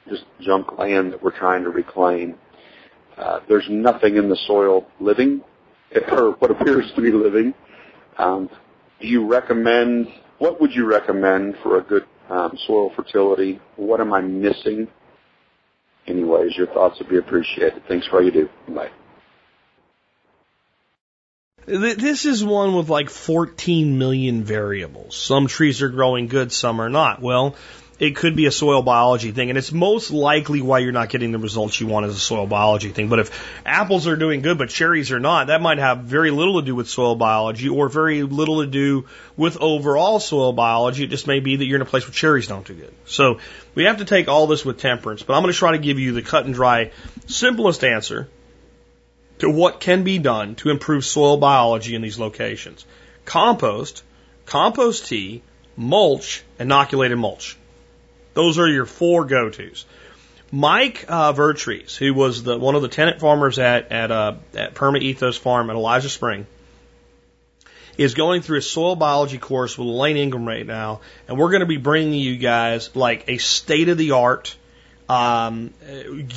[0.08, 2.36] just junk land that we're trying to reclaim.
[3.18, 5.42] Uh, there's nothing in the soil living,
[6.14, 7.54] or what appears to be living.
[8.18, 8.50] Um,
[9.02, 10.08] do you recommend,
[10.38, 13.60] what would you recommend for a good um, soil fertility?
[13.76, 14.88] What am I missing?
[16.08, 17.84] Anyways, your thoughts would be appreciated.
[17.90, 18.50] Thanks for all you do.
[18.74, 18.92] Bye.
[21.70, 25.16] This is one with like 14 million variables.
[25.16, 27.22] Some trees are growing good, some are not.
[27.22, 27.56] Well,
[28.00, 31.32] it could be a soil biology thing, and it's most likely why you're not getting
[31.32, 33.08] the results you want as a soil biology thing.
[33.08, 36.60] But if apples are doing good but cherries are not, that might have very little
[36.60, 39.06] to do with soil biology or very little to do
[39.38, 41.04] with overall soil biology.
[41.04, 42.94] It just may be that you're in a place where cherries don't do good.
[43.06, 43.42] So
[43.76, 46.00] we have to take all this with temperance, but I'm going to try to give
[46.00, 46.90] you the cut and dry,
[47.28, 48.28] simplest answer
[49.40, 52.86] to what can be done to improve soil biology in these locations.
[53.26, 54.04] Compost,
[54.46, 55.42] compost tea,
[55.76, 57.58] mulch, inoculated mulch.
[58.34, 59.86] Those are your four go-tos.
[60.52, 64.74] Mike uh, Vertrees, who was the one of the tenant farmers at at, uh, at
[64.74, 66.48] Perma Ethos Farm at Elijah Spring,
[67.98, 71.60] is going through a soil biology course with Elaine Ingham right now, and we're going
[71.60, 74.56] to be bringing you guys like a state of the art,
[75.08, 75.72] um,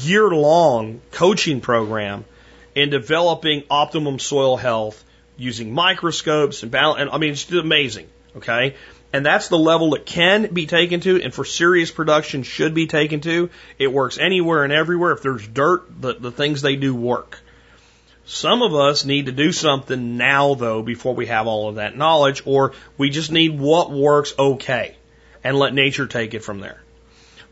[0.03, 2.27] year long coaching program
[2.75, 5.05] in developing optimum soil health
[5.37, 7.01] using microscopes and balance.
[7.01, 8.09] And I mean, it's just amazing.
[8.37, 8.77] Okay.
[9.13, 12.87] And that's the level it can be taken to, and for serious production should be
[12.87, 13.51] taken to.
[13.79, 15.13] It works anywhere and everywhere.
[15.13, 17.39] If there's dirt, the, the things they do work.
[18.25, 21.97] Some of us need to do something now, though, before we have all of that
[21.97, 24.97] knowledge, or we just need what works okay
[25.45, 26.82] and let nature take it from there.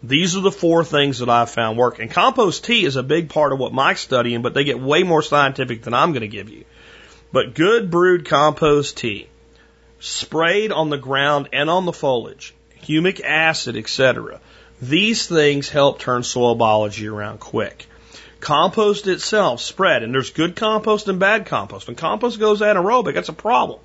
[0.02, 1.98] These are the four things that I've found work.
[1.98, 5.02] And compost tea is a big part of what Mike's studying, but they get way
[5.02, 6.64] more scientific than I'm going to give you.
[7.32, 9.28] But good brewed compost tea,
[9.98, 14.40] sprayed on the ground and on the foliage, humic acid, etc.
[14.80, 17.86] These things help turn soil biology around quick.
[18.40, 21.86] Compost itself, spread, and there's good compost and bad compost.
[21.86, 23.80] When compost goes anaerobic, that's a problem.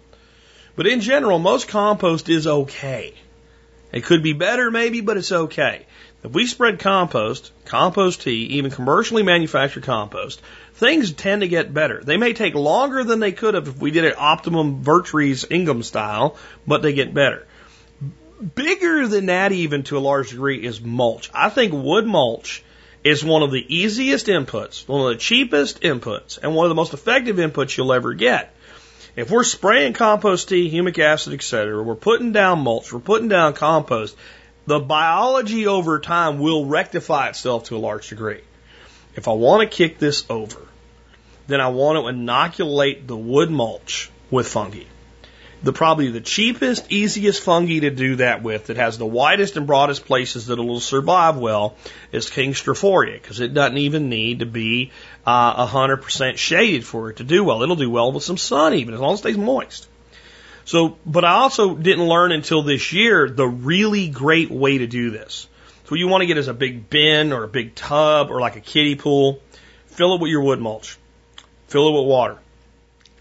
[0.77, 3.13] But in general, most compost is okay.
[3.95, 5.85] It could be better maybe, but it's okay.
[6.21, 10.41] If we spread compost, compost tea, even commercially manufactured compost,
[10.73, 12.03] things tend to get better.
[12.03, 15.81] They may take longer than they could have if we did it optimum Vertrees Ingham
[15.81, 16.35] style,
[16.67, 17.47] but they get better.
[18.53, 21.31] Bigger than that even to a large degree is mulch.
[21.33, 22.65] I think wood mulch
[23.01, 26.75] is one of the easiest inputs, one of the cheapest inputs, and one of the
[26.75, 28.53] most effective inputs you'll ever get.
[29.15, 33.53] If we're spraying compost tea, humic acid, etc., we're putting down mulch, we're putting down
[33.53, 34.15] compost,
[34.67, 38.41] the biology over time will rectify itself to a large degree.
[39.15, 40.59] If I want to kick this over,
[41.47, 44.83] then I want to inoculate the wood mulch with fungi.
[45.63, 49.65] The probably the cheapest, easiest fungi to do that with that has the widest and
[49.65, 51.75] broadest places that it'll survive well
[52.11, 54.91] is King Stropharia because it doesn't even need to be
[55.25, 57.63] uh, 100% shaded for it to do well.
[57.63, 59.87] It'll do well with some sun even as long as it stays moist.
[60.65, 65.11] So, but I also didn't learn until this year the really great way to do
[65.11, 65.47] this.
[65.85, 68.39] So what you want to get is a big bin or a big tub or
[68.39, 69.39] like a kiddie pool.
[69.87, 70.97] Fill it with your wood mulch.
[71.67, 72.39] Fill it with water.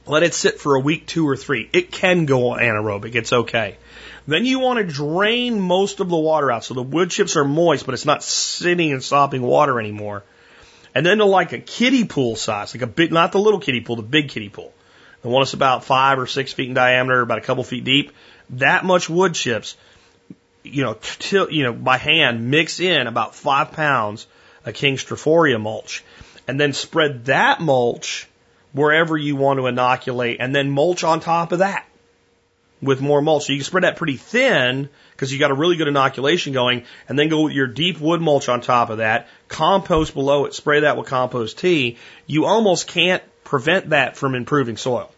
[0.06, 1.68] Let it sit for a week, two or three.
[1.72, 3.14] It can go anaerobic.
[3.14, 3.76] It's okay.
[4.26, 7.44] Then you want to drain most of the water out so the wood chips are
[7.44, 10.22] moist, but it's not sitting and sopping water anymore.
[10.94, 13.80] And then to like a kiddie pool size, like a big, not the little kiddie
[13.80, 14.72] pool, the big kiddie pool.
[15.22, 18.12] The one that's about five or six feet in diameter, about a couple feet deep.
[18.50, 19.76] That much wood chips,
[20.62, 24.26] you know, till, you know, by hand, mix in about five pounds
[24.64, 26.04] of King Stropharia mulch,
[26.46, 28.28] and then spread that mulch
[28.74, 31.86] wherever you want to inoculate, and then mulch on top of that
[32.82, 33.46] with more mulch.
[33.46, 36.84] So you can spread that pretty thin because you got a really good inoculation going,
[37.08, 40.54] and then go with your deep wood mulch on top of that, compost below it,
[40.54, 41.96] spray that with compost tea.
[42.26, 45.10] You almost can't prevent that from improving soil.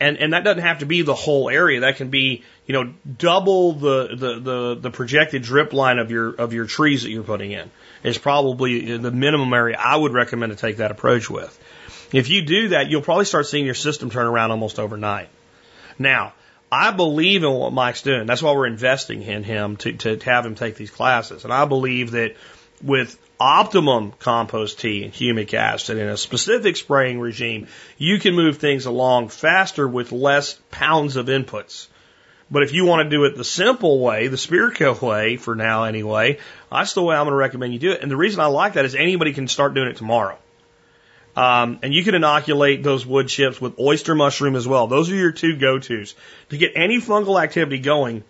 [0.00, 1.80] And, and that doesn't have to be the whole area.
[1.80, 6.34] That can be, you know, double the, the, the, the projected drip line of your,
[6.34, 7.70] of your trees that you're putting in
[8.02, 11.58] is probably the minimum area I would recommend to take that approach with.
[12.14, 15.28] If you do that, you'll probably start seeing your system turn around almost overnight.
[15.98, 16.32] Now,
[16.70, 18.26] I believe in what Mike's doing.
[18.26, 21.42] That's why we're investing in him to, to have him take these classes.
[21.42, 22.36] And I believe that
[22.80, 27.66] with optimum compost tea and humic acid in a specific spraying regime,
[27.98, 31.88] you can move things along faster with less pounds of inputs.
[32.48, 35.82] But if you want to do it the simple way, the Spirko way, for now
[35.82, 36.38] anyway,
[36.70, 38.02] that's the way I'm going to recommend you do it.
[38.02, 40.38] And the reason I like that is anybody can start doing it tomorrow.
[41.36, 44.86] Um, and you can inoculate those wood chips with oyster mushroom as well.
[44.86, 46.14] Those are your two go-tos.
[46.50, 48.22] To get any fungal activity going,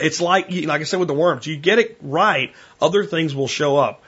[0.00, 3.48] it's like, like I said with the worms, you get it right, other things will
[3.48, 4.02] show up.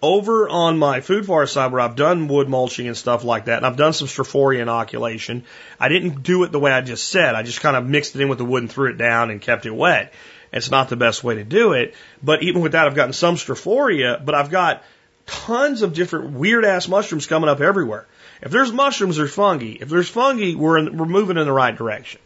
[0.00, 3.56] Over on my food forest side where I've done wood mulching and stuff like that,
[3.56, 5.44] and I've done some Stropharia inoculation,
[5.80, 7.34] I didn't do it the way I just said.
[7.34, 9.40] I just kind of mixed it in with the wood and threw it down and
[9.40, 10.12] kept it wet.
[10.52, 13.36] It's not the best way to do it, but even with that, I've gotten some
[13.36, 14.84] Stropharia, but I've got
[15.26, 18.06] tons of different weird ass mushrooms coming up everywhere.
[18.42, 19.76] If there's mushrooms, there's fungi.
[19.80, 22.20] If there's fungi, we're, in, we're moving in the right direction.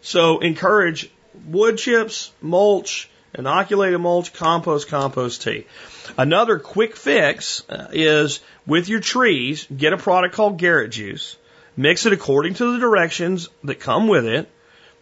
[0.00, 1.10] So encourage
[1.46, 5.66] wood chips, mulch, inoculated mulch, compost, compost tea.
[6.16, 11.36] Another quick fix uh, is with your trees, get a product called Garrett juice,
[11.76, 14.48] mix it according to the directions that come with it,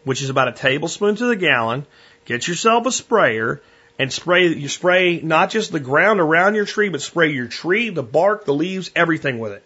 [0.03, 1.85] which is about a tablespoon to the gallon.
[2.25, 3.61] Get yourself a sprayer
[3.99, 7.89] and spray you spray not just the ground around your tree, but spray your tree,
[7.89, 9.63] the bark, the leaves, everything with it.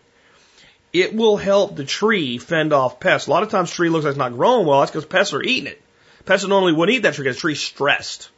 [0.94, 3.28] It will help the tree fend off pests.
[3.28, 4.80] A lot of times, tree looks like it's not growing well.
[4.80, 5.82] That's because pests are eating it.
[6.26, 8.30] Pests normally wouldn't eat that tree because the tree's stressed.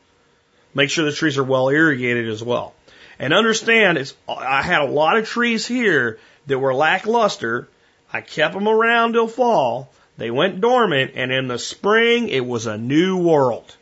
[0.73, 2.73] Make sure the trees are well irrigated as well.
[3.17, 7.67] And understand, it's I had a lot of trees here that were lackluster.
[8.11, 9.91] I kept them around till fall.
[10.17, 13.75] They went dormant, and in the spring, it was a new world.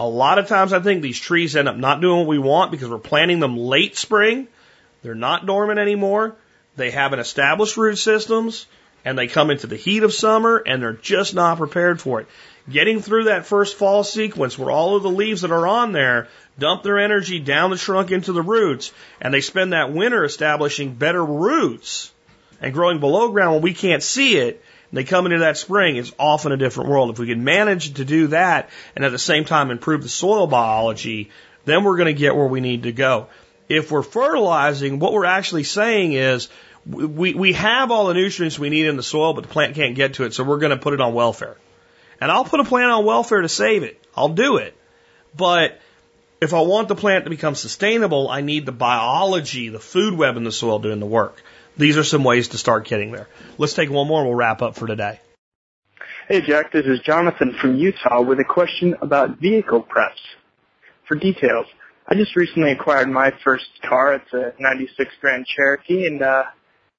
[0.00, 2.70] A lot of times I think these trees end up not doing what we want
[2.70, 4.48] because we're planting them late spring.
[5.02, 6.36] They're not dormant anymore.
[6.74, 8.66] They haven't established root systems
[9.04, 12.28] and they come into the heat of summer and they're just not prepared for it.
[12.70, 16.28] Getting through that first fall sequence where all of the leaves that are on there
[16.58, 20.94] dump their energy down the trunk into the roots and they spend that winter establishing
[20.94, 22.10] better roots
[22.58, 26.12] and growing below ground when we can't see it they come into that spring, it's
[26.18, 27.10] often a different world.
[27.10, 30.46] If we can manage to do that and at the same time improve the soil
[30.46, 31.30] biology,
[31.64, 33.28] then we're going to get where we need to go.
[33.68, 36.48] If we're fertilizing, what we're actually saying is
[36.86, 39.94] we, we have all the nutrients we need in the soil, but the plant can't
[39.94, 41.56] get to it, so we're going to put it on welfare.
[42.20, 44.02] And I'll put a plant on welfare to save it.
[44.16, 44.76] I'll do it.
[45.36, 45.80] But
[46.40, 50.36] if I want the plant to become sustainable, I need the biology, the food web
[50.36, 51.42] in the soil doing the work.
[51.76, 53.28] These are some ways to start getting there.
[53.58, 55.20] Let's take one more and we'll wrap up for today.
[56.28, 60.20] Hey Jack, this is Jonathan from Utah with a question about vehicle preps.
[61.08, 61.66] For details,
[62.06, 64.14] I just recently acquired my first car.
[64.14, 66.44] It's a 96 Grand Cherokee and, uh,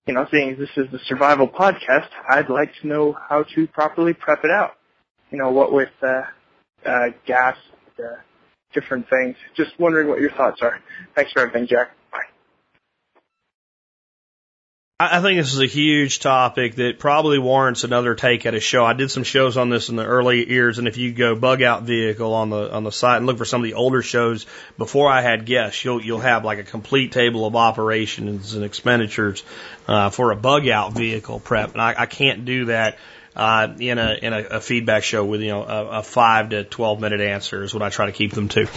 [0.05, 3.67] you know, seeing as this is the survival podcast, I'd like to know how to
[3.67, 4.71] properly prep it out.
[5.31, 6.23] You know, what with, uh,
[6.85, 7.55] uh, gas,
[7.99, 8.17] uh,
[8.73, 9.35] different things.
[9.55, 10.79] Just wondering what your thoughts are.
[11.15, 11.91] Thanks for everything, Jack.
[15.03, 18.85] I think this is a huge topic that probably warrants another take at a show.
[18.85, 21.63] I did some shows on this in the early years, and if you go bug
[21.63, 24.45] out vehicle on the on the site and look for some of the older shows
[24.77, 29.43] before I had guests, you'll you'll have like a complete table of operations and expenditures
[29.87, 32.99] uh, for a bug out vehicle prep, and I, I can't do that
[33.35, 36.63] uh, in a in a, a feedback show with you know a, a five to
[36.65, 38.67] twelve minute answer is what I try to keep them to.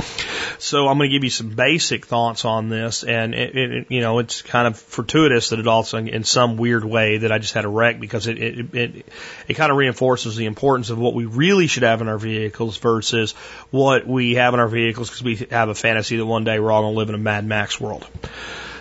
[0.58, 4.00] So I'm going to give you some basic thoughts on this, and it, it, you
[4.00, 7.54] know it's kind of fortuitous that it also in some weird way that I just
[7.54, 9.06] had a wreck because it it it,
[9.48, 12.78] it kind of reinforces the importance of what we really should have in our vehicles
[12.78, 13.32] versus
[13.70, 16.70] what we have in our vehicles because we have a fantasy that one day we're
[16.70, 18.06] all going to live in a Mad Max world.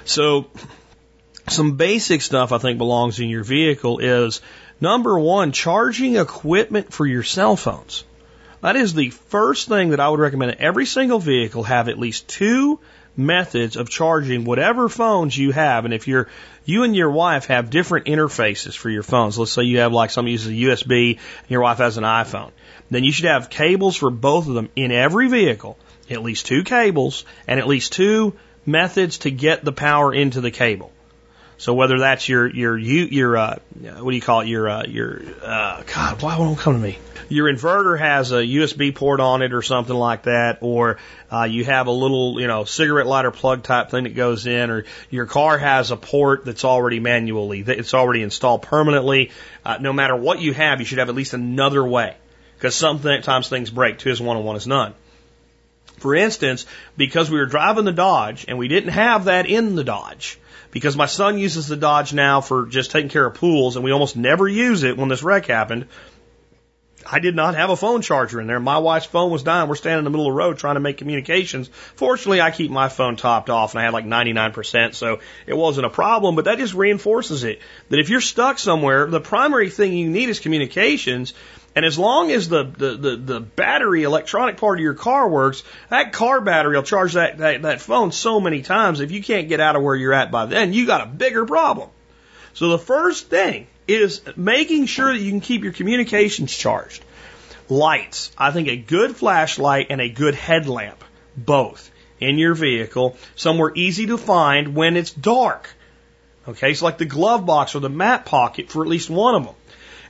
[0.05, 0.51] So
[1.47, 4.41] some basic stuff I think belongs in your vehicle is
[4.83, 8.03] Number one, charging equipment for your cell phones.
[8.59, 10.57] That is the first thing that I would recommend.
[10.59, 12.81] Every single vehicle have at least two
[13.15, 15.85] methods of charging whatever phones you have.
[15.85, 16.27] And if you're,
[16.65, 20.11] you and your wife have different interfaces for your phones, let's say you have like
[20.11, 22.51] some uses a USB and your wife has an iPhone,
[22.91, 25.77] then you should have cables for both of them in every vehicle,
[26.09, 28.33] at least two cables and at least two
[28.65, 30.91] methods to get the power into the cable.
[31.63, 34.83] So whether that's your your you your uh, what do you call it your uh,
[34.85, 36.99] your uh, God why won't come to me?
[37.29, 40.97] Your inverter has a USB port on it or something like that, or
[41.31, 44.71] uh, you have a little you know cigarette lighter plug type thing that goes in,
[44.71, 49.31] or your car has a port that's already manually it's already installed permanently.
[49.63, 52.13] Uh, no matter what you have, you should have at least another way
[52.57, 53.99] because sometimes things break.
[53.99, 54.93] Two is one and one is none.
[55.99, 56.65] For instance,
[56.97, 60.37] because we were driving the Dodge and we didn't have that in the Dodge
[60.73, 63.91] because my son uses the Dodge now for just taking care of pools, and we
[63.91, 65.87] almost never use it when this wreck happened.
[67.05, 68.59] I did not have a phone charger in there.
[68.59, 69.67] My wife's phone was dying.
[69.69, 71.67] We're standing in the middle of the road trying to make communications.
[71.95, 75.85] Fortunately, I keep my phone topped off and I had like 99%, so it wasn't
[75.85, 77.59] a problem, but that just reinforces it.
[77.89, 81.33] That if you're stuck somewhere, the primary thing you need is communications
[81.75, 85.63] and as long as the, the, the, the, battery electronic part of your car works,
[85.89, 88.99] that car battery will charge that, that, that phone so many times.
[88.99, 91.45] If you can't get out of where you're at by then, you got a bigger
[91.45, 91.89] problem.
[92.53, 97.03] So the first thing is making sure that you can keep your communications charged.
[97.69, 98.31] Lights.
[98.37, 101.03] I think a good flashlight and a good headlamp,
[101.35, 101.89] both
[102.19, 105.69] in your vehicle, somewhere easy to find when it's dark.
[106.47, 109.45] Okay, so like the glove box or the mat pocket for at least one of
[109.45, 109.55] them.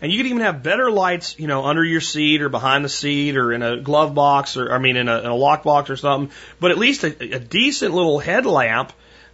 [0.03, 2.89] And you could even have better lights, you know, under your seat or behind the
[2.89, 5.89] seat or in a glove box or, I mean, in a, in a lock box
[5.89, 6.35] or something.
[6.59, 8.91] But at least a, a decent little headlamp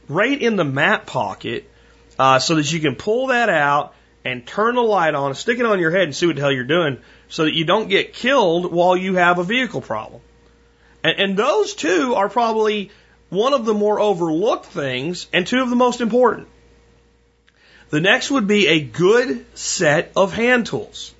[0.07, 1.67] right in the mat pocket
[2.19, 5.65] uh, so that you can pull that out and turn the light on, stick it
[5.65, 8.13] on your head and see what the hell you're doing so that you don't get
[8.13, 10.21] killed while you have a vehicle problem.
[11.03, 12.91] And, and those two are probably
[13.29, 16.47] one of the more overlooked things and two of the most important.
[17.89, 21.13] The next would be a good set of hand tools.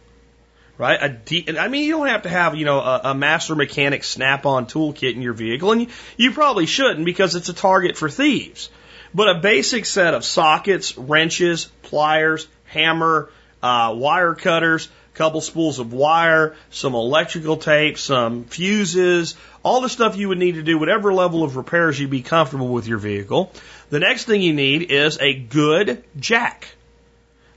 [0.78, 0.98] Right?
[1.02, 4.06] A de- I mean, you don't have to have, you know, a, a master mechanic
[4.06, 8.10] snap-on toolkit in your vehicle, and you, you probably shouldn't because it's a target for
[8.10, 8.70] thieves.
[9.14, 13.30] But a basic set of sockets, wrenches, pliers, hammer,
[13.62, 14.88] uh, wire cutters,
[15.20, 20.56] couple spools of wire, some electrical tape, some fuses, all the stuff you would need
[20.56, 23.52] to do whatever level of repairs you'd be comfortable with your vehicle.
[23.90, 26.68] The next thing you need is a good jack,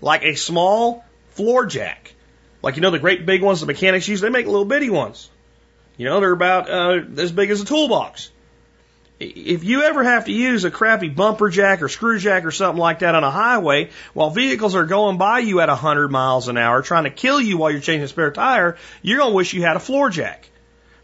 [0.00, 2.14] like a small floor jack.
[2.62, 5.28] Like, you know, the great big ones the mechanics use, they make little bitty ones.
[5.96, 8.30] You know, they're about uh, as big as a toolbox.
[9.20, 12.80] If you ever have to use a crappy bumper jack or screw jack or something
[12.80, 16.56] like that on a highway while vehicles are going by you at 100 miles an
[16.56, 19.52] hour trying to kill you while you're changing a spare tire, you're going to wish
[19.52, 20.48] you had a floor jack.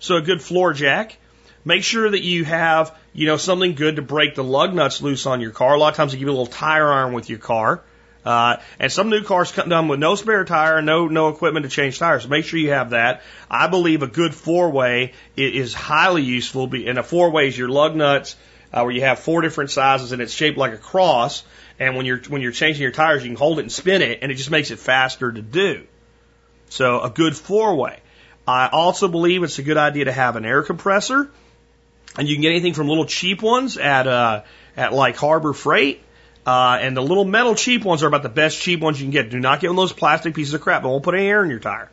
[0.00, 1.16] So a good floor jack.
[1.64, 5.26] Make sure that you have you know, something good to break the lug nuts loose
[5.26, 5.74] on your car.
[5.74, 7.82] A lot of times they give you a little tire iron with your car.
[8.24, 11.68] Uh, and some new cars come done with no spare tire, no no equipment to
[11.68, 12.22] change tires.
[12.22, 13.22] So make sure you have that.
[13.50, 16.72] I believe a good four way is highly useful.
[16.72, 18.36] And a four way is your lug nuts,
[18.72, 21.42] uh, where you have four different sizes and it's shaped like a cross.
[21.80, 24.20] And when you're when you're changing your tires, you can hold it and spin it,
[24.22, 25.88] and it just makes it faster to do.
[26.68, 27.98] So a good four way.
[28.46, 31.28] I also believe it's a good idea to have an air compressor,
[32.18, 34.42] and you can get anything from little cheap ones at uh,
[34.76, 36.02] at like Harbor Freight
[36.48, 39.10] uh, and the little metal cheap ones are about the best cheap ones you can
[39.10, 39.28] get.
[39.28, 40.82] Do not get one of those plastic pieces of crap.
[40.82, 41.90] It won't put any air in your tire.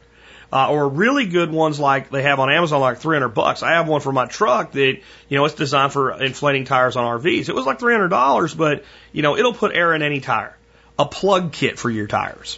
[0.54, 3.64] Uh, or really good ones like they have on Amazon, like 300 bucks.
[3.64, 7.20] I have one for my truck that, you know, it's designed for inflating tires on
[7.20, 7.50] RVs.
[7.50, 10.56] It was like $300, but, you know, it'll put air in any tire.
[10.98, 12.58] A plug kit for your tires.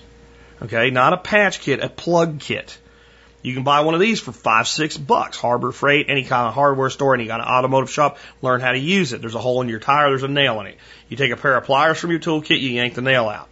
[0.62, 0.92] Okay.
[0.92, 2.78] Not a patch kit, a plug kit.
[3.42, 5.38] You can buy one of these for five, six bucks.
[5.38, 8.80] Harbor Freight, any kind of hardware store, any kind of automotive shop, learn how to
[8.80, 9.22] use it.
[9.22, 10.78] There's a hole in your tire, there's a nail in it.
[11.08, 13.50] You take a pair of pliers from your toolkit, you yank the nail out.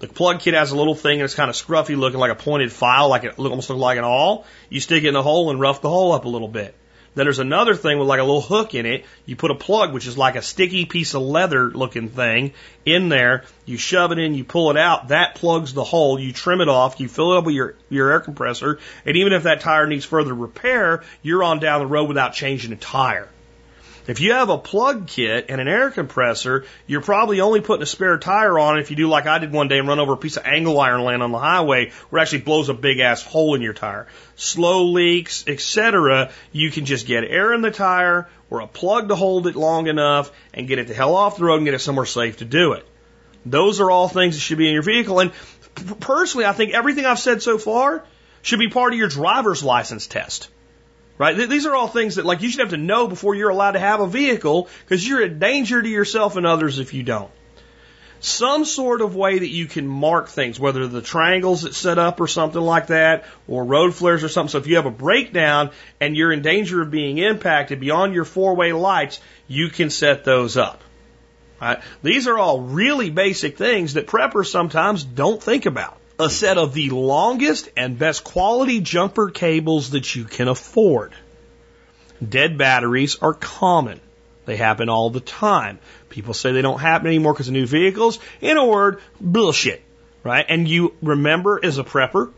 [0.00, 2.72] The plug kit has a little thing that's kind of scruffy looking like a pointed
[2.72, 4.46] file, like it almost looks like an awl.
[4.68, 6.74] You stick it in the hole and rough the hole up a little bit.
[7.14, 9.04] Then there's another thing with like a little hook in it.
[9.26, 12.52] You put a plug, which is like a sticky piece of leather looking thing
[12.86, 13.44] in there.
[13.66, 15.08] You shove it in, you pull it out.
[15.08, 16.20] That plugs the hole.
[16.20, 17.00] You trim it off.
[17.00, 18.78] You fill it up with your, your air compressor.
[19.04, 22.72] And even if that tire needs further repair, you're on down the road without changing
[22.72, 23.28] a tire.
[24.10, 27.86] If you have a plug kit and an air compressor, you're probably only putting a
[27.86, 30.16] spare tire on if you do like I did one day and run over a
[30.16, 33.22] piece of angle iron land on the highway where it actually blows a big ass
[33.22, 34.08] hole in your tire.
[34.34, 36.32] Slow leaks, etc.
[36.50, 39.86] You can just get air in the tire or a plug to hold it long
[39.86, 42.44] enough and get it the hell off the road and get it somewhere safe to
[42.44, 42.84] do it.
[43.46, 45.20] Those are all things that should be in your vehicle.
[45.20, 45.30] And
[46.00, 48.04] personally, I think everything I've said so far
[48.42, 50.48] should be part of your driver's license test.
[51.20, 51.36] Right?
[51.36, 53.78] These are all things that like you should have to know before you're allowed to
[53.78, 57.30] have a vehicle because you're a danger to yourself and others if you don't.
[58.20, 62.22] Some sort of way that you can mark things, whether the triangles that set up
[62.22, 64.52] or something like that, or road flares or something.
[64.52, 68.24] So if you have a breakdown and you're in danger of being impacted beyond your
[68.24, 70.82] four way lights, you can set those up.
[71.60, 71.82] Right?
[72.02, 76.74] These are all really basic things that preppers sometimes don't think about a set of
[76.74, 81.14] the longest and best quality jumper cables that you can afford.
[82.26, 84.00] Dead batteries are common.
[84.44, 85.78] They happen all the time.
[86.10, 88.18] People say they don't happen anymore because of new vehicles.
[88.40, 89.82] In a word, bullshit.
[90.22, 90.44] Right?
[90.46, 92.30] And you remember as a prepper,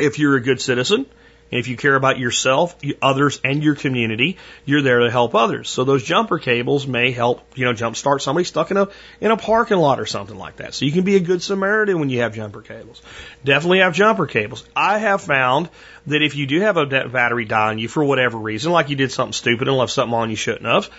[0.00, 1.04] if you're a good citizen,
[1.50, 5.70] and if you care about yourself, others, and your community, you're there to help others.
[5.70, 8.88] So those jumper cables may help, you know, jumpstart somebody stuck in a
[9.20, 10.74] in a parking lot or something like that.
[10.74, 13.00] So you can be a good Samaritan when you have jumper cables.
[13.44, 14.64] Definitely have jumper cables.
[14.76, 15.70] I have found
[16.06, 18.96] that if you do have a battery die on you for whatever reason, like you
[18.96, 20.90] did something stupid and left something on you shouldn't have,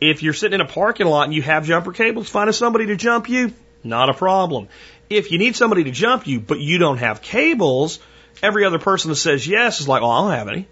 [0.00, 2.96] if you're sitting in a parking lot and you have jumper cables, finding somebody to
[2.96, 3.52] jump you,
[3.84, 4.68] not a problem.
[5.10, 7.98] If you need somebody to jump you, but you don't have cables,
[8.42, 10.68] every other person that says yes is like, oh, I don't have any.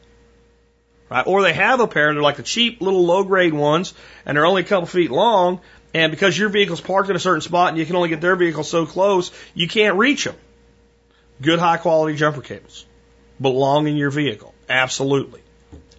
[1.08, 1.26] Right?
[1.26, 3.94] Or they have a pair and they're like the cheap little low grade ones
[4.24, 5.60] and they're only a couple feet long.
[5.94, 8.36] And because your vehicle's parked in a certain spot and you can only get their
[8.36, 10.34] vehicle so close, you can't reach them.
[11.40, 12.86] Good high quality jumper cables
[13.40, 14.54] belong in your vehicle.
[14.68, 15.42] Absolutely.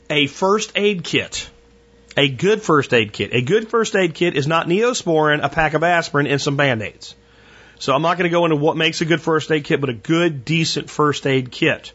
[0.10, 1.50] A first aid kit.
[2.16, 3.32] A good first aid kit.
[3.34, 7.16] A good first aid kit is not neosporin, a pack of aspirin, and some band-aids.
[7.80, 9.90] So I'm not going to go into what makes a good first aid kit, but
[9.90, 11.92] a good, decent first aid kit.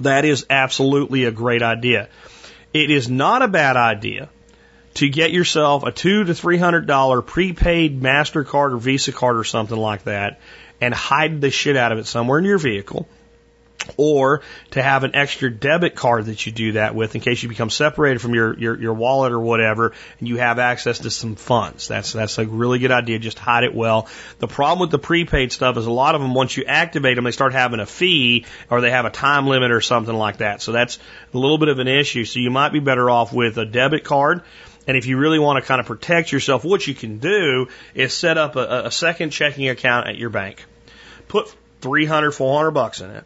[0.00, 2.08] That is absolutely a great idea.
[2.72, 4.28] It is not a bad idea
[4.94, 9.44] to get yourself a two to three hundred dollar prepaid MasterCard or Visa card or
[9.44, 10.40] something like that
[10.80, 13.08] and hide the shit out of it somewhere in your vehicle
[13.96, 14.42] or
[14.72, 17.70] to have an extra debit card that you do that with in case you become
[17.70, 21.88] separated from your, your, your wallet or whatever and you have access to some funds.
[21.88, 23.18] That's, that's a really good idea.
[23.18, 24.08] Just hide it well.
[24.38, 27.24] The problem with the prepaid stuff is a lot of them, once you activate them,
[27.24, 30.60] they start having a fee or they have a time limit or something like that.
[30.60, 30.98] So that's
[31.32, 32.24] a little bit of an issue.
[32.24, 34.42] So you might be better off with a debit card.
[34.86, 38.14] And if you really want to kind of protect yourself, what you can do is
[38.14, 40.64] set up a, a second checking account at your bank.
[41.28, 43.24] Put 300, 400 bucks in it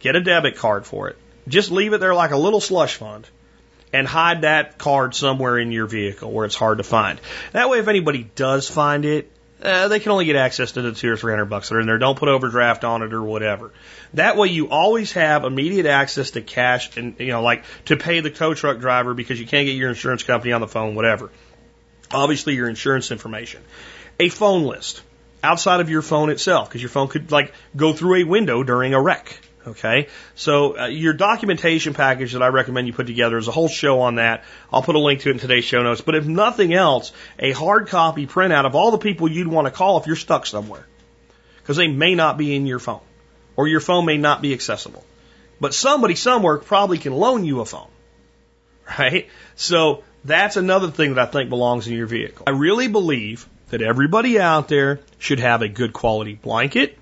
[0.00, 1.16] Get a debit card for it.
[1.48, 3.28] Just leave it there like a little slush fund
[3.92, 7.20] and hide that card somewhere in your vehicle where it's hard to find.
[7.52, 9.30] That way, if anybody does find it,
[9.62, 11.80] uh, they can only get access to the two or three hundred bucks that are
[11.80, 11.98] in there.
[11.98, 13.72] Don't put overdraft on it or whatever.
[14.14, 18.20] That way, you always have immediate access to cash and you know, like to pay
[18.20, 21.30] the tow truck driver because you can't get your insurance company on the phone, whatever.
[22.10, 23.62] Obviously, your insurance information,
[24.20, 25.02] a phone list
[25.42, 28.92] outside of your phone itself because your phone could like go through a window during
[28.92, 29.40] a wreck.
[29.66, 30.06] Okay,
[30.36, 34.00] so uh, your documentation package that I recommend you put together is a whole show
[34.02, 34.44] on that.
[34.72, 36.02] I'll put a link to it in today's show notes.
[36.02, 39.72] But if nothing else, a hard copy printout of all the people you'd want to
[39.72, 40.86] call if you're stuck somewhere.
[41.66, 43.00] because they may not be in your phone
[43.56, 45.04] or your phone may not be accessible.
[45.60, 47.88] But somebody somewhere probably can loan you a phone,
[48.98, 49.28] right?
[49.56, 52.44] So that's another thing that I think belongs in your vehicle.
[52.46, 56.96] I really believe that everybody out there should have a good quality blanket,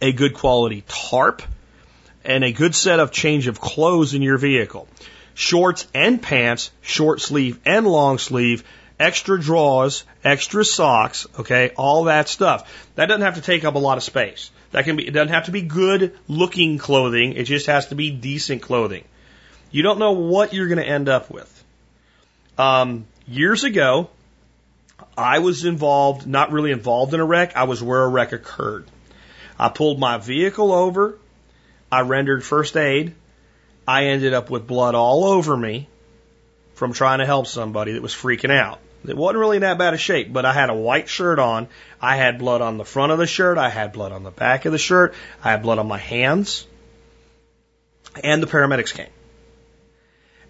[0.00, 1.42] a good quality tarp,
[2.24, 4.88] and a good set of change of clothes in your vehicle.
[5.34, 8.64] Shorts and pants, short sleeve and long sleeve,
[8.98, 12.90] extra drawers, extra socks, okay, all that stuff.
[12.96, 14.50] That doesn't have to take up a lot of space.
[14.72, 17.32] That can be, it doesn't have to be good looking clothing.
[17.32, 19.04] It just has to be decent clothing.
[19.70, 21.64] You don't know what you're going to end up with.
[22.58, 24.10] Um, years ago,
[25.16, 27.56] I was involved, not really involved in a wreck.
[27.56, 28.86] I was where a wreck occurred.
[29.58, 31.18] I pulled my vehicle over.
[31.90, 33.14] I rendered first aid.
[33.86, 35.88] I ended up with blood all over me
[36.74, 38.78] from trying to help somebody that was freaking out.
[39.06, 41.68] It wasn't really in that bad a shape, but I had a white shirt on.
[42.00, 43.56] I had blood on the front of the shirt.
[43.56, 45.14] I had blood on the back of the shirt.
[45.42, 46.66] I had blood on my hands.
[48.22, 49.08] And the paramedics came.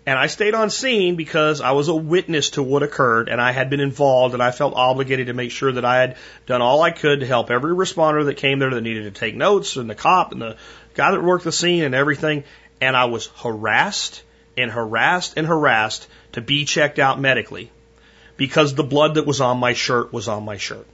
[0.06, 3.52] And I stayed on scene because I was a witness to what occurred and I
[3.52, 6.16] had been involved and I felt obligated to make sure that I had
[6.47, 9.36] done all I could to help every responder that came there that needed to take
[9.36, 10.56] notes and the cop and the
[10.94, 12.44] guy that worked the scene and everything.
[12.81, 14.22] And I was harassed
[14.56, 17.70] and harassed and harassed to be checked out medically
[18.36, 20.86] because the blood that was on my shirt was on my shirt.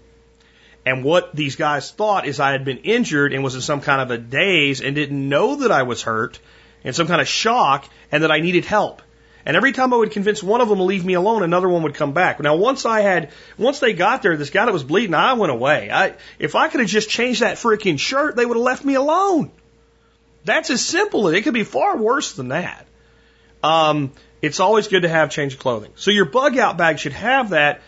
[0.85, 4.01] And what these guys thought is I had been injured and was in some kind
[4.01, 6.39] of a daze and didn't know that I was hurt
[6.87, 9.03] and some kind of shock and that I needed help.
[9.45, 11.83] And every time I would convince one of them to leave me alone, another one
[11.83, 12.41] would come back.
[12.41, 15.53] Now, once I had, once they got there, this guy that was bleeding, I went
[15.53, 15.91] away.
[15.91, 18.95] I, if I could have just changed that freaking shirt, they would have left me
[18.95, 19.53] alone.
[20.45, 21.29] That's as simple.
[21.29, 22.87] As it could be far worse than that.
[23.63, 25.93] Um, it's always good to have change of clothing.
[25.97, 27.83] So your bug out bag should have that,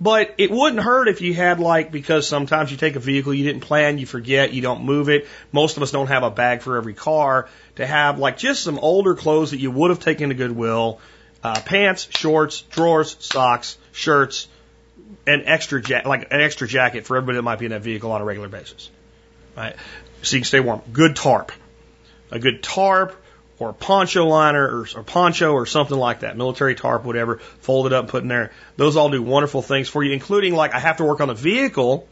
[0.00, 3.44] but it wouldn't hurt if you had like, because sometimes you take a vehicle you
[3.44, 5.28] didn't plan, you forget, you don't move it.
[5.52, 8.78] Most of us don't have a bag for every car to have like just some
[8.78, 11.00] older clothes that you would have taken to Goodwill,
[11.42, 14.48] uh, pants, shorts, drawers, socks, shirts,
[15.26, 18.10] an extra ja- like an extra jacket for everybody that might be in that vehicle
[18.10, 18.90] on a regular basis.
[19.56, 19.76] Right?
[20.22, 20.82] So you can stay warm.
[20.92, 21.52] Good tarp.
[22.30, 23.14] A good tarp
[23.58, 27.86] or a poncho liner or, or poncho or something like that, military tarp, whatever, fold
[27.86, 28.52] it up put in there.
[28.76, 31.34] Those all do wonderful things for you, including like I have to work on the
[31.34, 32.08] vehicle.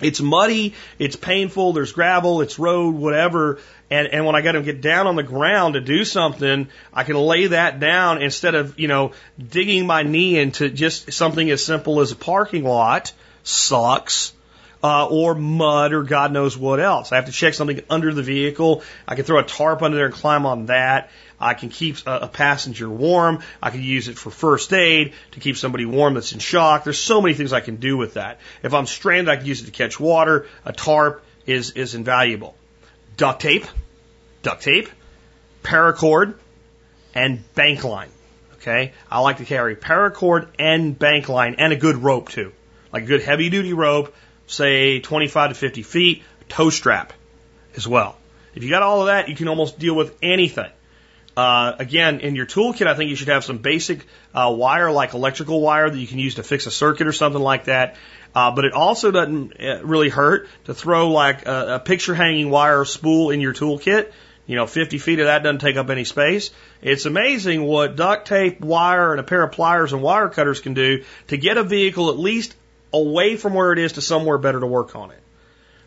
[0.00, 3.60] It's muddy, it's painful, there's gravel, it's road, whatever.
[3.90, 7.04] And, and when I got to get down on the ground to do something, I
[7.04, 11.64] can lay that down instead of, you know, digging my knee into just something as
[11.64, 14.32] simple as a parking lot sucks
[14.86, 17.10] uh, or mud or God knows what else.
[17.10, 18.84] I have to check something under the vehicle.
[19.08, 21.10] I can throw a tarp under there and climb on that.
[21.40, 23.42] I can keep a, a passenger warm.
[23.60, 26.84] I can use it for first aid to keep somebody warm that's in shock.
[26.84, 28.38] There's so many things I can do with that.
[28.62, 30.46] If I'm stranded, I can use it to catch water.
[30.64, 32.54] A tarp is, is invaluable.
[33.16, 33.66] Duct tape,
[34.42, 34.88] duct tape,
[35.64, 36.36] paracord,
[37.12, 38.10] and bank line.
[38.54, 38.92] Okay.
[39.10, 42.52] I like to carry paracord and bank line and a good rope too.
[42.92, 44.14] Like a good heavy duty rope
[44.46, 47.12] say 25 to 50 feet, tow strap
[47.76, 48.16] as well.
[48.54, 50.70] If you got all of that, you can almost deal with anything.
[51.36, 55.12] Uh, again, in your toolkit, I think you should have some basic uh, wire, like
[55.12, 57.96] electrical wire, that you can use to fix a circuit or something like that.
[58.34, 62.48] Uh, but it also doesn't uh, really hurt to throw like a, a picture hanging
[62.48, 64.12] wire spool in your toolkit.
[64.46, 66.52] You know, 50 feet of that doesn't take up any space.
[66.80, 70.72] It's amazing what duct tape, wire, and a pair of pliers and wire cutters can
[70.72, 72.54] do to get a vehicle at least
[72.96, 75.22] away from where it is to somewhere better to work on it.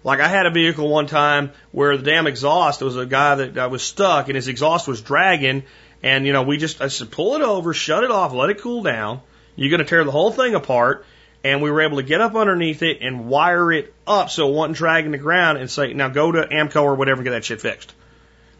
[0.03, 3.35] Like I had a vehicle one time where the damn exhaust, there was a guy
[3.35, 5.63] that I was stuck and his exhaust was dragging
[6.01, 8.59] and you know, we just, I said, pull it over, shut it off, let it
[8.61, 9.21] cool down.
[9.55, 11.05] You're going to tear the whole thing apart.
[11.41, 14.53] And we were able to get up underneath it and wire it up so it
[14.53, 17.45] wasn't dragging the ground and say, now go to AAMCO or whatever and get that
[17.45, 17.93] shit fixed.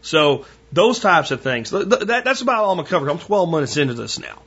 [0.00, 1.70] So those types of things.
[1.70, 3.10] That, that's about all I'm going to cover.
[3.10, 4.40] I'm 12 minutes into this now.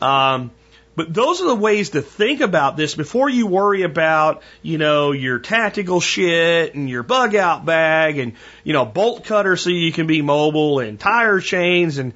[0.00, 0.52] Um,
[0.94, 5.12] but those are the ways to think about this before you worry about, you know,
[5.12, 9.92] your tactical shit and your bug out bag and, you know, bolt cutter so you
[9.92, 12.12] can be mobile and tire chains and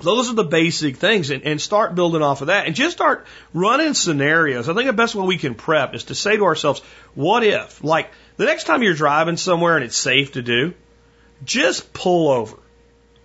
[0.00, 3.26] those are the basic things and, and start building off of that and just start
[3.54, 4.68] running scenarios.
[4.68, 6.80] I think the best way we can prep is to say to ourselves,
[7.14, 7.82] what if?
[7.82, 10.74] Like the next time you're driving somewhere and it's safe to do,
[11.44, 12.58] just pull over.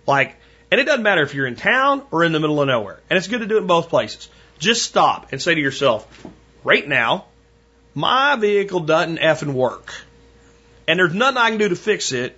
[0.06, 0.36] Like,
[0.70, 3.00] and it doesn't matter if you're in town or in the middle of nowhere.
[3.10, 4.28] And it's good to do it in both places.
[4.58, 6.06] Just stop and say to yourself,
[6.64, 7.26] right now,
[7.94, 9.92] my vehicle doesn't effing work.
[10.86, 12.36] And there's nothing I can do to fix it.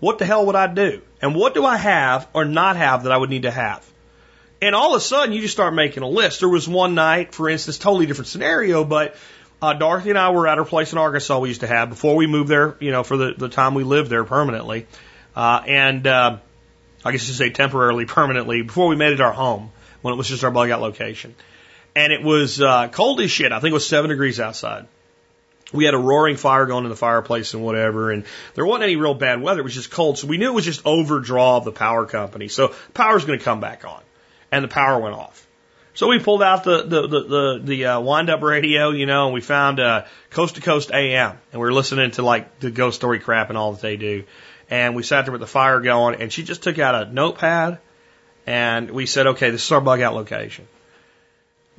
[0.00, 1.02] What the hell would I do?
[1.20, 3.86] And what do I have or not have that I would need to have?
[4.62, 6.40] And all of a sudden, you just start making a list.
[6.40, 9.16] There was one night, for instance, totally different scenario, but
[9.62, 12.16] uh, Dorothy and I were at our place in Arkansas we used to have before
[12.16, 14.86] we moved there, you know, for the, the time we lived there permanently.
[15.36, 16.38] Uh, and, uh,
[17.04, 19.72] I guess you say temporarily, permanently, before we made it our home,
[20.02, 21.34] when it was just our bug out location.
[21.94, 23.52] And it was, uh, cold as shit.
[23.52, 24.86] I think it was seven degrees outside.
[25.72, 28.96] We had a roaring fire going in the fireplace and whatever, and there wasn't any
[28.96, 29.60] real bad weather.
[29.60, 32.48] It was just cold, so we knew it was just overdraw of the power company.
[32.48, 34.00] So power's going to come back on,
[34.50, 35.46] and the power went off.
[35.94, 39.26] So we pulled out the the the the, the uh, wind up radio, you know,
[39.26, 42.70] and we found uh, Coast to Coast AM, and we were listening to like the
[42.70, 44.24] ghost story crap and all that they do.
[44.70, 47.78] And we sat there with the fire going, and she just took out a notepad,
[48.46, 50.66] and we said, okay, this is our bug out location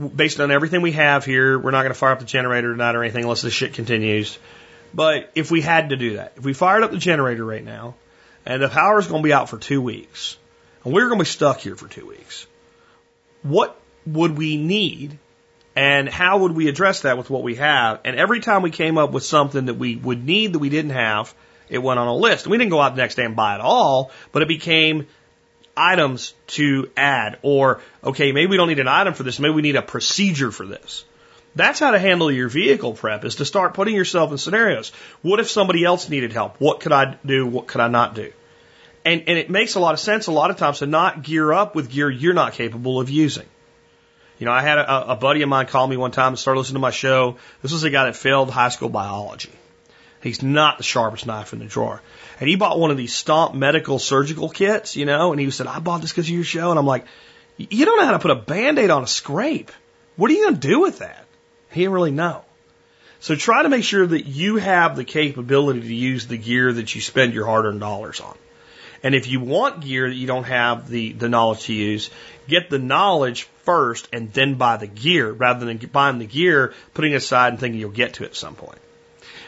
[0.10, 2.96] based on everything we have here, we're not going to fire up the generator tonight
[2.96, 4.38] or anything unless this shit continues.
[4.94, 7.96] But if we had to do that, if we fired up the generator right now,
[8.46, 10.38] and the power is going to be out for two weeks,
[10.84, 12.48] and we're going to be stuck here for two weeks,
[13.44, 15.18] what would we need,
[15.76, 18.02] and how would we address that with what we have?
[18.04, 20.92] And every time we came up with something that we would need that we didn't
[20.92, 21.34] have,
[21.70, 22.48] it went on a list.
[22.48, 25.08] We didn't go out the next day and buy it all, but it became
[25.82, 29.62] items to add, or okay, maybe we don't need an item for this, maybe we
[29.62, 31.06] need a procedure for this.
[31.56, 34.92] That's how to handle your vehicle prep is to start putting yourself in scenarios.
[35.22, 36.56] What if somebody else needed help?
[36.60, 37.46] What could I do?
[37.46, 38.32] What could I not do?
[39.04, 41.52] And, and it makes a lot of sense a lot of times to not gear
[41.52, 43.48] up with gear you're not capable of using.
[44.38, 46.58] You know, I had a, a buddy of mine call me one time and start
[46.58, 47.38] listening to my show.
[47.62, 49.52] This was a guy that failed high school biology.
[50.22, 52.02] He's not the sharpest knife in the drawer.
[52.42, 55.68] And he bought one of these Stomp medical surgical kits, you know, and he said,
[55.68, 56.72] I bought this because of your show.
[56.72, 57.06] And I'm like,
[57.56, 59.72] you don't know how to put a band-aid on a scrape.
[60.16, 61.24] What are you going to do with that?
[61.70, 62.44] He didn't really know.
[63.20, 66.96] So try to make sure that you have the capability to use the gear that
[66.96, 68.36] you spend your hard-earned dollars on.
[69.04, 72.10] And if you want gear that you don't have the, the knowledge to use,
[72.48, 77.12] get the knowledge first and then buy the gear rather than buying the gear, putting
[77.12, 78.80] it aside and thinking you'll get to it at some point.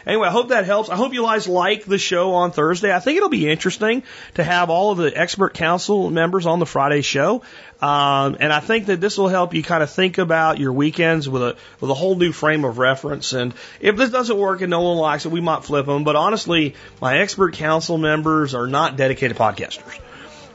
[0.05, 0.89] Anyway, I hope that helps.
[0.89, 2.93] I hope you guys like the show on Thursday.
[2.93, 4.03] I think it'll be interesting
[4.35, 7.43] to have all of the expert council members on the Friday show.
[7.81, 11.27] Um, and I think that this will help you kind of think about your weekends
[11.27, 13.33] with a with a whole new frame of reference.
[13.33, 16.03] And if this doesn't work and no one likes it, we might flip them.
[16.03, 19.99] But honestly, my expert council members are not dedicated podcasters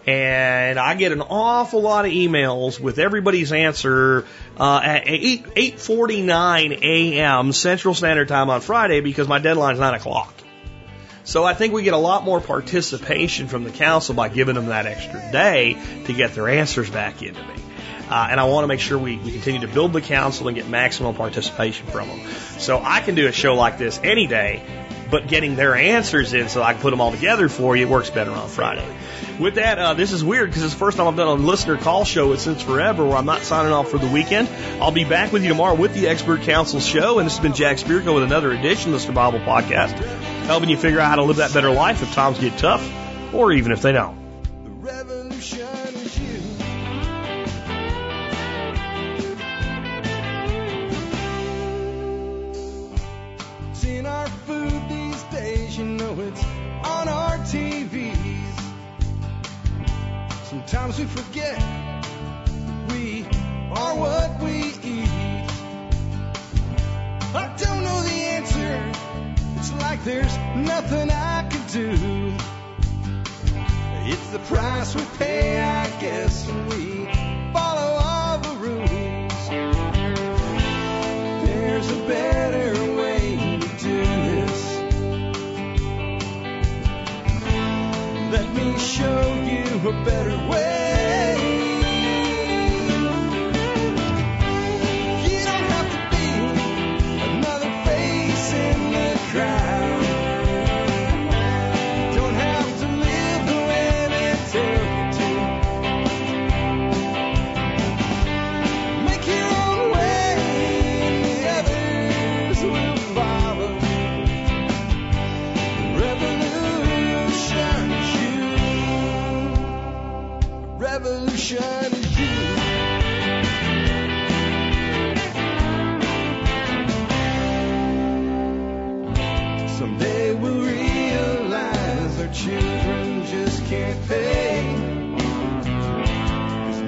[0.09, 4.25] and I get an awful lot of emails with everybody's answer
[4.59, 7.53] uh, at 8 8:49 a.m.
[7.53, 10.33] Central Standard Time on Friday because my deadline is nine o'clock.
[11.25, 14.67] So I think we get a lot more participation from the council by giving them
[14.67, 15.77] that extra day
[16.07, 17.55] to get their answers back into me.
[18.09, 20.57] Uh, and I want to make sure we, we continue to build the council and
[20.57, 22.21] get maximum participation from them.
[22.57, 24.65] So I can do a show like this any day,
[25.11, 27.91] but getting their answers in so I can put them all together for you it
[27.91, 28.87] works better on Friday.
[29.39, 31.77] With that, uh, this is weird because it's the first time I've done a listener
[31.77, 34.49] call show since forever where I'm not signing off for the weekend.
[34.81, 37.19] I'll be back with you tomorrow with the Expert Council show.
[37.19, 39.97] And this has been Jack Spirko with another edition of the Survival Podcast,
[40.47, 42.85] helping you figure out how to live that better life if times get tough
[43.33, 44.18] or even if they don't.
[60.69, 61.59] Sometimes we forget
[62.91, 63.25] we
[63.73, 65.09] are what we eat.
[67.35, 68.93] I don't know the answer.
[69.57, 72.35] It's like there's nothing I can do.
[74.13, 77.07] It's the price we pay, I guess, when we
[77.55, 79.49] follow all the rules.
[81.47, 82.88] There's a better way
[88.59, 90.88] me show you a better way.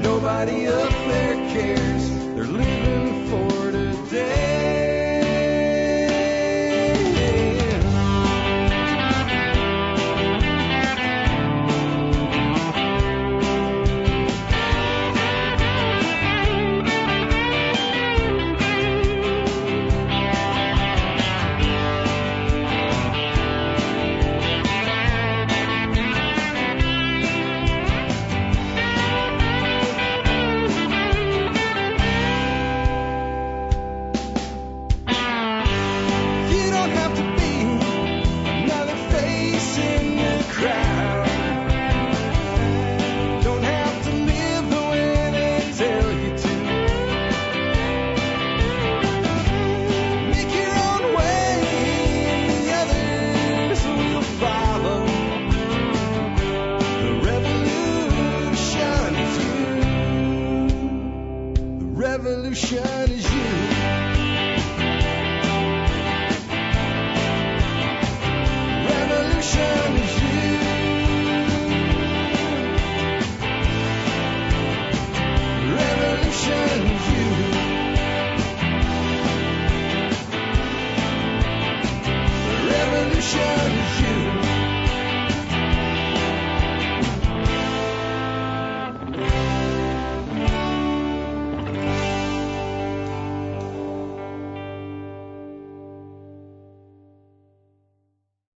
[0.03, 2.00] Nobody up there cares.